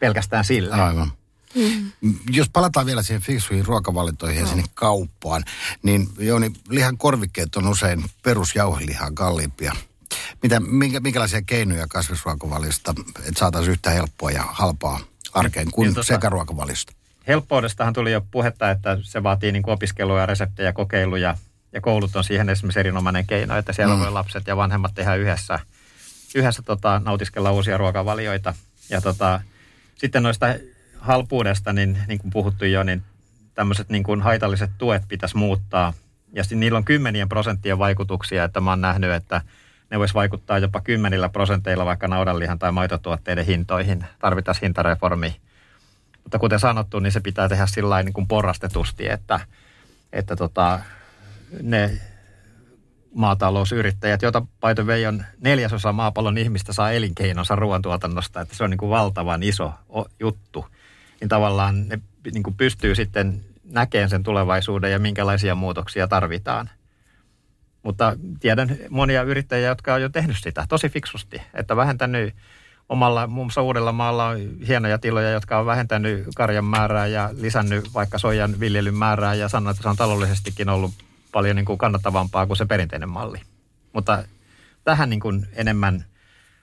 Pelkästään 0.00 0.44
sillä. 0.44 0.84
Aivan. 0.84 1.12
Mm. 1.54 1.92
Jos 2.30 2.48
palataan 2.48 2.86
vielä 2.86 3.02
siihen 3.02 3.22
fiksuihin 3.22 3.66
ruokavalintoihin 3.66 4.40
ja 4.40 4.46
sinne 4.46 4.64
kauppaan, 4.74 5.44
niin 5.82 6.08
Jouni, 6.18 6.52
lihan 6.68 6.98
korvikkeet 6.98 7.56
on 7.56 7.68
usein 7.68 8.04
perusjauhelihaa 8.22 9.10
kalliimpia. 9.14 9.76
Mitä, 10.42 10.60
minkä, 10.60 11.00
minkälaisia 11.00 11.42
keinoja 11.42 11.86
kasvisruokavaliosta, 11.88 12.94
että 13.18 13.38
saataisiin 13.38 13.72
yhtä 13.72 13.90
helppoa 13.90 14.30
ja 14.30 14.42
halpaa 14.42 15.00
arkeen 15.32 15.70
kuin 15.70 15.94
niin, 15.94 16.04
sekaruokavaliosta? 16.04 16.92
Helppoudestahan 17.28 17.92
tuli 17.92 18.12
jo 18.12 18.22
puhetta, 18.30 18.70
että 18.70 18.98
se 19.02 19.22
vaatii 19.22 19.52
niin 19.52 19.70
opiskelua, 19.70 20.26
reseptejä, 20.26 20.72
kokeiluja 20.72 21.36
ja 21.72 21.80
koulut 21.80 22.16
on 22.16 22.24
siihen 22.24 22.48
esimerkiksi 22.48 22.80
erinomainen 22.80 23.26
keino, 23.26 23.56
että 23.56 23.72
siellä 23.72 23.94
mm. 23.94 24.00
voi 24.00 24.12
lapset 24.12 24.46
ja 24.46 24.56
vanhemmat 24.56 24.94
tehdä 24.94 25.14
yhdessä, 25.14 25.58
yhdessä 26.34 26.62
tota, 26.62 27.00
nautiskella 27.04 27.52
uusia 27.52 27.78
ruokavalioita. 27.78 28.54
Ja 28.90 29.00
tota, 29.00 29.40
sitten 29.96 30.22
noista 30.22 30.46
halpuudesta, 31.00 31.72
niin, 31.72 31.98
niin 32.08 32.18
kuin 32.18 32.30
puhuttu 32.30 32.64
jo, 32.64 32.82
niin 32.82 33.02
tämmöiset 33.54 33.88
niin 33.88 34.02
kuin 34.02 34.22
haitalliset 34.22 34.70
tuet 34.78 35.02
pitäisi 35.08 35.36
muuttaa. 35.36 35.92
Ja 36.32 36.42
niillä 36.54 36.76
on 36.76 36.84
kymmenien 36.84 37.28
prosenttien 37.28 37.78
vaikutuksia, 37.78 38.44
että 38.44 38.60
mä 38.60 38.70
oon 38.70 38.80
nähnyt, 38.80 39.10
että 39.10 39.40
ne 39.90 39.98
vois 39.98 40.14
vaikuttaa 40.14 40.58
jopa 40.58 40.80
kymmenillä 40.80 41.28
prosenteilla 41.28 41.86
vaikka 41.86 42.08
naudanlihan 42.08 42.58
tai 42.58 42.72
maitotuotteiden 42.72 43.46
hintoihin. 43.46 44.04
Tarvitaan 44.18 44.56
hintareformi. 44.62 45.36
Mutta 46.22 46.38
kuten 46.38 46.60
sanottu, 46.60 46.98
niin 46.98 47.12
se 47.12 47.20
pitää 47.20 47.48
tehdä 47.48 47.66
sillä 47.66 48.02
niin 48.02 48.12
kuin 48.12 48.26
porrastetusti, 48.26 49.08
että, 49.08 49.40
että 50.12 50.36
tota, 50.36 50.80
ne 51.62 52.00
maatalousyrittäjät, 53.14 54.22
joita 54.22 54.42
Paito 54.60 54.86
Vei 54.86 55.06
on 55.06 55.24
neljäsosa 55.40 55.92
maapallon 55.92 56.38
ihmistä 56.38 56.72
saa 56.72 56.90
elinkeinonsa 56.90 57.56
ruoantuotannosta, 57.56 58.40
että 58.40 58.54
se 58.54 58.64
on 58.64 58.70
niin 58.70 58.78
kuin 58.78 58.90
valtavan 58.90 59.42
iso 59.42 59.72
juttu, 60.20 60.66
niin 61.20 61.28
tavallaan 61.28 61.88
ne 61.88 62.00
niin 62.32 62.42
kuin 62.42 62.56
pystyy 62.56 62.94
sitten 62.94 63.44
näkemään 63.64 64.10
sen 64.10 64.22
tulevaisuuden 64.22 64.92
ja 64.92 64.98
minkälaisia 64.98 65.54
muutoksia 65.54 66.08
tarvitaan. 66.08 66.70
Mutta 67.82 68.16
tiedän 68.40 68.76
monia 68.90 69.22
yrittäjiä, 69.22 69.68
jotka 69.68 69.94
on 69.94 70.02
jo 70.02 70.08
tehnyt 70.08 70.36
sitä 70.40 70.66
tosi 70.68 70.88
fiksusti, 70.88 71.42
että 71.54 71.76
vähentänyt 71.76 72.34
omalla, 72.88 73.26
muun 73.26 73.46
muassa 73.46 73.62
Uudellamaalla 73.62 74.26
on 74.26 74.38
hienoja 74.68 74.98
tiloja, 74.98 75.30
jotka 75.30 75.58
on 75.58 75.66
vähentänyt 75.66 76.26
karjan 76.36 76.64
määrää 76.64 77.06
ja 77.06 77.30
lisännyt 77.32 77.94
vaikka 77.94 78.18
soijan 78.18 78.60
viljelyn 78.60 78.94
määrää 78.94 79.34
ja 79.34 79.48
sanonut, 79.48 79.70
että 79.70 79.82
se 79.82 79.88
on 79.88 79.96
taloudellisestikin 79.96 80.68
ollut 80.68 80.92
paljon 81.32 81.56
niin 81.56 81.66
kuin 81.66 81.78
kannattavampaa 81.78 82.46
kuin 82.46 82.56
se 82.56 82.66
perinteinen 82.66 83.08
malli. 83.08 83.40
Mutta 83.92 84.24
tähän 84.84 85.10
niin 85.10 85.20
kuin 85.20 85.46
enemmän 85.52 86.04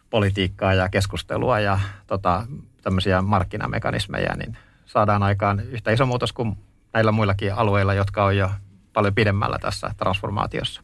politiikkaa 0.09 0.73
ja 0.73 0.89
keskustelua 0.89 1.59
ja 1.59 1.79
tota, 2.07 2.47
tämmöisiä 2.85 3.21
markkinamekanismeja, 3.21 4.35
niin 4.35 4.57
saadaan 4.85 5.23
aikaan 5.23 5.59
yhtä 5.59 5.91
iso 5.91 6.05
muutos 6.05 6.33
kuin 6.33 6.57
näillä 6.93 7.11
muillakin 7.11 7.53
alueilla, 7.53 7.93
jotka 7.93 8.25
on 8.25 8.37
jo 8.37 8.51
paljon 8.93 9.15
pidemmällä 9.15 9.57
tässä 9.61 9.91
transformaatiossa. 9.97 10.81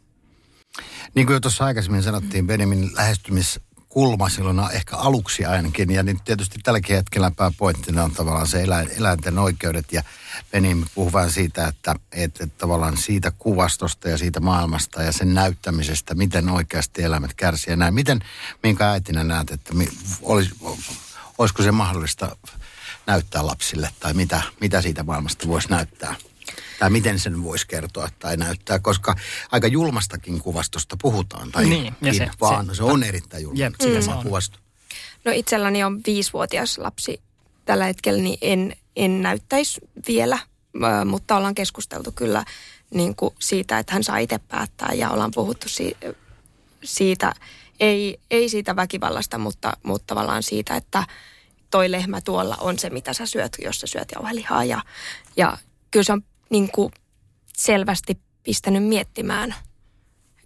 Niin 1.16 1.28
kuin 1.28 1.34
jo 1.34 1.40
tuossa 1.40 1.66
aikaisemmin 1.66 2.04
sanottiin, 2.04 2.48
Benjamin 2.48 2.90
lähestymis 2.96 3.60
kulma 3.90 4.30
silloin 4.30 4.62
ehkä 4.74 4.98
aluksi 4.98 5.46
ainakin. 5.46 5.92
Ja 5.92 6.04
niin 6.04 6.20
tietysti 6.26 6.60
tälläkin 6.64 6.96
hetkellä 6.96 7.32
pääpointtina 7.32 8.04
on 8.04 8.12
tavallaan 8.12 8.48
se 8.48 8.62
eläin, 8.62 8.90
eläinten 8.98 9.40
oikeudet. 9.40 9.86
Ja 9.92 10.04
Benim 10.52 10.86
puhuu 10.96 11.14
vähän 11.14 11.32
siitä, 11.32 11.68
että, 11.68 11.96
että, 12.12 12.48
tavallaan 12.48 12.98
siitä 12.98 13.32
kuvastosta 13.38 14.10
ja 14.10 14.18
siitä 14.18 14.40
maailmasta 14.40 15.04
ja 15.04 15.12
sen 15.12 15.34
näyttämisestä, 15.34 16.16
miten 16.16 16.50
oikeasti 16.50 17.04
eläimet 17.04 17.34
kärsii 17.34 17.72
ja 17.72 17.78
näin. 17.78 17.94
Miten, 17.94 18.20
minkä 18.64 18.92
äitinä 18.92 19.24
näet, 19.24 19.52
että 19.52 19.74
olisi, 20.22 20.52
olisiko 21.38 21.64
se 21.64 21.72
mahdollista 21.72 22.36
näyttää 23.08 23.46
lapsille 23.46 23.90
tai 24.00 24.14
mitä, 24.14 24.42
mitä 24.62 24.82
siitä 24.82 25.04
maailmasta 25.04 25.48
voisi 25.48 25.70
näyttää? 25.70 26.16
tai 26.80 26.90
miten 26.90 27.20
sen 27.20 27.44
voisi 27.44 27.68
kertoa 27.68 28.10
tai 28.20 28.38
näyttää, 28.38 28.80
koska 28.80 29.16
aika 29.52 29.68
julmastakin 29.68 30.40
kuvastosta 30.40 30.98
puhutaan. 31.02 31.52
Tai 31.52 31.66
niin, 31.66 31.96
ja 32.02 32.14
se, 32.14 32.30
vaan 32.42 32.66
se, 32.66 32.76
se 32.76 32.84
on 32.84 33.04
erittäin 33.04 33.44
julma 33.44 33.60
jep, 33.60 33.74
mm. 33.84 34.24
kuvasto. 34.24 34.58
No 35.26 35.32
itselläni 35.32 35.84
on 35.84 36.02
viisivuotias 36.08 36.78
lapsi 36.78 37.22
tällä 37.66 37.86
hetkellä, 37.86 38.22
niin 38.22 38.38
en, 38.42 38.76
en 38.96 39.22
näyttäisi 39.22 39.82
vielä, 40.08 40.40
mutta 41.06 41.38
ollaan 41.38 41.56
keskusteltu 41.56 42.12
kyllä 42.12 42.46
niin 42.94 43.16
kuin 43.16 43.36
siitä, 43.40 43.80
että 43.80 43.94
hän 43.94 44.04
saa 44.04 44.18
itse 44.18 44.40
päättää 44.40 44.94
ja 44.94 45.10
ollaan 45.10 45.32
puhuttu 45.36 45.70
si- 45.70 45.98
siitä, 46.84 47.34
ei, 47.82 48.20
ei 48.32 48.50
siitä 48.50 48.76
väkivallasta, 48.76 49.38
mutta, 49.38 49.74
mutta 49.84 50.06
tavallaan 50.08 50.44
siitä, 50.44 50.76
että 50.76 51.04
toi 51.72 51.92
lehmä 51.92 52.22
tuolla 52.22 52.58
on 52.60 52.80
se, 52.80 52.90
mitä 52.90 53.14
sä 53.14 53.26
syöt, 53.26 53.58
jos 53.64 53.80
sä 53.80 53.88
syöt 53.88 54.08
jauhelihaa. 54.16 54.64
Ja, 54.64 54.82
ja 55.38 55.58
kyllä 55.92 56.04
se 56.04 56.14
on 56.14 56.24
niin 56.50 56.72
kuin 56.72 56.92
selvästi 57.58 58.18
pistänyt 58.44 58.84
miettimään. 58.84 59.56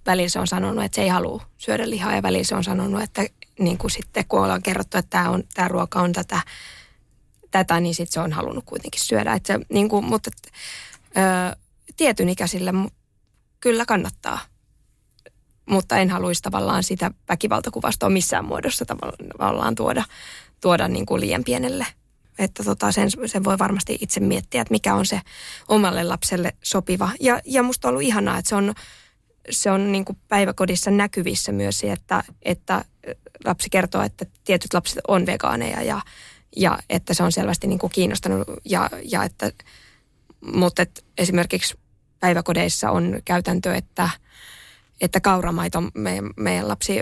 Välillä 0.06 0.30
se 0.30 0.40
on 0.40 0.48
sanonut, 0.48 0.86
että 0.86 0.96
se 0.96 1.02
ei 1.02 1.08
halua 1.08 1.46
syödä 1.58 1.90
lihaa 1.90 2.16
ja 2.16 2.24
välillä 2.24 2.44
se 2.44 2.56
on 2.56 2.64
sanonut, 2.64 3.02
että 3.02 3.26
niin 3.60 3.78
kuin 3.78 3.92
sitten 3.92 4.26
kun 4.28 4.44
ollaan 4.44 4.64
kerrottu, 4.64 4.98
että 4.98 5.10
tämä, 5.10 5.30
on, 5.30 5.44
tämä 5.54 5.68
ruoka 5.68 6.02
on 6.02 6.14
tätä, 6.14 6.42
tätä 7.52 7.80
niin 7.80 7.96
sitten 7.96 8.14
se 8.14 8.20
on 8.20 8.34
halunnut 8.34 8.66
kuitenkin 8.66 9.02
syödä. 9.02 9.34
Että 9.34 9.54
se, 9.54 9.60
niin 9.70 9.90
kuin, 9.90 10.06
mutta 10.06 10.32
ö, 11.18 11.56
tietyn 11.98 12.30
ikäisille 12.30 12.72
kyllä 13.60 13.86
kannattaa, 13.86 14.40
mutta 15.66 15.98
en 15.98 16.10
haluaisi 16.10 16.42
tavallaan 16.42 16.84
sitä 16.84 17.12
väkivaltakuvastoa 17.30 18.10
missään 18.10 18.46
muodossa 18.46 18.86
tavallaan 18.86 19.76
tuoda, 19.76 20.04
tuoda 20.62 20.88
niin 20.88 21.06
kuin 21.06 21.22
liian 21.22 21.44
pienelle 21.44 21.86
että 22.40 22.64
tota, 22.64 22.92
sen, 22.92 23.10
sen 23.26 23.44
voi 23.44 23.60
varmasti 23.60 23.98
itse 24.02 24.20
miettiä, 24.20 24.62
että 24.62 24.72
mikä 24.72 24.96
on 24.96 25.06
se 25.06 25.22
omalle 25.68 26.04
lapselle 26.04 26.54
sopiva. 26.64 27.10
Ja, 27.20 27.40
ja 27.46 27.64
musta 27.64 27.88
on 27.88 27.90
ollut 27.90 28.08
ihanaa, 28.08 28.38
että 28.38 28.50
se 28.50 28.56
on, 28.56 28.74
se 29.50 29.72
on 29.72 29.92
niin 29.92 30.06
kuin 30.06 30.18
päiväkodissa 30.28 30.92
näkyvissä 30.92 31.52
myös 31.52 31.84
että, 31.84 32.24
että 32.42 32.86
lapsi 33.46 33.70
kertoo, 33.70 34.02
että 34.02 34.26
tietyt 34.44 34.74
lapset 34.74 35.00
on 35.08 35.26
vegaaneja 35.26 35.82
ja, 35.82 36.02
ja 36.56 36.80
että 36.90 37.14
se 37.14 37.24
on 37.24 37.32
selvästi 37.32 37.68
niin 37.68 37.80
kuin 37.80 37.92
kiinnostanut. 37.92 38.48
Ja, 38.66 38.90
ja 39.04 39.24
että, 39.24 39.52
mutta 40.54 40.82
että 40.82 41.02
esimerkiksi 41.18 41.76
päiväkodeissa 42.20 42.92
on 42.92 43.20
käytäntö, 43.26 43.76
että, 43.76 44.10
että 45.02 45.20
kauramaito 45.20 45.84
meidän, 45.94 46.30
meidän 46.38 46.68
lapsi 46.68 47.02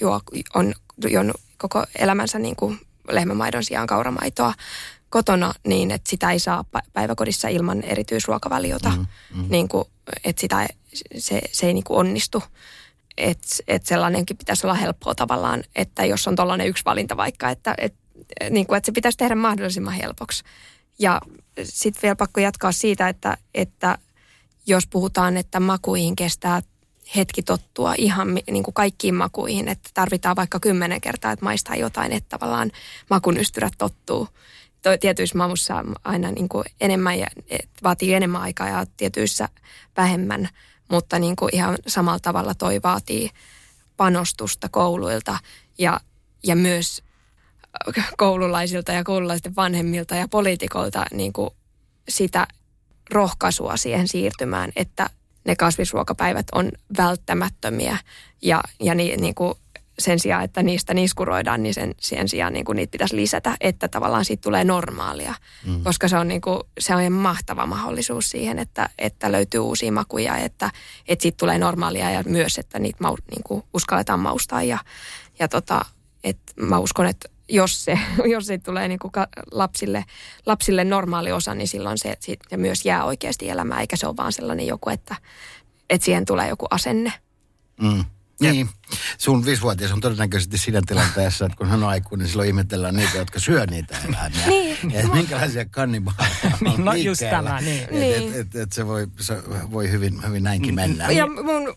juo, 0.00 0.20
on 0.54 0.74
juonut 1.10 1.40
koko 1.56 1.84
elämänsä 1.98 2.38
niin 2.38 2.56
kuin 2.56 2.80
lehmämaidon 3.08 3.64
sijaan 3.64 3.86
kauramaitoa 3.86 4.54
kotona 5.14 5.54
niin, 5.66 5.90
että 5.90 6.10
sitä 6.10 6.30
ei 6.30 6.38
saa 6.38 6.64
päiväkodissa 6.92 7.48
ilman 7.48 7.82
erityisruokavaliota. 7.82 8.90
Mm, 8.90 9.06
mm. 9.34 9.46
Niin 9.48 9.68
kuin, 9.68 9.84
että 10.24 10.40
sitä, 10.40 10.68
se, 11.18 11.40
se 11.52 11.66
ei 11.66 11.74
niin 11.74 11.84
kuin 11.84 11.98
onnistu. 11.98 12.42
Että 13.16 13.46
et 13.68 13.86
sellainenkin 13.86 14.36
pitäisi 14.36 14.66
olla 14.66 14.74
helppoa 14.74 15.14
tavallaan, 15.14 15.64
että 15.74 16.04
jos 16.04 16.28
on 16.28 16.36
tuollainen 16.36 16.66
yksi 16.66 16.84
valinta 16.84 17.16
vaikka, 17.16 17.50
että 17.50 17.74
et, 17.78 17.94
niin 18.50 18.66
kuin, 18.66 18.76
että 18.76 18.86
se 18.86 18.92
pitäisi 18.92 19.18
tehdä 19.18 19.34
mahdollisimman 19.34 19.94
helpoksi. 19.94 20.44
Ja 20.98 21.20
sitten 21.62 22.02
vielä 22.02 22.16
pakko 22.16 22.40
jatkaa 22.40 22.72
siitä, 22.72 23.08
että, 23.08 23.36
että 23.54 23.98
jos 24.66 24.86
puhutaan, 24.86 25.36
että 25.36 25.60
makuihin 25.60 26.16
kestää 26.16 26.60
hetki 27.16 27.42
tottua 27.42 27.94
ihan 27.98 28.34
niin 28.34 28.62
kuin 28.62 28.74
kaikkiin 28.74 29.14
makuihin, 29.14 29.68
että 29.68 29.90
tarvitaan 29.94 30.36
vaikka 30.36 30.60
kymmenen 30.60 31.00
kertaa, 31.00 31.32
että 31.32 31.44
maistaa 31.44 31.76
jotain, 31.76 32.12
että 32.12 32.38
tavallaan 32.38 32.70
makunystyrät 33.10 33.72
tottuu. 33.78 34.28
Tietyissä 35.00 35.38
mamussa 35.38 35.84
aina 36.04 36.30
niin 36.30 36.48
kuin 36.48 36.64
enemmän 36.80 37.18
ja 37.18 37.26
vaatii 37.82 38.14
enemmän 38.14 38.42
aikaa 38.42 38.68
ja 38.68 38.86
tietyissä 38.96 39.48
vähemmän, 39.96 40.48
mutta 40.90 41.18
niin 41.18 41.36
kuin 41.36 41.54
ihan 41.54 41.78
samalla 41.86 42.18
tavalla 42.18 42.54
toi 42.54 42.80
vaatii 42.82 43.30
panostusta 43.96 44.68
kouluilta 44.68 45.38
ja, 45.78 46.00
ja 46.42 46.56
myös 46.56 47.02
koululaisilta 48.16 48.92
ja 48.92 49.04
koululaisten 49.04 49.56
vanhemmilta 49.56 50.14
ja 50.14 50.28
poliitikolta 50.28 51.04
niin 51.12 51.32
kuin 51.32 51.50
sitä 52.08 52.46
rohkaisua 53.10 53.76
siihen 53.76 54.08
siirtymään, 54.08 54.72
että 54.76 55.10
ne 55.44 55.56
kasvisruokapäivät 55.56 56.46
on 56.52 56.72
välttämättömiä 56.96 57.98
ja, 58.42 58.60
ja 58.80 58.94
ni, 58.94 59.16
niin 59.16 59.34
kuin 59.34 59.54
sen 59.98 60.20
sijaan, 60.20 60.44
että 60.44 60.62
niistä 60.62 60.94
niskuroidaan, 60.94 61.62
niin 61.62 61.74
sen, 61.74 61.94
sen 62.00 62.28
sijaan 62.28 62.52
niin 62.52 62.64
kuin 62.64 62.76
niitä 62.76 62.90
pitäisi 62.90 63.16
lisätä, 63.16 63.56
että 63.60 63.88
tavallaan 63.88 64.24
siitä 64.24 64.40
tulee 64.40 64.64
normaalia. 64.64 65.34
Mm. 65.66 65.82
Koska 65.82 66.08
se 66.08 66.16
on, 66.16 66.28
niin 66.28 66.40
kuin, 66.40 66.60
se 66.78 66.94
on 66.94 67.12
mahtava 67.12 67.66
mahdollisuus 67.66 68.30
siihen, 68.30 68.58
että, 68.58 68.88
että 68.98 69.32
löytyy 69.32 69.60
uusia 69.60 69.92
makuja, 69.92 70.36
että, 70.36 70.70
että 71.08 71.22
siitä 71.22 71.36
tulee 71.36 71.58
normaalia 71.58 72.10
ja 72.10 72.22
myös, 72.26 72.58
että 72.58 72.78
niitä 72.78 72.98
mau, 73.00 73.16
niin 73.30 73.42
kuin 73.44 73.62
uskalletaan 73.74 74.20
maustaa. 74.20 74.62
Ja, 74.62 74.78
ja 75.38 75.48
tota, 75.48 75.84
että 76.24 76.52
mä 76.56 76.78
uskon, 76.78 77.06
että 77.06 77.28
jos 77.48 77.84
se, 77.84 77.98
jos 78.32 78.46
se 78.46 78.58
tulee 78.58 78.88
niin 78.88 78.98
kuin 78.98 79.12
lapsille, 79.52 80.04
lapsille 80.46 80.84
normaali 80.84 81.32
osa, 81.32 81.54
niin 81.54 81.68
silloin 81.68 81.98
se, 81.98 82.16
se 82.48 82.56
myös 82.56 82.84
jää 82.84 83.04
oikeasti 83.04 83.50
elämään, 83.50 83.80
eikä 83.80 83.96
se 83.96 84.06
ole 84.06 84.16
vaan 84.16 84.32
sellainen 84.32 84.66
joku, 84.66 84.90
että, 84.90 85.16
että 85.90 86.04
siihen 86.04 86.24
tulee 86.24 86.48
joku 86.48 86.66
asenne. 86.70 87.12
Mm. 87.80 88.04
Niin, 88.40 88.68
sun 89.18 89.44
viisivuotias 89.44 89.92
on 89.92 90.00
todennäköisesti 90.00 90.58
siinä 90.58 90.80
tilanteessa, 90.86 91.44
että 91.46 91.58
kun 91.58 91.68
hän 91.68 91.82
on 91.82 91.88
aikuinen, 91.88 92.24
niin 92.24 92.30
silloin 92.30 92.48
ihmetellään 92.48 92.96
niitä, 92.96 93.18
jotka 93.18 93.38
syö 93.38 93.66
niitä 93.66 93.96
eläimiä. 94.08 94.46
Niin. 94.46 94.76
Et 94.94 95.12
minkälaisia 95.12 95.64
kannibaaleja 95.64 96.58
on 96.66 96.84
No 96.84 96.92
just 96.94 97.20
tämä, 97.30 97.60
niin. 97.60 97.82
Et, 97.82 97.90
Niin. 97.90 98.28
et, 98.28 98.36
et, 98.36 98.56
et 98.56 98.72
se, 98.72 98.86
voi, 98.86 99.06
se 99.20 99.36
voi 99.70 99.90
hyvin, 99.90 100.26
hyvin 100.26 100.42
näinkin 100.42 100.74
mennä. 100.74 101.10
Ja 101.10 101.26
mun 101.26 101.74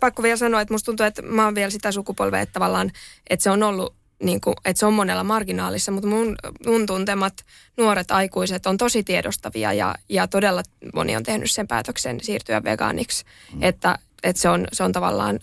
pakko 0.00 0.22
vielä 0.22 0.36
sanoa, 0.36 0.60
että 0.60 0.74
musta 0.74 0.86
tuntuu, 0.86 1.06
että 1.06 1.22
mä 1.22 1.44
oon 1.44 1.54
vielä 1.54 1.70
sitä 1.70 1.92
sukupolvea, 1.92 2.40
että 2.40 2.52
tavallaan, 2.52 2.90
että 3.30 3.42
se 3.42 3.50
on 3.50 3.62
ollut 3.62 4.01
niin 4.22 4.40
kuin, 4.40 4.54
että 4.64 4.80
se 4.80 4.86
on 4.86 4.92
monella 4.92 5.24
marginaalissa, 5.24 5.92
mutta 5.92 6.08
mun, 6.08 6.36
mun 6.66 6.86
tuntemat 6.86 7.34
nuoret 7.76 8.10
aikuiset 8.10 8.66
on 8.66 8.76
tosi 8.76 9.02
tiedostavia 9.02 9.72
ja, 9.72 9.94
ja 10.08 10.26
todella 10.26 10.62
moni 10.94 11.16
on 11.16 11.22
tehnyt 11.22 11.50
sen 11.50 11.68
päätöksen 11.68 12.20
siirtyä 12.20 12.64
vegaaniksi, 12.64 13.24
mm. 13.54 13.62
että, 13.62 13.98
että 14.22 14.42
se, 14.42 14.48
on, 14.48 14.66
se 14.72 14.82
on 14.82 14.92
tavallaan 14.92 15.40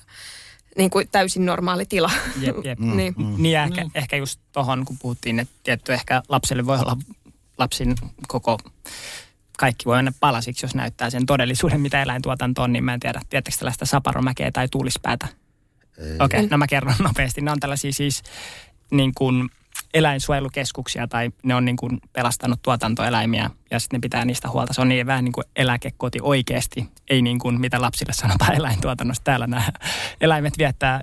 niin 0.78 0.90
kuin 0.90 1.08
täysin 1.12 1.46
normaali 1.46 1.86
tila. 1.86 2.12
Jep, 2.42 2.56
jep. 2.66 2.80
Mm, 2.90 2.98
niin. 2.98 3.14
Niin 3.38 3.54
ja 3.54 3.64
ehkä, 3.64 3.86
ehkä 3.96 4.18
just 4.18 4.40
tohon, 4.52 4.86
kun 4.86 4.98
puhuttiin, 4.98 5.40
että 5.40 5.54
tietty 5.64 5.94
ehkä 5.94 6.22
lapselle 6.30 6.66
voi 6.66 6.80
olla 6.80 6.98
lapsin 7.58 7.96
koko 8.28 8.58
kaikki 9.58 9.86
voi 9.86 9.98
mennä 9.98 10.12
palasiksi, 10.20 10.66
jos 10.66 10.76
näyttää 10.76 11.10
sen 11.10 11.26
todellisuuden, 11.26 11.82
mitä 11.82 12.02
eläintuotanto 12.02 12.64
on, 12.64 12.74
niin 12.74 12.84
mä 12.84 12.94
en 12.94 13.00
tiedä, 13.00 13.22
tiedättekö 13.30 13.58
tällaista 13.58 13.86
saparomäkeä 13.86 14.52
tai 14.52 14.68
tuulispäätä? 14.72 15.28
Okei, 16.00 16.40
okay, 16.40 16.48
no 16.50 16.58
mä 16.58 16.68
kerron 16.68 16.96
nopeasti. 17.08 17.42
Ne 17.42 17.52
on 17.52 17.60
tällaisia 17.60 17.92
siis 17.92 18.24
niin 18.92 19.12
kuin 19.16 19.50
eläinsuojelukeskuksia 19.94 21.08
tai 21.08 21.32
ne 21.44 21.56
on 21.56 21.66
niin 21.66 21.78
kuin 21.78 22.00
pelastanut 22.14 22.62
tuotantoeläimiä 22.62 23.50
ja 23.72 23.80
sitten 23.80 23.98
ne 23.98 24.02
pitää 24.02 24.26
niistä 24.26 24.50
huolta. 24.50 24.74
Se 24.74 24.82
on 24.82 24.90
niin 24.90 25.08
vähän 25.08 25.26
niin 25.26 25.34
kuin 25.34 25.44
eläkekoti 25.56 26.20
oikeasti, 26.22 26.88
ei 27.10 27.22
niin 27.22 27.40
kuin 27.40 27.62
mitä 27.62 27.82
lapsille 27.82 28.14
sanotaan 28.14 28.56
eläintuotannosta. 28.60 29.24
Täällä 29.24 29.48
nämä 29.48 29.64
eläimet 30.22 30.58
viettää 30.58 31.02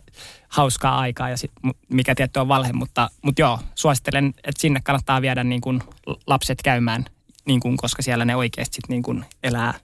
hauskaa 0.49 0.99
aikaa 0.99 1.31
ja 1.31 1.37
sit, 1.37 1.53
mikä 1.89 2.15
tietty 2.15 2.39
on 2.39 2.49
valhe, 2.49 2.73
mutta, 2.73 3.11
mutta 3.23 3.43
joo, 3.43 3.59
suosittelen, 3.75 4.27
että 4.27 4.61
sinne 4.61 4.81
kannattaa 4.85 5.23
viedä 5.23 5.45
niin 5.45 5.61
kuin 5.61 5.83
lapset 6.27 6.63
käymään, 6.63 7.05
niin 7.47 7.61
kuin, 7.61 7.77
koska 7.77 8.03
siellä 8.03 8.25
ne 8.25 8.37
oikeasti 8.37 8.75
sit 8.75 8.89
niin 8.89 9.03
kuin 9.03 9.25
elää 9.43 9.75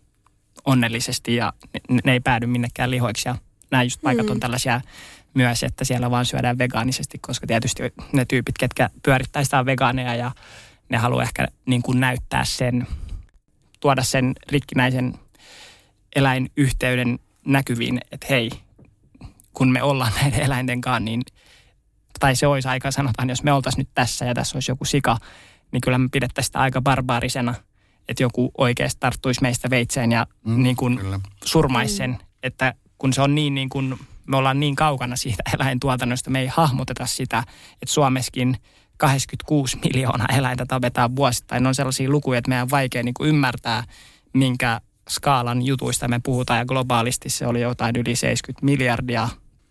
onnellisesti 0.65 1.37
ja 1.37 1.53
ne, 1.89 2.01
ne 2.05 2.13
ei 2.13 2.21
päädy 2.21 2.47
minnekään 2.47 2.91
lihoiksi 2.91 3.29
ja 3.29 3.37
nämä 3.71 3.83
just 3.83 4.01
paikat 4.03 4.31
on 4.31 4.41
tällaisia 4.41 4.81
myös, 5.35 5.63
että 5.63 5.85
siellä 5.85 6.11
vaan 6.11 6.27
syödään 6.27 6.59
vegaanisesti, 6.59 7.19
koska 7.19 7.47
tietysti 7.47 7.83
ne 8.13 8.25
tyypit, 8.25 8.59
ketkä 8.59 8.91
pyörittää 9.05 9.45
sitä 9.45 9.67
vegaaneja 9.67 10.15
ja 10.15 10.31
ne 10.89 10.99
haluaa 10.99 11.23
ehkä 11.23 11.49
niin 11.67 11.83
kuin 11.83 12.01
näyttää 12.01 12.45
sen, 12.45 12.87
tuoda 13.81 14.03
sen 14.03 14.33
rikkinäisen 14.49 15.15
eläinyhteyden 16.17 17.19
näkyviin, 17.47 18.01
että 18.13 18.27
hei, 18.31 18.51
kun 19.53 19.73
me 19.73 19.83
ollaan 19.83 20.13
näiden 20.23 20.41
eläinten 20.41 20.81
kanssa, 20.81 21.01
niin 21.01 21.23
tai 22.21 22.37
se 22.37 22.47
olisi 22.47 22.69
aika, 22.69 22.91
sanotaan, 22.91 23.29
jos 23.29 23.43
me 23.43 23.53
oltaisiin 23.53 23.81
nyt 23.81 23.89
tässä 23.95 24.25
ja 24.25 24.35
tässä 24.35 24.57
olisi 24.57 24.71
joku 24.71 24.85
sika, 24.85 25.17
niin 25.73 25.81
kyllä 25.81 25.99
me 25.99 26.09
pidettäisiin 26.13 26.49
sitä 26.49 26.61
aika 26.61 26.83
barbaarisena, 26.83 27.55
että 28.09 28.23
joku 28.23 28.51
oikeasti 28.59 29.01
tarttuisi 29.01 29.43
meistä 29.43 29.71
veitseen 29.71 30.13
ja 30.13 30.27
Mm, 30.45 30.63
niin 30.63 30.77
kuin 30.77 31.01
surmaisi 31.45 31.97
sen, 31.97 32.19
että 32.43 32.75
kun 32.99 33.13
se 33.13 33.23
on 33.23 33.35
niin, 33.35 33.55
niin 33.55 33.69
kuin, 33.69 33.99
me 34.33 34.37
ollaan 34.37 34.61
niin 34.61 34.77
kaukana 34.77 35.17
siitä 35.17 35.43
eläintuotannosta, 35.55 36.31
me 36.31 36.41
ei 36.41 36.47
hahmoteta 36.47 37.07
sitä, 37.07 37.39
että 37.73 37.93
Suomessakin 37.93 38.57
86 38.97 39.79
miljoonaa 39.85 40.27
eläintä 40.39 40.67
tapetaan 40.67 41.17
vuosittain. 41.17 41.63
Ne 41.63 41.69
on 41.69 41.75
sellaisia 41.75 42.11
lukuja, 42.11 42.39
että 42.39 42.49
meidän 42.49 42.63
on 42.63 42.71
vaikea 42.71 43.03
niin 43.03 43.15
kuin 43.15 43.29
ymmärtää, 43.29 43.85
minkä 44.33 44.81
skaalan 45.09 45.63
jutuista 45.63 46.09
me 46.09 46.21
puhutaan. 46.23 46.59
Ja 46.59 46.65
globaalisti 46.65 47.31
se 47.31 47.47
oli 47.47 47.61
jotain 47.61 47.97
yli 47.97 48.17
70 48.17 48.65
miljardia 48.65 49.29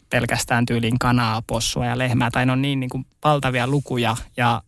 pelkästään 0.10 0.66
tyyliin 0.66 1.00
kanaa, 1.00 1.42
possua 1.42 1.86
ja 1.86 1.98
lehmää. 1.98 2.32
Tai 2.32 2.46
ne 2.46 2.52
on 2.52 2.62
niin, 2.62 2.80
niin 2.80 2.90
kuin 2.90 3.06
valtavia 3.24 3.68
lukuja 3.68 4.16
ja 4.38 4.62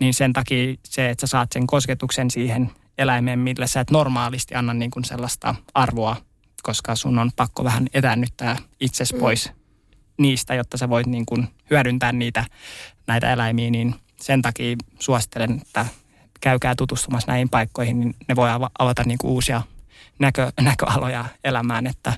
niin 0.00 0.14
sen 0.14 0.32
takia 0.32 0.74
se, 0.84 1.10
että 1.10 1.26
sä 1.26 1.30
saat 1.30 1.52
sen 1.52 1.66
kosketuksen 1.66 2.30
siihen 2.30 2.70
eläimeen, 2.98 3.38
millä 3.38 3.66
sä 3.66 3.80
et 3.80 3.90
normaalisti 3.90 4.54
anna 4.54 4.74
niin 4.74 4.90
kuin 4.90 5.04
sellaista 5.04 5.54
arvoa, 5.74 6.16
koska 6.62 6.94
sun 6.94 7.18
on 7.18 7.30
pakko 7.36 7.64
vähän 7.64 7.86
etäännyttää 7.94 8.56
itsesi 8.80 9.16
pois 9.16 9.52
niistä, 10.18 10.54
jotta 10.54 10.76
sä 10.76 10.88
voit 10.88 11.06
niin 11.06 11.26
kuin 11.26 11.48
hyödyntää 11.70 12.12
niitä, 12.12 12.44
näitä 13.06 13.32
eläimiä, 13.32 13.70
niin 13.70 13.94
sen 14.20 14.42
takia 14.42 14.76
suosittelen, 14.98 15.60
että 15.62 15.86
käykää 16.40 16.74
tutustumassa 16.74 17.32
näihin 17.32 17.48
paikkoihin, 17.48 18.00
niin 18.00 18.14
ne 18.28 18.36
voi 18.36 18.48
ava- 18.48 18.70
avata 18.78 19.02
niin 19.04 19.18
kuin 19.18 19.30
uusia 19.30 19.62
näkö, 20.18 20.52
näköaloja 20.60 21.24
elämään, 21.44 21.86
että 21.86 22.12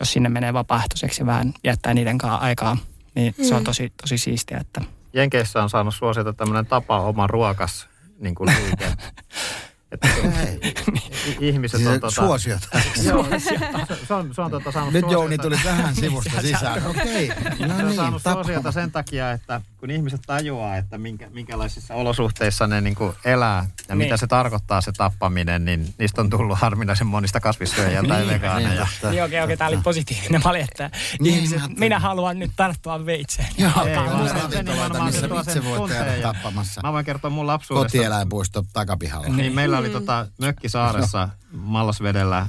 jos 0.00 0.12
sinne 0.12 0.28
menee 0.28 0.52
vapaaehtoiseksi 0.52 1.22
ja 1.22 1.26
vähän 1.26 1.54
jättää 1.64 1.94
niiden 1.94 2.18
kanssa 2.18 2.36
aikaa, 2.36 2.76
niin 3.14 3.34
se 3.48 3.54
on 3.54 3.64
tosi, 3.64 3.92
tosi 4.00 4.18
siistiä, 4.18 4.58
että 4.58 4.80
Jenkeissä 5.12 5.62
on 5.62 5.70
saanut 5.70 5.94
suosita 5.94 6.32
tämmöinen 6.32 6.66
tapa 6.66 7.00
oma 7.00 7.26
ruokas 7.26 7.88
niin 8.18 8.34
kuin 8.34 8.50
liike. 8.50 8.84
että 9.92 10.08
ihmiset 11.40 11.78
siis 11.78 11.88
on 11.88 11.94
se 11.94 12.00
tota... 12.00 12.14
suosiota. 12.14 12.68
Joo, 13.08 13.26
se, 13.38 13.58
se 14.06 14.14
on, 14.14 14.34
se 14.34 14.42
on 14.42 14.50
tota 14.50 14.72
saanut 14.72 14.92
Nyt 14.92 15.10
Jouni 15.10 15.38
tuli 15.38 15.56
vähän 15.64 15.94
sivusta 15.94 16.40
sisään. 16.40 16.86
Okei, 16.90 17.32
Se 17.58 17.66
no 17.66 17.74
on 17.74 17.84
niin, 17.84 17.96
saanut 17.96 18.22
tappama. 18.22 18.44
suosiota 18.44 18.72
sen 18.72 18.92
takia, 18.92 19.32
että 19.32 19.60
kun 19.82 19.90
ihmiset 19.90 20.20
tajuaa, 20.26 20.76
että 20.76 20.98
minkä, 20.98 21.30
minkälaisissa 21.30 21.94
olosuhteissa 21.94 22.66
ne 22.66 22.80
niin 22.80 22.94
kuin 22.94 23.12
elää 23.24 23.66
ja 23.88 23.94
Niin. 23.94 23.98
mitä 23.98 24.16
se 24.16 24.26
tarkoittaa 24.26 24.80
se 24.80 24.92
tappaminen, 24.92 25.64
niin 25.64 25.94
niistä 25.98 26.20
on 26.20 26.30
tullut 26.30 26.58
harvinaisen 26.58 27.06
monista 27.06 27.40
kasvissyöjä 27.40 28.02
tai 28.08 28.18
Niin, 28.20 28.28
vegaaneja. 28.32 28.86
totta. 28.86 29.10
Niin 29.10 29.24
okei, 29.24 29.42
okei, 29.42 29.56
tämä 29.56 29.68
oli 29.68 29.76
positiivinen 29.76 30.40
malli, 30.44 30.60
että 30.60 30.90
Niin, 31.20 31.34
ihmiset, 31.34 31.56
ajattelin. 31.58 31.80
minä 31.80 31.98
haluan 31.98 32.38
nyt 32.38 32.50
tarttua 32.56 33.06
veitseen. 33.06 33.48
Joo, 33.58 33.70
Ei, 33.86 33.94
tämä 33.94 34.06
vaan 34.06 34.20
on 34.20 34.28
se- 34.28 34.34
se 34.34 34.40
ravintoloita, 34.42 35.04
missä 35.04 35.26
itse 35.40 35.64
voi 35.64 35.88
käydä 35.88 36.22
tappamassa. 36.22 36.80
Mä 36.84 36.92
voin 36.92 37.04
kertoa 37.04 37.30
mun 37.30 37.46
lapsuudesta. 37.46 37.98
Kotieläinpuisto 37.98 38.64
takapihalla. 38.72 39.28
Niin, 39.28 39.54
meillä 39.54 39.78
oli 39.78 39.90
tota 39.90 40.26
Mökkisaaressa 40.38 41.28
Mallasvedellä 41.52 42.46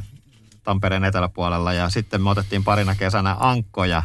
Tampereen 0.63 1.03
eteläpuolella 1.03 1.73
ja 1.73 1.89
sitten 1.89 2.21
me 2.21 2.29
otettiin 2.29 2.63
parina 2.63 2.95
kesänä 2.95 3.35
ankkoja 3.39 4.03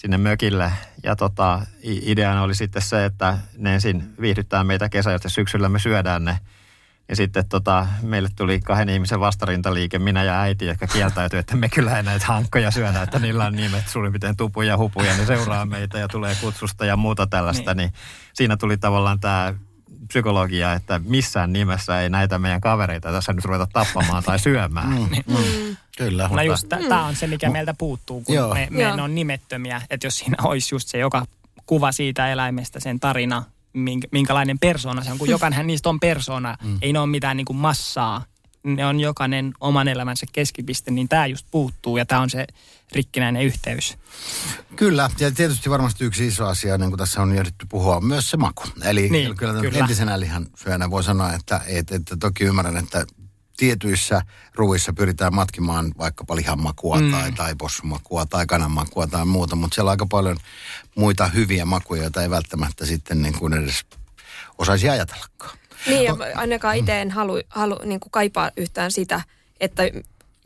sinne 0.00 0.18
mökille. 0.18 0.72
Ja 1.02 1.16
tota, 1.16 1.60
ideana 1.82 2.42
oli 2.42 2.54
sitten 2.54 2.82
se, 2.82 3.04
että 3.04 3.38
ne 3.56 3.74
ensin 3.74 4.14
viihdyttää 4.20 4.64
meitä 4.64 4.88
kesä, 4.88 5.12
ja 5.12 5.18
syksyllä 5.26 5.68
me 5.68 5.78
syödään 5.78 6.24
ne. 6.24 6.38
Ja 7.08 7.16
sitten 7.16 7.48
tota, 7.48 7.86
meille 8.02 8.28
tuli 8.36 8.60
kahden 8.60 8.88
ihmisen 8.88 9.20
vastarintaliike, 9.20 9.98
minä 9.98 10.24
ja 10.24 10.40
äiti, 10.40 10.66
jotka 10.66 10.86
kieltäytyi, 10.86 11.38
että 11.38 11.56
me 11.56 11.68
kyllä 11.68 11.96
ei 11.96 12.02
näitä 12.02 12.26
hankkoja 12.26 12.70
syödä, 12.70 13.02
että 13.02 13.18
niillä 13.18 13.44
on 13.44 13.56
nimet 13.56 13.88
suurin 13.88 14.12
piirtein 14.12 14.36
tupuja 14.36 14.68
ja 14.68 14.76
hupuja, 14.76 15.16
ne 15.16 15.26
seuraa 15.26 15.66
meitä 15.66 15.98
ja 15.98 16.08
tulee 16.08 16.34
kutsusta 16.40 16.84
ja 16.84 16.96
muuta 16.96 17.26
tällaista. 17.26 17.74
Niin. 17.74 17.76
niin 17.76 18.00
siinä 18.32 18.56
tuli 18.56 18.76
tavallaan 18.76 19.20
tämä 19.20 19.54
psykologia, 20.08 20.72
että 20.72 21.00
missään 21.04 21.52
nimessä 21.52 22.00
ei 22.00 22.10
näitä 22.10 22.38
meidän 22.38 22.60
kavereita 22.60 23.12
tässä 23.12 23.32
nyt 23.32 23.44
ruveta 23.44 23.66
tappamaan 23.72 24.22
tai 24.22 24.38
syömään. 24.38 24.88
Mm, 24.88 25.08
mm, 25.26 25.76
kyllä. 25.98 26.30
No 26.32 26.42
just 26.42 26.68
tämä 26.68 27.06
on 27.06 27.16
se, 27.16 27.26
mikä 27.26 27.50
meiltä 27.50 27.74
puuttuu, 27.74 28.20
kun 28.20 28.34
Joo. 28.34 28.54
me, 28.54 28.68
me 28.70 28.82
Joo. 28.82 29.04
on 29.04 29.14
nimettömiä. 29.14 29.82
Että 29.90 30.06
jos 30.06 30.18
siinä 30.18 30.36
olisi 30.42 30.74
just 30.74 30.88
se 30.88 30.98
joka 30.98 31.26
kuva 31.66 31.92
siitä 31.92 32.32
eläimestä, 32.32 32.80
sen 32.80 33.00
tarina, 33.00 33.44
minkä, 33.72 34.08
minkälainen 34.12 34.58
persona 34.58 35.04
se 35.04 35.12
on, 35.12 35.18
kun 35.18 35.30
jokainen 35.38 35.66
niistä 35.66 35.88
on 35.88 36.00
persona, 36.00 36.56
mm. 36.62 36.78
ei 36.82 36.92
ne 36.92 36.98
ole 36.98 37.06
mitään 37.06 37.36
niin 37.36 37.44
kuin 37.44 37.56
massaa. 37.56 38.24
Ne 38.64 38.86
on 38.86 39.00
jokainen 39.00 39.52
oman 39.60 39.88
elämänsä 39.88 40.26
keskipiste, 40.32 40.90
niin 40.90 41.08
tämä 41.08 41.26
just 41.26 41.46
puuttuu 41.50 41.96
ja 41.96 42.06
tämä 42.06 42.20
on 42.20 42.30
se 42.30 42.46
rikkinäinen 42.92 43.42
yhteys. 43.42 43.98
Kyllä, 44.76 45.10
ja 45.18 45.30
tietysti 45.30 45.70
varmasti 45.70 46.04
yksi 46.04 46.26
iso 46.26 46.46
asia, 46.46 46.78
niin 46.78 46.90
kuin 46.90 46.98
tässä 46.98 47.22
on 47.22 47.32
ehditty 47.32 47.66
puhua, 47.68 47.96
on 47.96 48.04
myös 48.04 48.30
se 48.30 48.36
maku. 48.36 48.64
Eli 48.82 49.08
Niin, 49.08 49.36
kyllä, 49.36 49.60
kyllä. 49.60 49.78
entisenä 49.78 50.20
lihan 50.20 50.46
syönä 50.56 50.90
voi 50.90 51.04
sanoa, 51.04 51.32
että, 51.32 51.60
että, 51.66 51.96
että 51.96 52.16
toki 52.16 52.44
ymmärrän, 52.44 52.76
että 52.76 53.06
tietyissä 53.56 54.22
ruuissa 54.54 54.92
pyritään 54.92 55.34
matkimaan 55.34 55.92
vaikkapa 55.98 56.36
lihanmakua 56.36 57.00
mm. 57.00 57.10
tai, 57.10 57.32
tai 57.32 57.54
possumakua 57.58 58.26
tai 58.26 58.46
kananmakua 58.46 59.06
tai 59.06 59.24
muuta, 59.24 59.56
mutta 59.56 59.74
siellä 59.74 59.88
on 59.88 59.92
aika 59.92 60.06
paljon 60.06 60.36
muita 60.96 61.26
hyviä 61.26 61.64
makuja, 61.64 62.02
joita 62.02 62.22
ei 62.22 62.30
välttämättä 62.30 62.86
sitten 62.86 63.22
niin 63.22 63.38
kuin 63.38 63.52
edes 63.52 63.84
osaisi 64.58 64.88
ajatellakaan. 64.88 65.59
Niin, 65.86 66.04
ja 66.04 66.16
ainakaan 66.34 66.76
itse 66.76 67.00
en 67.00 67.10
halu, 67.10 67.40
halu 67.48 67.76
niin 67.84 68.00
kuin 68.00 68.10
kaipaa 68.10 68.50
yhtään 68.56 68.92
sitä, 68.92 69.20
että 69.60 69.82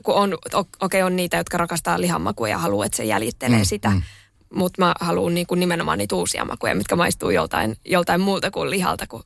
kun 0.03 0.15
on, 0.15 0.35
okei 0.35 0.67
okay, 0.81 1.03
on 1.03 1.17
niitä, 1.17 1.37
jotka 1.37 1.59
rakastaa 1.59 2.01
lihanmakua 2.01 2.49
ja 2.49 2.59
haluaa, 2.59 2.87
että 2.87 2.97
se 2.97 3.05
jäljittelee 3.05 3.59
mm, 3.59 3.65
sitä, 3.65 3.91
mm. 3.91 4.03
mutta 4.55 4.83
mä 4.83 4.95
haluan 5.01 5.35
niin 5.35 5.47
kuin 5.47 5.61
nimenomaan 5.61 5.99
niitä 5.99 6.15
uusia 6.15 6.45
makuja, 6.45 6.75
mitkä 6.75 6.97
maistuu 6.97 7.31
joltain, 7.31 7.77
joltain 7.85 8.21
muulta 8.21 8.51
kuin 8.51 8.71
lihalta, 8.71 9.07
kun, 9.07 9.25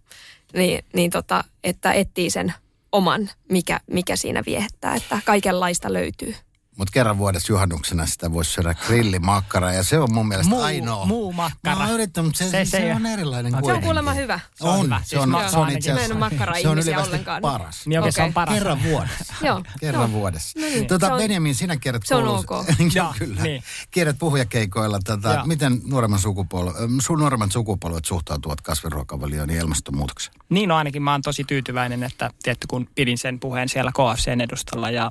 niin, 0.52 0.84
niin 0.92 1.10
tota, 1.10 1.44
että 1.64 1.92
etsii 1.92 2.30
sen 2.30 2.54
oman, 2.92 3.30
mikä, 3.48 3.80
mikä 3.86 4.16
siinä 4.16 4.42
viehättää, 4.46 4.94
että 4.94 5.20
kaikenlaista 5.24 5.92
löytyy. 5.92 6.34
Mutta 6.78 6.92
kerran 6.92 7.18
vuodessa 7.18 7.52
juhannuksena 7.52 8.06
sitä 8.06 8.32
voisi 8.32 8.50
syödä 8.52 8.74
grillimakkara 8.74 9.72
ja 9.72 9.82
se 9.82 9.98
on 9.98 10.12
mun 10.14 10.28
mielestä 10.28 10.50
Muu, 10.50 10.62
ainoa. 10.62 11.06
muu 11.06 11.32
makkara. 11.32 11.76
Mä 11.76 11.84
oon 11.84 11.94
yrittänyt, 11.94 12.26
mutta 12.28 12.38
se, 12.38 12.50
se, 12.50 12.64
Se- 12.64 12.70
se, 12.78 12.94
on 12.94 13.02
ole- 13.06 13.12
erilainen 13.12 13.52
kuin 13.52 13.64
Se 13.64 13.72
on 13.72 13.82
kuulemma 13.82 14.12
hyvä. 14.12 14.40
Se 14.54 14.64
on 14.64 14.70
on, 14.74 14.84
hyvä. 14.84 15.00
se 15.04 15.08
Siis 15.08 15.22
on, 15.22 15.50
se 15.50 15.56
on 15.58 15.70
itse 15.70 15.92
Mä 15.92 15.98
en 15.98 16.04
asiassa, 16.04 16.14
ole 16.14 16.18
makkara-ihmisiä 16.30 16.62
se 16.62 16.68
on 16.68 16.78
ylivästi 16.78 17.08
ollenkaan. 17.08 17.42
paras. 17.42 17.86
Niin 17.86 17.98
oikein 17.98 18.12
se 18.12 18.20
on 18.22 18.24
Okei. 18.24 18.32
paras. 18.34 18.54
Kerran 18.54 18.82
vuodessa. 18.84 19.34
Joo. 19.42 19.62
Kerran 19.80 20.10
joo. 20.10 20.20
vuodessa. 20.20 20.60
No 20.60 20.66
niin, 20.66 20.86
tota, 20.86 21.06
se 21.06 21.12
on- 21.12 21.18
Benjamin, 21.18 21.54
sinä 21.54 21.76
kierrät 21.76 22.02
se 22.06 22.14
on 22.14 22.28
ok. 22.28 22.50
Joo, 22.94 23.14
kyllä. 23.18 23.42
niin. 23.42 23.62
Kierrät 23.90 24.18
puhujakeikoilla. 24.18 24.98
Tota, 25.04 25.42
miten 25.46 25.80
nuoremman 25.84 26.18
sukupolv, 26.20 26.72
sun 27.02 27.18
nuoremmat 27.18 27.52
sukupolvet 27.52 28.04
suhtautuvat 28.04 28.60
kasviruokavalioon 28.60 29.50
ja 29.50 29.60
ilmastonmuutokseen? 29.60 30.34
Niin 30.48 30.68
no 30.68 30.76
ainakin 30.76 31.02
mä 31.02 31.12
oon 31.12 31.22
tosi 31.22 31.44
tyytyväinen, 31.44 32.02
että 32.02 32.30
tietty 32.42 32.66
kun 32.66 32.88
pidin 32.94 33.18
sen 33.18 33.40
puheen 33.40 33.68
siellä 33.68 33.92
KFCn 33.92 34.40
edustalla 34.40 34.90
ja 34.90 35.10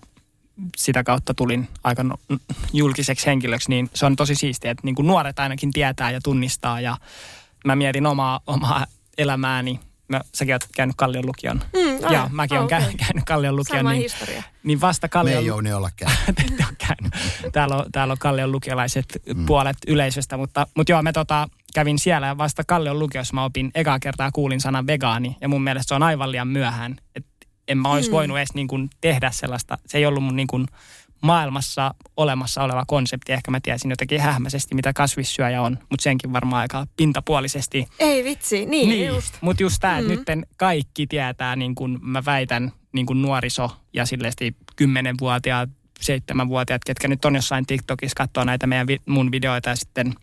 sitä 0.77 1.03
kautta 1.03 1.33
tulin 1.33 1.67
aika 1.83 2.03
no- 2.03 2.17
julkiseksi 2.73 3.25
henkilöksi, 3.25 3.69
niin 3.69 3.89
se 3.93 4.05
on 4.05 4.15
tosi 4.15 4.35
siistiä, 4.35 4.71
että 4.71 4.85
niin 4.85 4.95
kuin 4.95 5.07
nuoret 5.07 5.39
ainakin 5.39 5.71
tietää 5.73 6.11
ja 6.11 6.19
tunnistaa 6.23 6.81
ja 6.81 6.97
mä 7.65 7.75
mietin 7.75 8.05
omaa, 8.05 8.39
omaa 8.47 8.85
elämääni. 9.17 9.79
Mä, 10.07 10.21
säkin 10.33 10.55
oot 10.55 10.67
käynyt 10.75 10.95
Kallion 10.95 11.25
lukion. 11.25 11.61
Mm, 11.73 12.05
ai, 12.05 12.13
Joo, 12.15 12.29
mäkin 12.31 12.57
oh, 12.57 12.61
oon 12.61 12.65
okei. 12.65 12.95
käynyt, 12.95 13.25
Kallion 13.25 13.55
lukion. 13.55 13.79
Sama 13.79 13.91
niin, 13.91 14.01
historia. 14.01 14.43
niin 14.63 14.81
vasta 14.81 15.05
Me 15.05 15.09
Kallion... 15.09 15.39
ei 15.39 15.45
Jouni 15.45 15.73
olla 15.73 15.89
käynyt. 15.95 16.59
Ole 16.67 16.75
käynyt. 16.87 17.13
Täällä 17.53 17.75
on, 17.75 17.85
täällä 17.91 18.11
on 18.11 18.17
Kallion 18.17 18.51
lukiolaiset 18.51 19.21
mm. 19.35 19.45
puolet 19.45 19.77
yleisöstä, 19.87 20.37
mutta, 20.37 20.67
mutta 20.75 20.91
joo, 20.91 21.01
me 21.01 21.13
tota, 21.13 21.47
kävin 21.73 21.99
siellä 21.99 22.27
ja 22.27 22.37
vasta 22.37 22.63
Kallion 22.67 22.99
lukiossa 22.99 23.33
mä 23.33 23.43
opin 23.43 23.71
ekaa 23.75 23.99
kertaa 23.99 24.31
kuulin 24.31 24.61
sanan 24.61 24.87
vegaani 24.87 25.37
ja 25.41 25.47
mun 25.47 25.63
mielestä 25.63 25.87
se 25.87 25.95
on 25.95 26.03
aivan 26.03 26.31
liian 26.31 26.47
myöhään. 26.47 26.95
Et 27.15 27.25
en 27.67 27.77
mä 27.77 27.91
olisi 27.91 28.09
mm. 28.09 28.13
voinut 28.13 28.37
edes 28.37 28.53
niin 28.53 28.67
kuin 28.67 28.89
tehdä 29.01 29.31
sellaista, 29.31 29.77
se 29.85 29.97
ei 29.97 30.05
ollut 30.05 30.23
mun 30.23 30.35
niin 30.35 30.47
kuin 30.47 30.65
maailmassa 31.21 31.93
olemassa 32.17 32.63
oleva 32.63 32.83
konsepti. 32.87 33.33
Ehkä 33.33 33.51
mä 33.51 33.59
tiesin 33.59 33.89
jotenkin 33.89 34.21
hähmäisesti, 34.21 34.75
mitä 34.75 34.93
kasvissyöjä 34.93 35.61
on, 35.61 35.77
mutta 35.89 36.03
senkin 36.03 36.33
varmaan 36.33 36.61
aika 36.61 36.87
pintapuolisesti. 36.97 37.87
Ei 37.99 38.23
vitsi, 38.23 38.65
niin, 38.65 38.89
Niin, 38.89 39.07
just. 39.07 39.33
mutta 39.41 39.63
just 39.63 39.77
tämä, 39.81 39.97
että 39.97 40.11
Mm. 40.11 40.15
nytten 40.17 40.45
kaikki 40.57 41.07
tietää, 41.07 41.55
niin 41.55 41.75
kuin 41.75 41.99
mä 42.01 42.25
väitän, 42.25 42.71
niin 42.93 43.05
kuin 43.05 43.21
nuoriso 43.21 43.71
ja 43.93 44.05
silleesti 44.05 44.55
kymmenenvuotiaat, 44.75 45.69
seitsemänvuotiaat, 46.01 46.83
ketkä 46.83 47.07
nyt 47.07 47.25
on 47.25 47.35
jossain 47.35 47.65
TikTokissa 47.65 48.15
katsoo 48.15 48.43
näitä 48.43 48.67
meidän, 48.67 48.87
mun 49.05 49.31
videoita 49.31 49.69
ja 49.69 49.75
sitten 49.75 50.13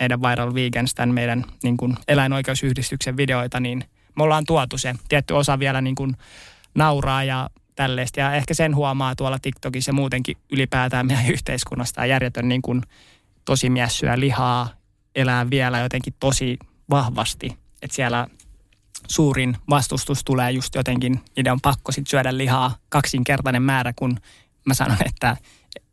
meidän 0.00 0.22
Viral 0.22 0.54
Vegans, 0.54 0.94
tämän 0.94 1.14
meidän 1.14 1.44
niin 1.62 1.76
kuin 1.76 1.96
eläinoikeusyhdistyksen 2.08 3.16
videoita, 3.16 3.60
niin 3.60 3.84
me 4.16 4.22
ollaan 4.22 4.44
tuotu 4.46 4.78
se. 4.78 4.94
Tietty 5.08 5.34
osa 5.34 5.58
vielä 5.58 5.80
niin 5.80 5.94
kuin 5.94 6.16
nauraa 6.74 7.24
ja 7.24 7.50
tällaista. 7.74 8.20
Ja 8.20 8.34
ehkä 8.34 8.54
sen 8.54 8.76
huomaa 8.76 9.16
tuolla 9.16 9.38
TikTokissa 9.38 9.88
ja 9.88 9.92
muutenkin 9.94 10.36
ylipäätään 10.52 11.06
meidän 11.06 11.26
yhteiskunnasta. 11.26 11.94
Tämä 11.94 12.06
järjetön 12.06 12.48
niin 12.48 12.62
kuin 12.62 12.82
tosi 13.44 13.70
mies 13.70 13.98
syö 13.98 14.20
lihaa, 14.20 14.68
elää 15.14 15.50
vielä 15.50 15.78
jotenkin 15.78 16.14
tosi 16.20 16.58
vahvasti. 16.90 17.58
Että 17.82 17.96
siellä 17.96 18.26
suurin 19.08 19.56
vastustus 19.70 20.24
tulee 20.24 20.50
just 20.50 20.74
jotenkin, 20.74 21.20
niiden 21.36 21.52
on 21.52 21.60
pakko 21.60 21.92
sit 21.92 22.06
syödä 22.06 22.36
lihaa 22.36 22.76
kaksinkertainen 22.88 23.62
määrä, 23.62 23.92
kun 23.96 24.18
mä 24.66 24.74
sanon, 24.74 24.98
että 25.06 25.36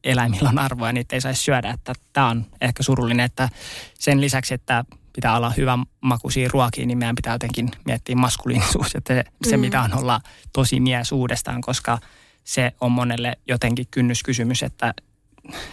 eläimillä 0.03 0.49
on 0.49 0.59
arvoa 0.59 0.87
ja 0.87 0.93
niitä 0.93 1.15
ei 1.15 1.21
saisi 1.21 1.43
syödä. 1.43 1.69
Että 1.69 1.93
tämä 2.13 2.29
on 2.29 2.45
ehkä 2.61 2.83
surullinen, 2.83 3.25
että 3.25 3.49
sen 3.93 4.21
lisäksi, 4.21 4.53
että 4.53 4.85
pitää 5.17 5.37
olla 5.37 5.49
hyvän 5.57 5.83
makuisia 6.01 6.49
ruokia, 6.53 6.85
niin 6.85 6.97
meidän 6.97 7.15
pitää 7.15 7.33
jotenkin 7.33 7.71
miettiä 7.85 8.15
maskuliinisuus, 8.15 8.95
että 8.95 9.13
se, 9.13 9.23
se 9.49 9.57
Mm. 9.57 9.61
mitä 9.61 9.81
on 9.81 9.93
olla 9.93 10.21
tosi 10.53 10.79
mies 10.79 11.11
uudestaan, 11.11 11.61
koska 11.61 11.97
se 12.43 12.71
on 12.81 12.91
monelle 12.91 13.33
jotenkin 13.47 13.87
kynnyskysymys, 13.91 14.63
että 14.63 14.93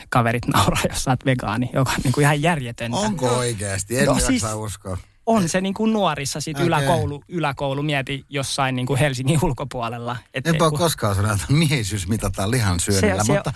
kaverit 0.09 0.47
nauraa, 0.47 0.83
jos 0.91 1.05
sä 1.05 1.11
oot 1.11 1.25
vegaani, 1.25 1.71
joka 1.73 1.91
on 1.91 1.97
niin 2.05 2.13
kuin 2.13 2.23
ihan 2.23 2.43
järjetöntä. 2.43 2.97
Onko 2.97 3.27
oikeasti? 3.29 3.99
En 3.99 4.07
No 4.07 4.13
no, 4.15 4.21
siis- 4.21 4.43
uskoa. 4.55 4.99
On 5.27 5.49
se 5.49 5.61
niin 5.61 5.75
kuin 5.75 5.93
nuorissa 5.93 6.41
sit 6.41 6.57
Okei. 6.57 6.67
yläkoulu, 6.67 7.23
yläkoulu, 7.29 7.83
mieti 7.83 8.25
jossain 8.29 8.77
niin 8.77 8.87
kuin 8.87 8.99
Helsingin 8.99 9.39
ulkopuolella. 9.43 10.17
Et 10.35 10.47
Enpä 10.47 10.65
ole 10.65 10.71
kun- 10.71 10.79
koskaan 10.79 11.15
sanonut, 11.15 11.41
että 11.41 11.53
miehisyys 11.53 12.09
mitataan 12.09 12.51
lihan 12.51 12.81
syönnillä, 12.81 13.23
Se- 13.25 13.27
se- 13.27 13.33
mutta 13.33 13.53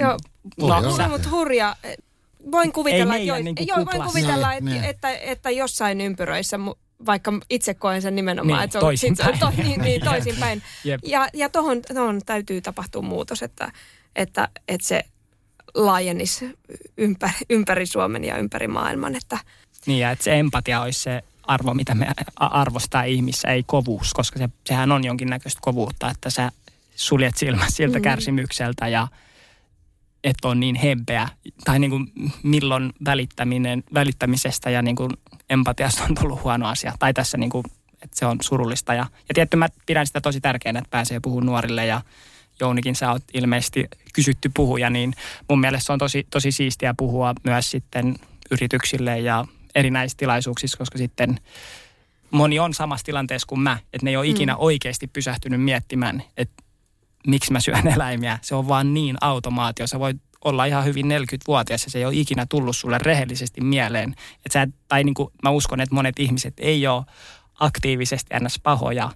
Joo, 0.00 0.18
Voi 0.60 0.82
No, 0.82 0.96
se 0.96 1.08
mut 1.08 1.30
hurja. 1.30 1.76
Voin 2.52 2.72
kuvitella, 2.72 3.14
Ei 3.14 3.20
että, 3.20 3.28
jo, 3.28 3.34
meidän 3.34 3.44
niinku 3.44 3.64
joo, 3.68 3.76
voin 3.76 3.86
kuplassa. 3.88 4.12
kuvitella 4.12 4.48
Niin, 4.50 4.58
että, 4.58 4.70
niin. 4.70 4.84
että, 4.84 5.10
että, 5.10 5.50
jossain 5.50 6.00
ympyröissä, 6.00 6.58
vaikka 7.06 7.32
itse 7.50 7.74
koen 7.74 8.02
sen 8.02 8.14
nimenomaan, 8.16 8.58
Niin, 8.58 8.64
että 8.64 8.72
se 8.72 8.78
on 8.78 8.82
toisinpäin. 8.82 9.38
to, 9.38 9.52
niin, 9.56 9.80
niin, 9.80 10.00
toisinpäin. 10.04 10.62
Jep. 10.84 11.00
Ja, 11.06 11.28
ja 11.34 11.48
tohon, 11.48 11.82
tohon 11.94 12.20
täytyy 12.26 12.60
tapahtua 12.60 13.02
muutos, 13.02 13.42
että, 13.42 13.72
että, 14.16 14.48
että 14.68 14.88
se 14.88 15.04
laajenisi 15.74 16.58
ympäri, 16.98 17.32
ympäri 17.50 17.86
Suomen 17.86 18.24
ja 18.24 18.36
ympäri 18.38 18.68
maailman. 18.68 19.16
Että, 19.16 19.38
Niin, 19.86 19.98
ja 19.98 20.10
että 20.10 20.24
se 20.24 20.38
empatia 20.38 20.80
olisi 20.80 21.00
se 21.00 21.22
arvo, 21.42 21.74
mitä 21.74 21.94
me 21.94 22.06
arvostaa 22.36 23.02
ihmissä, 23.04 23.48
ei 23.48 23.62
kovuus, 23.66 24.14
koska 24.14 24.38
se, 24.38 24.48
sehän 24.66 24.92
on 24.92 25.04
jonkinnäköistä 25.04 25.58
kovuutta, 25.62 26.10
että 26.10 26.30
sä 26.30 26.52
suljet 26.96 27.36
silmä 27.36 27.66
siltä 27.68 27.98
Mm. 27.98 28.02
kärsimykseltä 28.02 28.88
ja 28.88 29.08
et 30.24 30.44
on 30.44 30.60
niin 30.60 30.74
hempeä. 30.74 31.28
Tai 31.64 31.78
niin 31.78 31.90
kuin 31.90 32.12
milloin 32.42 32.92
välittäminen, 33.04 33.84
välittämisestä 33.94 34.70
ja 34.70 34.82
niin 34.82 34.96
kuin 34.96 35.10
empatiasta 35.50 36.04
on 36.04 36.14
tullut 36.14 36.42
huono 36.42 36.68
asia. 36.68 36.92
Tai 36.98 37.14
tässä 37.14 37.38
niin 37.38 37.50
kuin, 37.50 37.64
että 38.02 38.18
se 38.18 38.26
on 38.26 38.38
surullista. 38.40 38.94
Ja, 38.94 39.06
ja 39.28 39.34
tietty 39.34 39.56
mä 39.56 39.68
pidän 39.86 40.06
sitä 40.06 40.20
tosi 40.20 40.40
tärkeänä, 40.40 40.78
että 40.78 40.90
pääsee 40.90 41.20
puhumaan 41.20 41.46
nuorille 41.46 41.86
ja 41.86 42.00
Jounikin 42.60 42.94
sä 42.94 43.10
oot 43.10 43.22
ilmeisesti 43.34 43.86
kysytty 44.12 44.50
puhuja, 44.54 44.90
niin 44.90 45.14
mun 45.48 45.60
mielestä 45.60 45.86
se 45.86 45.92
on 45.92 45.98
tosi, 45.98 46.26
tosi 46.30 46.52
siistiä 46.52 46.94
puhua 46.96 47.34
myös 47.44 47.70
sitten 47.70 48.14
yrityksille 48.50 49.20
ja 49.20 49.44
erinäisissä 49.74 50.18
tilaisuuksissa, 50.18 50.78
koska 50.78 50.98
sitten 50.98 51.40
moni 52.30 52.58
on 52.58 52.74
samassa 52.74 53.06
tilanteessa 53.06 53.46
kuin 53.46 53.60
mä, 53.60 53.78
että 53.92 54.04
ne 54.04 54.10
ei 54.10 54.16
ole 54.16 54.26
ikinä 54.26 54.56
oikeasti 54.56 55.06
pysähtynyt 55.06 55.62
miettimään, 55.62 56.22
että 56.36 56.63
miksi 57.26 57.52
mä 57.52 57.60
syön 57.60 57.86
eläimiä. 57.96 58.38
Se 58.42 58.54
on 58.54 58.68
vaan 58.68 58.94
niin 58.94 59.16
automaatio. 59.20 59.86
Sä 59.86 59.98
voit 59.98 60.16
olla 60.44 60.64
ihan 60.64 60.84
hyvin 60.84 61.06
40-vuotias 61.06 61.84
ja 61.84 61.90
se 61.90 61.98
ei 61.98 62.04
ole 62.04 62.14
ikinä 62.16 62.46
tullut 62.48 62.76
sulle 62.76 62.98
rehellisesti 62.98 63.60
mieleen. 63.60 64.14
Et 64.46 64.52
sä, 64.52 64.68
tai 64.88 65.04
niin 65.04 65.14
kuin 65.14 65.28
mä 65.42 65.50
uskon, 65.50 65.80
että 65.80 65.94
monet 65.94 66.18
ihmiset 66.18 66.54
ei 66.58 66.86
ole 66.86 67.04
aktiivisesti 67.60 68.34
ns. 68.40 68.60
pahoja, 68.62 69.10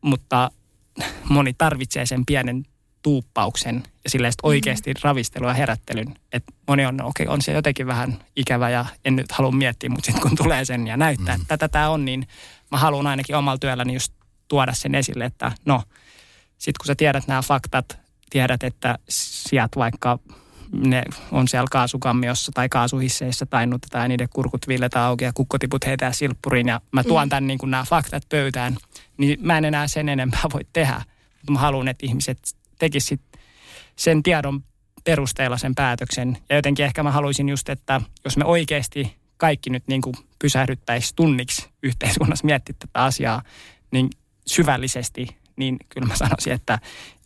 mutta 0.00 0.50
moni 1.28 1.52
tarvitsee 1.58 2.06
sen 2.06 2.26
pienen 2.26 2.64
tuuppauksen 3.02 3.82
ja 4.04 4.10
silleen 4.10 4.32
sit 4.32 4.40
oikeasti 4.42 4.94
ravistelun 5.02 5.48
ja 5.48 5.54
herättelyn. 5.54 6.14
Että 6.32 6.52
moni 6.68 6.86
on, 6.86 7.02
okei, 7.02 7.26
okay, 7.26 7.34
on 7.34 7.42
se 7.42 7.52
jotenkin 7.52 7.86
vähän 7.86 8.18
ikävä 8.36 8.70
ja 8.70 8.86
en 9.04 9.16
nyt 9.16 9.32
halua 9.32 9.52
miettiä, 9.52 9.90
mutta 9.90 10.06
sitten 10.06 10.22
kun 10.22 10.36
tulee 10.36 10.64
sen 10.64 10.86
ja 10.86 10.96
näyttää, 10.96 11.34
että 11.34 11.46
tätä 11.48 11.68
tämä 11.68 11.90
on, 11.90 12.04
niin 12.04 12.28
mä 12.70 12.78
haluan 12.78 13.06
ainakin 13.06 13.36
omalla 13.36 13.58
työlläni 13.58 13.94
just 13.94 14.12
tuoda 14.48 14.72
sen 14.72 14.94
esille, 14.94 15.24
että 15.24 15.52
no, 15.64 15.82
sitten 16.58 16.78
kun 16.78 16.86
sä 16.86 16.94
tiedät 16.94 17.26
nämä 17.26 17.42
faktat, 17.42 17.98
tiedät, 18.30 18.62
että 18.62 18.98
sieltä 19.08 19.76
vaikka 19.76 20.18
ne 20.72 21.02
on 21.32 21.48
siellä 21.48 21.66
kaasukammiossa 21.70 22.52
tai 22.54 22.68
kaasuhisseissä 22.68 23.46
tainnutetaan 23.46 24.04
ja 24.04 24.08
niiden 24.08 24.28
kurkut 24.34 24.68
villetään 24.68 25.04
auki 25.04 25.24
ja 25.24 25.32
kukkotiput 25.34 25.86
heitää 25.86 26.12
silppuriin 26.12 26.68
ja 26.68 26.80
mä 26.92 27.04
tuon 27.04 27.28
tämän 27.28 27.46
niin 27.46 27.58
kuin 27.58 27.70
nämä 27.70 27.84
faktat 27.84 28.22
pöytään, 28.28 28.76
niin 29.16 29.38
mä 29.42 29.58
en 29.58 29.64
enää 29.64 29.88
sen 29.88 30.08
enempää 30.08 30.42
voi 30.52 30.66
tehdä. 30.72 31.02
Mutta 31.36 31.52
mä 31.52 31.58
haluan, 31.58 31.88
että 31.88 32.06
ihmiset 32.06 32.38
tekisivät 32.78 33.20
sen 33.96 34.22
tiedon 34.22 34.64
perusteella 35.04 35.58
sen 35.58 35.74
päätöksen. 35.74 36.38
Ja 36.48 36.56
jotenkin 36.56 36.84
ehkä 36.84 37.02
mä 37.02 37.10
haluaisin 37.10 37.48
just, 37.48 37.68
että 37.68 38.00
jos 38.24 38.36
me 38.36 38.44
oikeasti 38.44 39.16
kaikki 39.36 39.70
nyt 39.70 39.84
niin 39.88 40.02
kuin 40.02 40.14
pysähdyttäisiin 40.38 41.16
tunniksi 41.16 41.68
yhteiskunnassa 41.82 42.46
miettiä 42.46 42.74
tätä 42.78 43.04
asiaa, 43.04 43.42
niin 43.90 44.10
syvällisesti, 44.46 45.36
niin 45.56 45.76
kyllä 45.88 46.06
mä 46.06 46.16
sanoisin, 46.16 46.52
että 46.52 46.78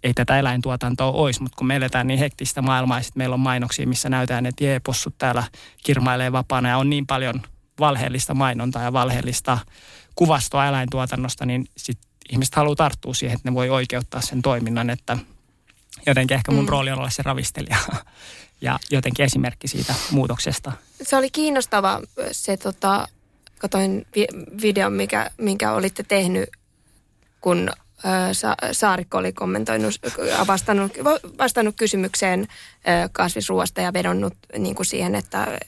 ei 0.02 0.14
tätä 0.14 0.38
eläintuotantoa 0.38 1.10
olisi, 1.12 1.42
mutta 1.42 1.56
kun 1.56 1.66
me 1.66 1.76
eletään 1.76 2.06
niin 2.06 2.18
hektistä 2.18 2.62
maailmaa 2.62 2.98
ja 2.98 3.02
sitten 3.02 3.20
meillä 3.20 3.34
on 3.34 3.40
mainoksia, 3.40 3.86
missä 3.86 4.08
näytetään, 4.08 4.46
että 4.46 4.64
jee, 4.64 4.80
possut 4.80 5.14
täällä 5.18 5.44
kirmailee 5.84 6.32
vapaana 6.32 6.68
ja 6.68 6.78
on 6.78 6.90
niin 6.90 7.06
paljon 7.06 7.42
valheellista 7.80 8.34
mainontaa 8.34 8.82
ja 8.82 8.92
valheellista 8.92 9.58
kuvastoa 10.14 10.66
eläintuotannosta, 10.66 11.46
niin 11.46 11.66
sitten 11.76 12.10
ihmiset 12.32 12.54
haluaa 12.54 12.76
tarttua 12.76 13.14
siihen, 13.14 13.36
että 13.36 13.50
ne 13.50 13.54
voi 13.54 13.70
oikeuttaa 13.70 14.20
sen 14.20 14.42
toiminnan, 14.42 14.90
että 14.90 15.18
jotenkin 16.06 16.34
ehkä 16.34 16.52
mun 16.52 16.64
Mm. 16.64 16.68
rooli 16.68 16.90
on 16.90 16.98
olla 16.98 17.10
se 17.10 17.22
ravistelija 17.22 17.76
ja 18.60 18.78
jotenkin 18.90 19.24
esimerkki 19.24 19.68
siitä 19.68 19.94
muutoksesta. 20.10 20.72
se 21.02 21.16
oli 21.16 21.30
kiinnostava 21.30 22.00
se, 22.32 22.56
tota, 22.56 23.08
katoin 23.58 24.06
vi- 24.16 24.62
videon, 24.62 24.92
mikä, 24.92 25.30
minkä 25.38 25.72
olitte 25.72 26.02
tehnyt, 26.02 26.48
kun 27.40 27.70
Sa- 28.32 28.56
Saarikko 28.72 29.18
oli 29.18 29.32
kommentoinut, 29.32 29.94
vastannut, 30.46 30.92
vastannut 31.38 31.76
kysymykseen 31.76 32.48
kasvisruoasta 33.12 33.80
ja 33.80 33.92
vedonnut 33.92 34.34
niin 34.58 34.74
kuin 34.74 34.86
siihen, 34.86 35.14
että 35.14 35.58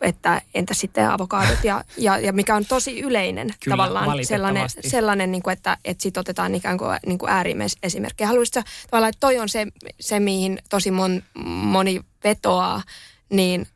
että 0.00 0.42
entä 0.54 0.74
sitten 0.74 1.10
avokadot 1.10 1.64
ja, 1.64 1.84
ja, 1.96 2.18
ja 2.18 2.32
mikä 2.32 2.56
on 2.56 2.66
tosi 2.66 3.00
yleinen 3.00 3.54
Kyllä, 3.64 3.76
tavallaan 3.76 4.24
sellainen, 4.24 4.68
sellainen 4.88 5.32
niin 5.32 5.42
kuin, 5.42 5.52
että, 5.52 5.76
että 5.84 6.02
sit 6.02 6.16
otetaan 6.16 6.54
ikään 6.54 6.78
kuin, 6.78 6.98
niin 7.06 7.18
kuin 7.18 7.30
ääriesimerkkejä. 7.30 8.28
Haluaisitko 8.28 8.62
tavallaan, 8.90 9.08
että 9.08 9.20
toi 9.20 9.38
on 9.38 9.48
se, 9.48 9.66
se 10.00 10.20
mihin 10.20 10.58
tosi 10.68 10.90
mon, 10.90 11.22
moni 11.44 12.00
vetoaa, 12.24 12.82
niin 13.30 13.66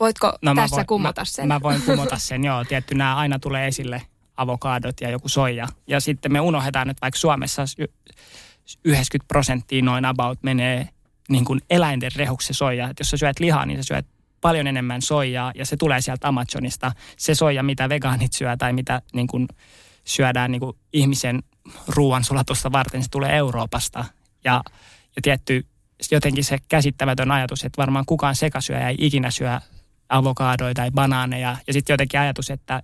voitko 0.00 0.38
no, 0.42 0.54
tässä 0.54 0.76
voin, 0.76 0.86
kumota 0.86 1.24
sen? 1.24 1.48
Mä, 1.48 1.54
mä 1.54 1.60
voin 1.60 1.82
kumota 1.82 2.18
sen, 2.18 2.44
joo. 2.44 2.64
Tietty 2.64 2.94
nämä 2.94 3.16
aina 3.16 3.38
tulee 3.38 3.66
esille 3.66 4.02
avokadot 4.38 5.00
ja 5.00 5.10
joku 5.10 5.28
soija. 5.28 5.68
Ja 5.86 6.00
sitten 6.00 6.32
me 6.32 6.40
unohdetaan, 6.40 6.90
että 6.90 7.00
vaikka 7.00 7.18
Suomessa 7.18 7.62
90 8.84 9.28
prosenttia 9.28 9.82
noin 9.82 10.04
about 10.04 10.42
menee 10.42 10.88
niin 11.28 11.44
kuin 11.44 11.60
eläinten 11.70 12.10
rehuksi 12.16 12.54
soija. 12.54 12.90
Että 12.90 13.00
jos 13.00 13.10
sä 13.10 13.16
syöt 13.16 13.40
lihaa, 13.40 13.66
niin 13.66 13.78
sä 13.78 13.82
syöt 13.82 14.06
paljon 14.40 14.66
enemmän 14.66 15.02
soijaa 15.02 15.52
ja 15.54 15.66
se 15.66 15.76
tulee 15.76 16.00
sieltä 16.00 16.28
Amazonista. 16.28 16.92
Se 17.16 17.34
soija, 17.34 17.62
mitä 17.62 17.88
vegaanit 17.88 18.32
syö 18.32 18.56
tai 18.56 18.72
mitä 18.72 19.02
niin 19.12 19.26
kuin 19.26 19.48
syödään 20.04 20.50
niin 20.50 20.60
kuin 20.60 20.76
ihmisen 20.92 21.42
ruoansulatusta 21.88 22.72
varten, 22.72 23.02
se 23.02 23.10
tulee 23.10 23.36
Euroopasta. 23.36 24.04
Ja, 24.44 24.62
ja 25.16 25.22
tietty 25.22 25.66
jotenkin 26.10 26.44
se 26.44 26.58
käsittämätön 26.68 27.30
ajatus, 27.30 27.64
että 27.64 27.76
varmaan 27.82 28.06
kukaan 28.06 28.36
sekasyöjä 28.36 28.88
ei 28.88 28.96
ikinä 28.98 29.30
syö 29.30 29.60
avokadoja 30.08 30.74
tai 30.74 30.90
banaaneja. 30.90 31.56
Ja 31.66 31.72
sitten 31.72 31.94
jotenkin 31.94 32.20
ajatus, 32.20 32.50
että, 32.50 32.82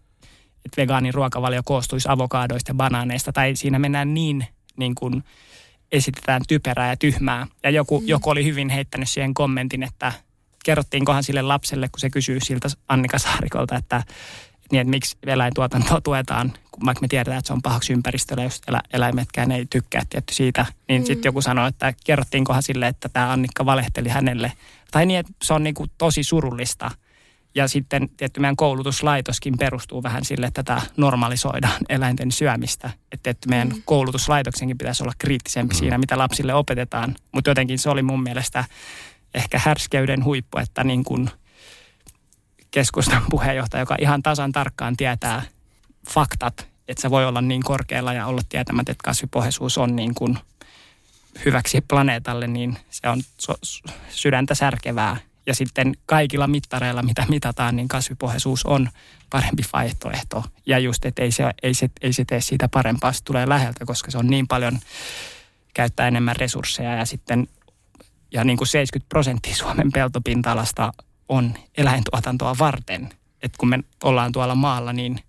että 0.64 0.82
vegaanin 0.82 1.14
ruokavalio 1.14 1.62
koostuisi 1.64 2.08
avokaadoista 2.08 2.70
ja 2.70 2.74
banaaneista. 2.74 3.32
Tai 3.32 3.56
siinä 3.56 3.78
mennään 3.78 4.14
niin, 4.14 4.46
niin 4.76 4.94
kuin 4.94 5.24
esitetään 5.92 6.42
typerää 6.48 6.88
ja 6.88 6.96
tyhmää. 6.96 7.46
Ja 7.62 7.70
joku, 7.70 8.00
mm. 8.00 8.08
joku 8.08 8.30
oli 8.30 8.44
hyvin 8.44 8.68
heittänyt 8.68 9.08
siihen 9.08 9.34
kommentin, 9.34 9.82
että 9.82 10.12
kerrottiinkohan 10.64 11.24
sille 11.24 11.42
lapselle, 11.42 11.88
kun 11.88 12.00
se 12.00 12.10
kysyy 12.10 12.40
siltä 12.40 12.68
Annika 12.88 13.18
Saarikolta, 13.18 13.76
että, 13.76 14.02
niin, 14.72 14.80
että 14.80 14.90
miksi 14.90 15.16
eläintuotantoa 15.26 16.00
tuetaan, 16.00 16.52
kun 16.70 16.86
vaikka 16.86 17.00
me 17.00 17.08
tiedetään, 17.08 17.38
että 17.38 17.46
se 17.46 17.52
on 17.52 17.62
pahaksi 17.62 17.92
ympäristölle, 17.92 18.42
jos 18.42 18.60
elä, 18.68 18.80
eläimetkään 18.92 19.52
ei 19.52 19.66
tykkää 19.70 20.02
tietty 20.10 20.34
siitä. 20.34 20.66
Niin 20.88 21.02
mm. 21.02 21.06
sitten 21.06 21.28
joku 21.28 21.42
sanoi, 21.42 21.68
että 21.68 21.94
kerrottiinkohan 22.04 22.62
sille, 22.62 22.86
että 22.88 23.08
tämä 23.08 23.32
Annikka 23.32 23.66
valehteli 23.66 24.08
hänelle. 24.08 24.52
Tai 24.90 25.06
niin, 25.06 25.20
että 25.20 25.32
se 25.42 25.54
on 25.54 25.62
niin 25.62 25.74
kuin 25.74 25.90
tosi 25.98 26.24
surullista. 26.24 26.90
Ja 27.54 27.68
sitten 27.68 28.08
tietty 28.16 28.40
meidän 28.40 28.56
koulutuslaitoskin 28.56 29.58
perustuu 29.58 30.02
vähän 30.02 30.24
sille, 30.24 30.46
että 30.46 30.62
tätä 30.62 30.82
normalisoidaan 30.96 31.80
eläinten 31.88 32.32
syömistä. 32.32 32.90
Että 33.12 33.22
tietty 33.22 33.48
meidän 33.48 33.68
mm. 33.68 33.82
koulutuslaitoksenkin 33.84 34.78
pitäisi 34.78 35.02
olla 35.02 35.12
kriittisempi 35.18 35.74
mm. 35.74 35.78
siinä, 35.78 35.98
mitä 35.98 36.18
lapsille 36.18 36.54
opetetaan. 36.54 37.14
Mutta 37.32 37.50
jotenkin 37.50 37.78
se 37.78 37.90
oli 37.90 38.02
mun 38.02 38.22
mielestä 38.22 38.64
ehkä 39.34 39.60
härskeyden 39.64 40.24
huippu, 40.24 40.58
että 40.58 40.84
niin 40.84 41.04
kuin 41.04 41.30
keskustan 42.70 43.22
puheenjohtaja, 43.30 43.82
joka 43.82 43.96
ihan 44.00 44.22
tasan 44.22 44.52
tarkkaan 44.52 44.96
tietää 44.96 45.42
faktat, 46.10 46.68
että 46.88 47.02
se 47.02 47.10
voi 47.10 47.26
olla 47.26 47.40
niin 47.40 47.62
korkealla 47.62 48.12
ja 48.12 48.26
olla 48.26 48.42
tietämättä, 48.48 48.92
että 48.92 49.04
kasvipohjaisuus 49.04 49.78
on 49.78 49.96
niin 49.96 50.14
kuin 50.14 50.38
hyväksi 51.44 51.80
planeetalle, 51.80 52.46
niin 52.46 52.78
se 52.90 53.08
on 53.08 53.22
sydäntä 54.08 54.54
särkevää. 54.54 55.16
Ja 55.46 55.54
sitten 55.54 55.94
kaikilla 56.06 56.46
mittareilla, 56.46 57.02
mitä 57.02 57.26
mitataan, 57.28 57.76
niin 57.76 57.88
kasvipohjaisuus 57.88 58.66
on 58.66 58.88
parempi 59.30 59.62
vaihtoehto. 59.72 60.44
Ja 60.66 60.78
just, 60.78 61.04
että 61.04 61.22
ei 61.22 61.30
se, 61.32 61.44
ei 61.62 61.74
se, 61.74 61.90
ei 62.00 62.12
se 62.12 62.24
tee 62.24 62.40
siitä 62.40 62.68
parempaa, 62.68 63.12
se 63.12 63.24
tulee 63.24 63.48
läheltä, 63.48 63.84
koska 63.84 64.10
se 64.10 64.18
on 64.18 64.26
niin 64.26 64.48
paljon 64.48 64.78
käyttää 65.74 66.08
enemmän 66.08 66.36
resursseja 66.36 66.94
ja 66.94 67.04
sitten 67.04 67.48
ja 68.32 68.44
niin 68.44 68.56
kuin 68.56 68.68
70 68.68 69.08
prosenttia 69.08 69.54
Suomen 69.54 69.92
peltopinta-alasta 69.92 70.92
on 71.28 71.54
eläintuotantoa 71.76 72.56
varten. 72.58 73.08
Että 73.42 73.58
kun 73.58 73.68
me 73.68 73.78
ollaan 74.02 74.32
tuolla 74.32 74.54
maalla, 74.54 74.92
niin 74.92 75.20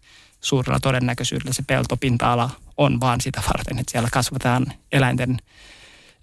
suurella 0.41 0.79
todennäköisyydellä 0.79 1.53
se 1.53 1.63
peltopinta-ala 1.67 2.49
on 2.77 2.99
vaan 2.99 3.21
sitä 3.21 3.41
varten, 3.47 3.79
että 3.79 3.91
siellä 3.91 4.09
kasvataan 4.11 4.65
eläinten, 4.91 5.37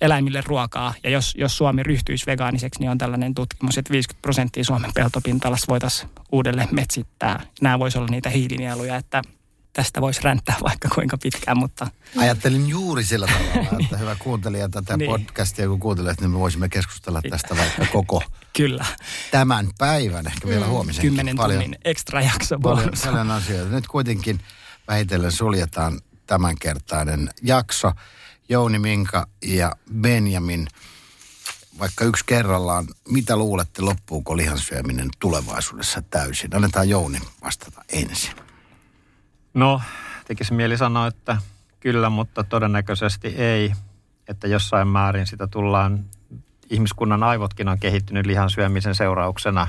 eläimille 0.02 0.42
ruokaa. 0.46 0.94
Ja 1.04 1.10
jos, 1.10 1.34
jos 1.38 1.56
Suomi 1.56 1.82
ryhtyisi 1.82 2.26
vegaaniseksi, 2.26 2.80
niin 2.80 2.90
on 2.90 2.98
tällainen 2.98 3.34
tutkimus, 3.34 3.78
että 3.78 3.92
50 3.92 4.22
prosenttia 4.22 4.64
Suomen 4.64 4.90
peltopinta-alasta 4.94 5.66
voitaisiin 5.68 6.10
uudelleen 6.32 6.68
metsittää. 6.70 7.46
Nämä 7.60 7.78
voisi 7.78 7.98
olla 7.98 8.08
niitä 8.10 8.30
hiilinieluja, 8.30 8.96
että– 8.96 9.22
tästä 9.72 10.00
voisi 10.00 10.22
ränttää 10.22 10.56
vaikka 10.62 10.88
kuinka 10.94 11.18
pitkään, 11.18 11.58
mutta... 11.58 11.86
Ajattelin 12.16 12.68
juuri 12.68 13.04
sillä 13.04 13.26
tavalla, 13.26 13.78
että 13.82 13.96
hyvä 13.96 14.16
kuuntelija 14.18 14.68
tätä 14.68 14.96
niin. 14.96 15.10
podcastia, 15.10 15.68
kun 15.68 15.80
kuuntelet, 15.80 16.20
niin 16.20 16.30
me 16.30 16.38
voisimme 16.38 16.68
keskustella 16.68 17.22
tästä 17.30 17.56
vaikka 17.56 17.86
koko 17.92 18.22
Kyllä. 18.56 18.84
tämän 19.30 19.70
päivän, 19.78 20.26
ehkä 20.26 20.48
vielä 20.48 20.66
mm. 20.66 20.70
huomisen. 20.70 21.02
Kymmenen 21.02 21.36
paljon, 21.36 21.62
tunnin 21.62 21.80
ekstra 21.84 22.22
jakso 22.22 22.58
paljon, 22.58 22.90
paljon 23.04 23.30
asioita. 23.30 23.74
Nyt 23.74 23.86
kuitenkin 23.86 24.40
vähitellen 24.88 25.32
suljetaan 25.32 26.00
tämänkertainen 26.26 27.30
jakso. 27.42 27.92
Jouni, 28.48 28.78
Minka 28.78 29.26
ja 29.42 29.72
Benjamin, 30.00 30.66
vaikka 31.78 32.04
yksi 32.04 32.24
kerrallaan, 32.26 32.86
mitä 33.08 33.36
luulette, 33.36 33.82
loppuuko 33.82 34.36
lihansyöminen 34.36 35.08
tulevaisuudessa 35.18 36.02
täysin? 36.02 36.56
Annetaan 36.56 36.88
Jouni 36.88 37.18
vastata 37.44 37.84
ensin. 37.92 38.32
No, 39.54 39.80
tekisi 40.26 40.54
mieli 40.54 40.76
sanoa, 40.78 41.06
että 41.06 41.36
kyllä, 41.80 42.10
mutta 42.10 42.44
todennäköisesti 42.44 43.28
ei. 43.28 43.72
Että 44.28 44.48
jossain 44.48 44.88
määrin 44.88 45.26
sitä 45.26 45.46
tullaan, 45.46 46.04
ihmiskunnan 46.70 47.22
aivotkin 47.22 47.68
on 47.68 47.78
kehittynyt 47.78 48.26
lihan 48.26 48.50
syömisen 48.50 48.94
seurauksena, 48.94 49.66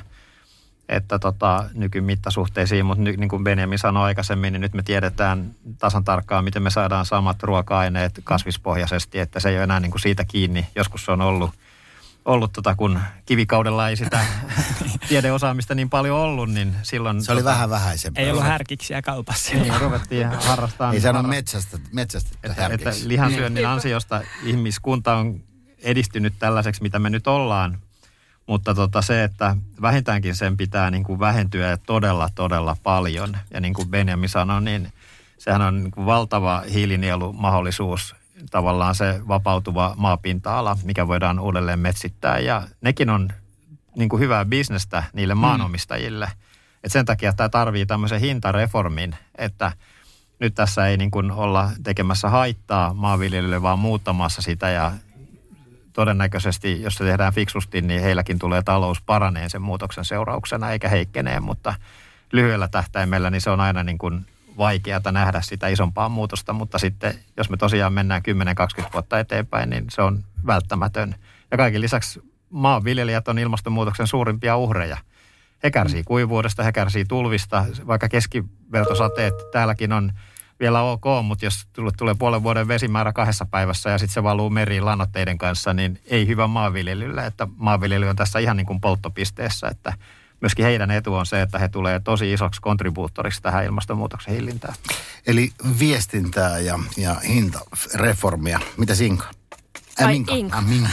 että 0.89 1.19
tota, 1.19 1.69
nykymittasuhteisiin, 1.73 2.85
mutta 2.85 3.03
niin 3.03 3.29
kuin 3.29 3.43
Benjamin 3.43 3.79
sanoi 3.79 4.03
aikaisemmin, 4.03 4.53
niin 4.53 4.61
nyt 4.61 4.73
me 4.73 4.83
tiedetään 4.83 5.55
tasan 5.79 6.03
tarkkaan, 6.03 6.43
miten 6.43 6.63
me 6.63 6.69
saadaan 6.69 7.05
samat 7.05 7.43
ruoka-aineet 7.43 8.21
kasvispohjaisesti, 8.23 9.19
että 9.19 9.39
se 9.39 9.49
ei 9.49 9.55
ole 9.55 9.63
enää 9.63 9.79
niin 9.79 9.91
kuin 9.91 10.01
siitä 10.01 10.25
kiinni. 10.25 10.67
Joskus 10.75 11.05
se 11.05 11.11
on 11.11 11.21
ollut 11.21 11.51
ollut, 12.25 12.53
tota, 12.53 12.75
kun 12.75 12.99
kivikaudella 13.25 13.89
ei 13.89 13.95
sitä 13.95 14.25
tiedeosaamista 15.09 15.75
niin 15.75 15.89
paljon 15.89 16.19
ollut, 16.19 16.49
niin 16.49 16.75
silloin... 16.83 17.23
Se 17.23 17.31
oli 17.31 17.41
tota, 17.41 17.51
vähän 17.51 17.69
vähäisempää. 17.69 18.23
Ei 18.23 18.31
ollut 18.31 18.43
härkiksiä 18.43 19.01
kaupassa. 19.01 19.55
Niin, 19.55 19.81
ruvettiin 19.81 20.27
harrastamaan. 20.27 20.95
Ei 20.95 21.01
se 21.01 21.09
ole 21.09 21.27
metsästä, 21.27 21.79
metsästä 21.91 22.37
että, 22.43 22.67
että 22.71 22.91
lihansyönnin 23.05 23.67
ansiosta 23.67 24.21
ihmiskunta 24.43 25.15
on 25.15 25.43
edistynyt 25.79 26.33
tällaiseksi, 26.39 26.81
mitä 26.81 26.99
me 26.99 27.09
nyt 27.09 27.27
ollaan. 27.27 27.77
Mutta 28.47 28.75
tota 28.75 29.01
se, 29.01 29.23
että 29.23 29.55
vähintäänkin 29.81 30.35
sen 30.35 30.57
pitää 30.57 30.91
niin 30.91 31.03
kuin 31.03 31.19
vähentyä 31.19 31.77
todella, 31.77 32.29
todella 32.35 32.77
paljon. 32.83 33.37
Ja 33.51 33.59
niin 33.59 33.73
kuin 33.73 33.89
Benjamin 33.89 34.29
sanoi, 34.29 34.61
niin 34.61 34.93
sehän 35.37 35.61
on 35.61 35.83
niin 35.83 35.91
kuin 35.91 36.05
valtava 36.05 36.63
hiilinielumahdollisuus 36.73 38.15
tavallaan 38.51 38.95
se 38.95 39.21
vapautuva 39.27 39.93
maapinta-ala, 39.97 40.77
mikä 40.83 41.07
voidaan 41.07 41.39
uudelleen 41.39 41.79
metsittää. 41.79 42.39
Ja 42.39 42.67
nekin 42.81 43.09
on 43.09 43.29
niin 43.95 44.09
kuin 44.09 44.19
hyvää 44.19 44.45
bisnestä 44.45 45.03
niille 45.13 45.35
mm. 45.35 45.41
maanomistajille. 45.41 46.25
Mm. 46.25 46.31
Et 46.83 46.91
sen 46.91 47.05
takia 47.05 47.33
tämä 47.33 47.49
tarvii 47.49 47.85
tämmöisen 47.85 48.19
hintareformin, 48.19 49.15
että 49.37 49.71
nyt 50.39 50.55
tässä 50.55 50.87
ei 50.87 50.97
niin 50.97 51.11
kuin 51.11 51.31
olla 51.31 51.71
tekemässä 51.83 52.29
haittaa 52.29 52.93
maanviljelijöille, 52.93 53.61
vaan 53.61 53.79
muuttamassa 53.79 54.41
sitä 54.41 54.69
ja 54.69 54.91
todennäköisesti, 55.93 56.81
jos 56.81 56.95
se 56.95 57.03
tehdään 57.03 57.33
fiksusti, 57.33 57.81
niin 57.81 58.01
heilläkin 58.01 58.39
tulee 58.39 58.61
talous 58.61 59.01
paraneen 59.01 59.49
sen 59.49 59.61
muutoksen 59.61 60.05
seurauksena 60.05 60.71
eikä 60.71 60.89
heikkenee, 60.89 61.39
mutta 61.39 61.73
lyhyellä 62.31 62.67
tähtäimellä 62.67 63.29
niin 63.29 63.41
se 63.41 63.49
on 63.49 63.59
aina 63.59 63.83
niin 63.83 63.97
kuin 63.97 64.25
vaikeata 64.57 65.11
nähdä 65.11 65.41
sitä 65.41 65.67
isompaa 65.67 66.09
muutosta, 66.09 66.53
mutta 66.53 66.77
sitten 66.77 67.13
jos 67.37 67.49
me 67.49 67.57
tosiaan 67.57 67.93
mennään 67.93 68.21
10-20 68.81 68.85
vuotta 68.93 69.19
eteenpäin, 69.19 69.69
niin 69.69 69.85
se 69.89 70.01
on 70.01 70.23
välttämätön. 70.45 71.15
Ja 71.51 71.57
kaiken 71.57 71.81
lisäksi 71.81 72.21
maanviljelijät 72.49 73.27
on 73.27 73.39
ilmastonmuutoksen 73.39 74.07
suurimpia 74.07 74.57
uhreja. 74.57 74.97
He 75.63 75.71
kärsii 75.71 76.03
kuivuudesta, 76.03 76.63
he 76.63 76.71
kärsii 76.71 77.05
tulvista, 77.05 77.65
vaikka 77.87 78.09
keskivertosateet 78.09 79.33
täälläkin 79.51 79.93
on 79.93 80.11
vielä 80.63 80.81
ok, 80.81 81.03
mutta 81.23 81.45
jos 81.45 81.67
tulee 81.97 82.15
puolen 82.19 82.43
vuoden 82.43 82.67
vesimäärä 82.67 83.13
kahdessa 83.13 83.45
päivässä 83.45 83.89
ja 83.89 83.97
sitten 83.97 84.13
se 84.13 84.23
valuu 84.23 84.49
meriin 84.49 84.85
lannoitteiden 84.85 85.37
kanssa, 85.37 85.73
niin 85.73 86.01
ei 86.05 86.27
hyvä 86.27 86.47
maanviljelylle, 86.47 87.25
että 87.25 87.47
maanviljely 87.55 88.07
on 88.07 88.15
tässä 88.15 88.39
ihan 88.39 88.57
niin 88.57 88.65
kuin 88.65 88.81
polttopisteessä, 88.81 89.67
että 89.67 89.93
myöskin 90.41 90.65
heidän 90.65 90.91
etu 90.91 91.15
on 91.15 91.25
se, 91.25 91.41
että 91.41 91.59
he 91.59 91.67
tulee 91.67 91.99
tosi 91.99 92.33
isoksi 92.33 92.61
kontribuuttoriksi 92.61 93.41
tähän 93.41 93.65
ilmastonmuutoksen 93.65 94.33
hillintään. 94.33 94.73
Eli 95.27 95.51
viestintää 95.79 96.59
ja, 96.59 96.79
ja 96.97 97.15
hintareformia. 97.15 98.59
Mitä 98.77 98.95
Sinka? 98.95 99.25
Äh, 100.01 100.07
Minka. 100.07 100.33
Inka. 100.35 100.57
Äh, 100.57 100.65
minka. 100.67 100.89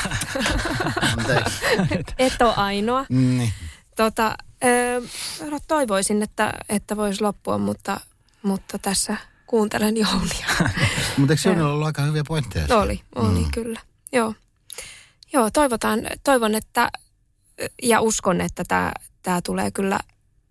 Et 2.19 2.43
ole 2.43 2.55
ainoa. 2.57 3.07
Niin. 3.09 3.53
Tota, 3.97 4.37
no 5.51 5.59
toivoisin, 5.69 6.23
että, 6.23 6.53
että 6.69 6.97
voisi 6.97 7.23
loppua, 7.23 7.59
mutta, 7.59 8.01
mutta 8.43 8.79
tässä 8.79 9.17
kuuntelen 9.51 9.97
Jounia. 9.97 10.47
mutta 11.19 11.33
eikö 11.33 11.49
Jounilla 11.49 11.73
ollut 11.73 11.87
aika 11.87 12.03
hyviä 12.03 12.23
pointteja? 12.29 12.77
Oli, 12.77 13.01
oli 13.15 13.41
mm. 13.41 13.51
kyllä. 13.55 13.81
Joo. 14.13 14.35
Joo, 15.33 15.51
toivotaan, 15.51 16.01
toivon, 16.25 16.55
että 16.55 16.91
ja 17.83 18.01
uskon, 18.01 18.41
että 18.41 18.65
tämä, 18.69 18.93
tämä 19.23 19.41
tulee 19.43 19.71
kyllä 19.71 20.01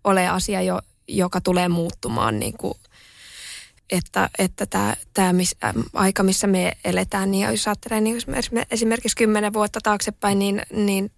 ole 0.04 0.28
asia, 0.28 0.62
jo, 0.62 0.80
joka 1.08 1.40
tulee 1.40 1.68
muuttumaan 1.68 2.38
niin 2.38 2.54
kuin 2.58 2.74
että, 3.90 4.30
että 4.38 4.66
tämä, 4.66 4.94
tämä 5.14 5.32
miss, 5.32 5.54
äh, 5.64 5.74
aika, 5.94 6.22
missä 6.22 6.46
me 6.46 6.76
eletään, 6.84 7.30
niin 7.30 7.50
jos 7.50 7.68
ajattelee 7.68 8.00
niin 8.00 8.18
esimerkiksi 8.70 9.16
kymmenen 9.16 9.52
vuotta 9.52 9.80
taaksepäin, 9.82 10.38
niin, 10.38 10.62
niin, 10.72 11.10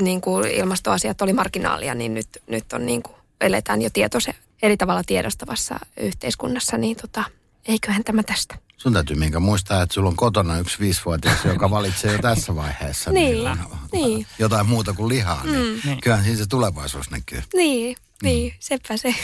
niin 0.00 0.20
kuin 0.20 0.50
ilmastoasiat 0.50 1.22
oli 1.22 1.32
marginaalia, 1.32 1.94
niin 1.94 2.14
nyt, 2.14 2.28
nyt 2.46 2.72
on 2.72 2.86
niin 2.86 3.02
kuin, 3.02 3.15
eletään 3.40 3.82
jo 3.82 3.90
tietoisen, 3.92 4.34
eri 4.62 4.76
tavalla 4.76 5.02
tiedostavassa 5.04 5.80
yhteiskunnassa, 5.96 6.78
niin 6.78 6.96
tota, 6.96 7.24
eiköhän 7.68 8.04
tämä 8.04 8.22
tästä. 8.22 8.58
Sun 8.76 8.92
täytyy 8.92 9.16
minkä 9.16 9.40
muistaa, 9.40 9.82
että 9.82 9.94
sulla 9.94 10.08
on 10.08 10.16
kotona 10.16 10.58
yksi 10.58 10.80
viisivuotias, 10.80 11.44
joka 11.44 11.70
valitsee 11.70 12.12
jo 12.12 12.18
tässä 12.18 12.56
vaiheessa 12.56 13.12
niin, 13.12 13.44
niin, 13.44 13.58
niin. 13.92 14.26
jotain 14.38 14.66
muuta 14.66 14.92
kuin 14.92 15.08
lihaa. 15.08 15.44
Niin 15.44 15.74
mm. 15.74 15.80
Niin 15.84 16.00
kyllähän 16.00 16.24
siinä 16.24 16.38
se 16.38 16.46
tulevaisuus 16.46 17.10
näkyy. 17.10 17.42
Niin, 17.54 17.96
niin, 18.22 18.52
mm. 18.52 18.56
sepä 18.60 18.96
se. 18.96 19.14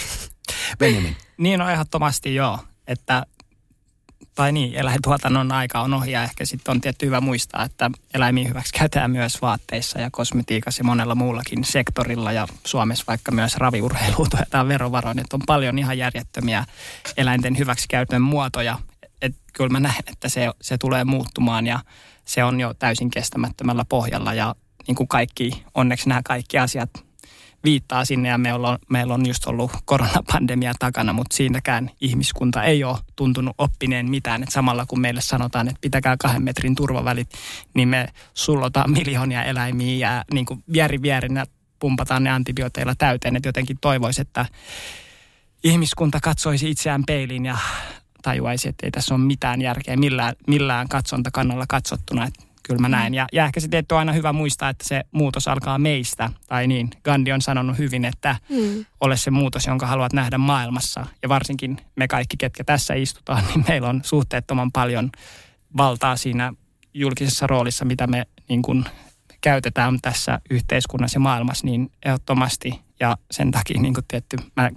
Benjamin. 0.78 1.16
Niin 1.36 1.60
on 1.60 1.66
no, 1.66 1.72
ehdottomasti 1.72 2.34
joo 2.34 2.58
että 2.86 3.26
tai 4.34 4.52
niin, 4.52 4.74
eläintuotannon 4.74 5.52
aika 5.52 5.80
on 5.80 5.94
ohi 5.94 6.12
ja 6.12 6.22
ehkä 6.22 6.44
sitten 6.44 6.72
on 6.72 6.80
tietty 6.80 7.06
hyvä 7.06 7.20
muistaa, 7.20 7.64
että 7.64 7.90
eläimiä 8.14 8.48
hyväksi 8.48 8.72
käytetään 8.72 9.10
myös 9.10 9.42
vaatteissa 9.42 10.00
ja 10.00 10.10
kosmetiikassa 10.12 10.80
ja 10.80 10.84
monella 10.84 11.14
muullakin 11.14 11.64
sektorilla 11.64 12.32
ja 12.32 12.46
Suomessa 12.64 13.04
vaikka 13.06 13.32
myös 13.32 13.56
raviurheiluun 13.56 14.30
tuetaan 14.30 14.68
verovaroin, 14.68 15.18
että 15.18 15.36
on 15.36 15.42
paljon 15.46 15.78
ihan 15.78 15.98
järjettömiä 15.98 16.64
eläinten 17.16 17.58
hyväksikäytön 17.58 18.22
muotoja. 18.22 18.78
Et 19.22 19.34
kyllä 19.52 19.70
mä 19.70 19.80
näen, 19.80 20.04
että 20.06 20.28
se, 20.28 20.50
se 20.60 20.78
tulee 20.78 21.04
muuttumaan 21.04 21.66
ja 21.66 21.80
se 22.24 22.44
on 22.44 22.60
jo 22.60 22.74
täysin 22.74 23.10
kestämättömällä 23.10 23.84
pohjalla 23.88 24.34
ja 24.34 24.54
niin 24.86 24.94
kuin 24.94 25.08
kaikki, 25.08 25.64
onneksi 25.74 26.08
nämä 26.08 26.20
kaikki 26.24 26.58
asiat 26.58 26.90
viittaa 27.64 28.04
sinne 28.04 28.28
ja 28.28 28.38
meillä 28.38 28.68
on, 28.68 28.78
meillä 28.90 29.14
on 29.14 29.26
just 29.26 29.46
ollut 29.46 29.70
koronapandemia 29.84 30.72
takana, 30.78 31.12
mutta 31.12 31.36
siinäkään 31.36 31.90
ihmiskunta 32.00 32.62
ei 32.62 32.84
ole 32.84 32.98
tuntunut 33.16 33.54
oppineen 33.58 34.10
mitään. 34.10 34.42
Et 34.42 34.48
samalla 34.50 34.86
kun 34.86 35.00
meille 35.00 35.20
sanotaan, 35.20 35.68
että 35.68 35.78
pitäkää 35.80 36.16
kahden 36.22 36.42
metrin 36.42 36.74
turvavälit, 36.74 37.28
niin 37.74 37.88
me 37.88 38.08
sullotaan 38.34 38.90
miljoonia 38.98 39.44
eläimiä 39.44 40.08
ja 40.08 40.24
niin 40.32 40.46
kuin 40.46 40.64
vieri 40.72 41.02
vierinä 41.02 41.44
pumpataan 41.78 42.24
ne 42.24 42.30
antibiooteilla 42.30 42.94
täyteen. 42.98 43.36
Että 43.36 43.48
jotenkin 43.48 43.78
toivoisi, 43.80 44.20
että 44.20 44.46
ihmiskunta 45.64 46.18
katsoisi 46.22 46.70
itseään 46.70 47.02
peiliin 47.06 47.44
ja 47.44 47.58
tajuaisi, 48.22 48.68
että 48.68 48.86
ei 48.86 48.90
tässä 48.90 49.14
ole 49.14 49.24
mitään 49.24 49.62
järkeä 49.62 49.96
millään, 49.96 50.34
millään 50.46 50.88
katsontakannalla 50.88 51.64
katsottuna. 51.68 52.26
Että 52.26 52.51
kyllä 52.62 52.80
mä 52.80 52.88
näen. 52.88 53.14
Ja, 53.14 53.26
ja 53.32 53.44
ehkä 53.44 53.60
se 53.60 53.68
tietty 53.68 53.94
on 53.94 53.98
aina 53.98 54.12
hyvä 54.12 54.32
muistaa, 54.32 54.68
että 54.68 54.88
se 54.88 55.02
muutos 55.12 55.48
alkaa 55.48 55.78
meistä. 55.78 56.30
Tai 56.46 56.66
niin, 56.66 56.90
Gandhi 57.04 57.32
on 57.32 57.42
sanonut 57.42 57.78
hyvin, 57.78 58.04
että 58.04 58.36
mm. 58.48 58.84
ole 59.00 59.16
se 59.16 59.30
muutos, 59.30 59.66
jonka 59.66 59.86
haluat 59.86 60.12
nähdä 60.12 60.38
maailmassa. 60.38 61.06
Ja 61.22 61.28
varsinkin 61.28 61.76
me 61.96 62.08
kaikki, 62.08 62.36
ketkä 62.36 62.64
tässä 62.64 62.94
istutaan, 62.94 63.44
niin 63.48 63.64
meillä 63.68 63.88
on 63.88 64.00
suhteettoman 64.04 64.72
paljon 64.72 65.10
valtaa 65.76 66.16
siinä 66.16 66.52
julkisessa 66.94 67.46
roolissa, 67.46 67.84
mitä 67.84 68.06
me 68.06 68.26
niin 68.48 68.62
kuin 68.62 68.84
käytetään 69.40 69.98
tässä 70.02 70.40
yhteiskunnassa 70.50 71.16
ja 71.16 71.20
maailmassa, 71.20 71.66
niin 71.66 71.90
ehdottomasti. 72.04 72.80
Ja 73.00 73.16
sen 73.30 73.50
takia 73.50 73.80
niin 73.80 73.94
kuin 73.94 74.04
tietty, 74.08 74.36
mä 74.56 74.70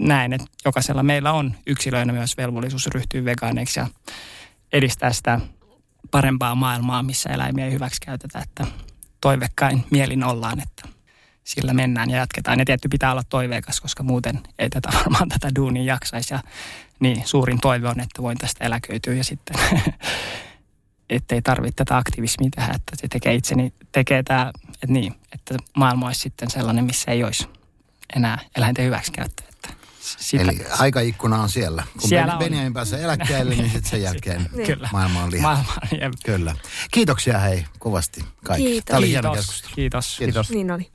näen, 0.00 0.32
että 0.32 0.46
jokaisella 0.64 1.02
meillä 1.02 1.32
on 1.32 1.54
yksilöinä 1.66 2.12
myös 2.12 2.36
velvollisuus 2.36 2.86
ryhtyä 2.86 3.24
vegaaneiksi 3.24 3.80
ja 3.80 3.86
edistää 4.72 5.12
sitä 5.12 5.40
parempaa 6.10 6.54
maailmaa, 6.54 7.02
missä 7.02 7.30
eläimiä 7.30 7.64
ei 7.64 7.72
hyväksi 7.72 8.00
käytetä, 8.00 8.38
että 8.38 8.66
toivekkain 9.20 9.84
mielin 9.90 10.24
ollaan, 10.24 10.60
että 10.60 10.88
sillä 11.44 11.74
mennään 11.74 12.10
ja 12.10 12.16
jatketaan. 12.16 12.58
Ja 12.58 12.64
tietty 12.64 12.88
pitää 12.88 13.10
olla 13.10 13.22
toiveikas, 13.28 13.80
koska 13.80 14.02
muuten 14.02 14.40
ei 14.58 14.70
tätä 14.70 14.88
varmaan 14.98 15.28
tätä 15.28 15.48
duunia 15.56 15.82
jaksaisi. 15.94 16.34
Ja 16.34 16.40
niin, 17.00 17.22
suurin 17.26 17.60
toive 17.60 17.88
on, 17.88 18.00
että 18.00 18.22
voin 18.22 18.38
tästä 18.38 18.64
eläköityä 18.64 19.14
ja 19.14 19.24
sitten 19.24 19.56
ettei 21.10 21.42
tarvitse 21.42 21.76
tätä 21.76 21.96
aktivismia 21.96 22.50
tehdä, 22.56 22.72
että 22.74 22.96
se 22.96 23.08
tekee 23.08 23.34
itseni, 23.34 23.72
tekee 23.92 24.22
tämä, 24.22 24.52
että 24.68 24.86
niin, 24.86 25.14
että 25.32 25.54
maailma 25.76 26.06
olisi 26.06 26.20
sitten 26.20 26.50
sellainen, 26.50 26.84
missä 26.84 27.10
ei 27.10 27.24
olisi 27.24 27.48
enää 28.16 28.38
eläinten 28.56 28.84
hyväksikäyttöä. 28.84 29.53
Sitä. 30.16 30.42
Eli 30.42 30.66
aikaikkuna 30.78 31.42
on 31.42 31.48
siellä. 31.48 31.84
Kun 32.00 32.08
siellä 32.08 32.26
ben, 32.26 32.32
on. 32.34 32.38
Benjamin 32.38 32.72
pääsee 32.74 33.04
eläkkeelle, 33.04 33.54
niin 33.54 33.70
sitten 33.70 33.90
sen 33.90 34.02
jälkeen 34.02 34.50
Kyllä. 34.66 34.88
maailma 34.92 35.22
on 35.22 35.30
liha. 35.30 35.42
Maailma, 35.42 35.72
Kyllä. 36.24 36.54
Kiitoksia 36.90 37.38
hei 37.38 37.66
kovasti 37.78 38.24
kaikki. 38.44 38.66
Kiitos. 38.66 38.84
Tämä 38.84 38.98
oli 38.98 39.08
hieno 39.08 39.34
keskustelu. 39.34 39.74
Kiitos. 39.74 40.16
Kiitos. 40.18 40.50
Niin 40.50 40.70
oli. 40.70 40.94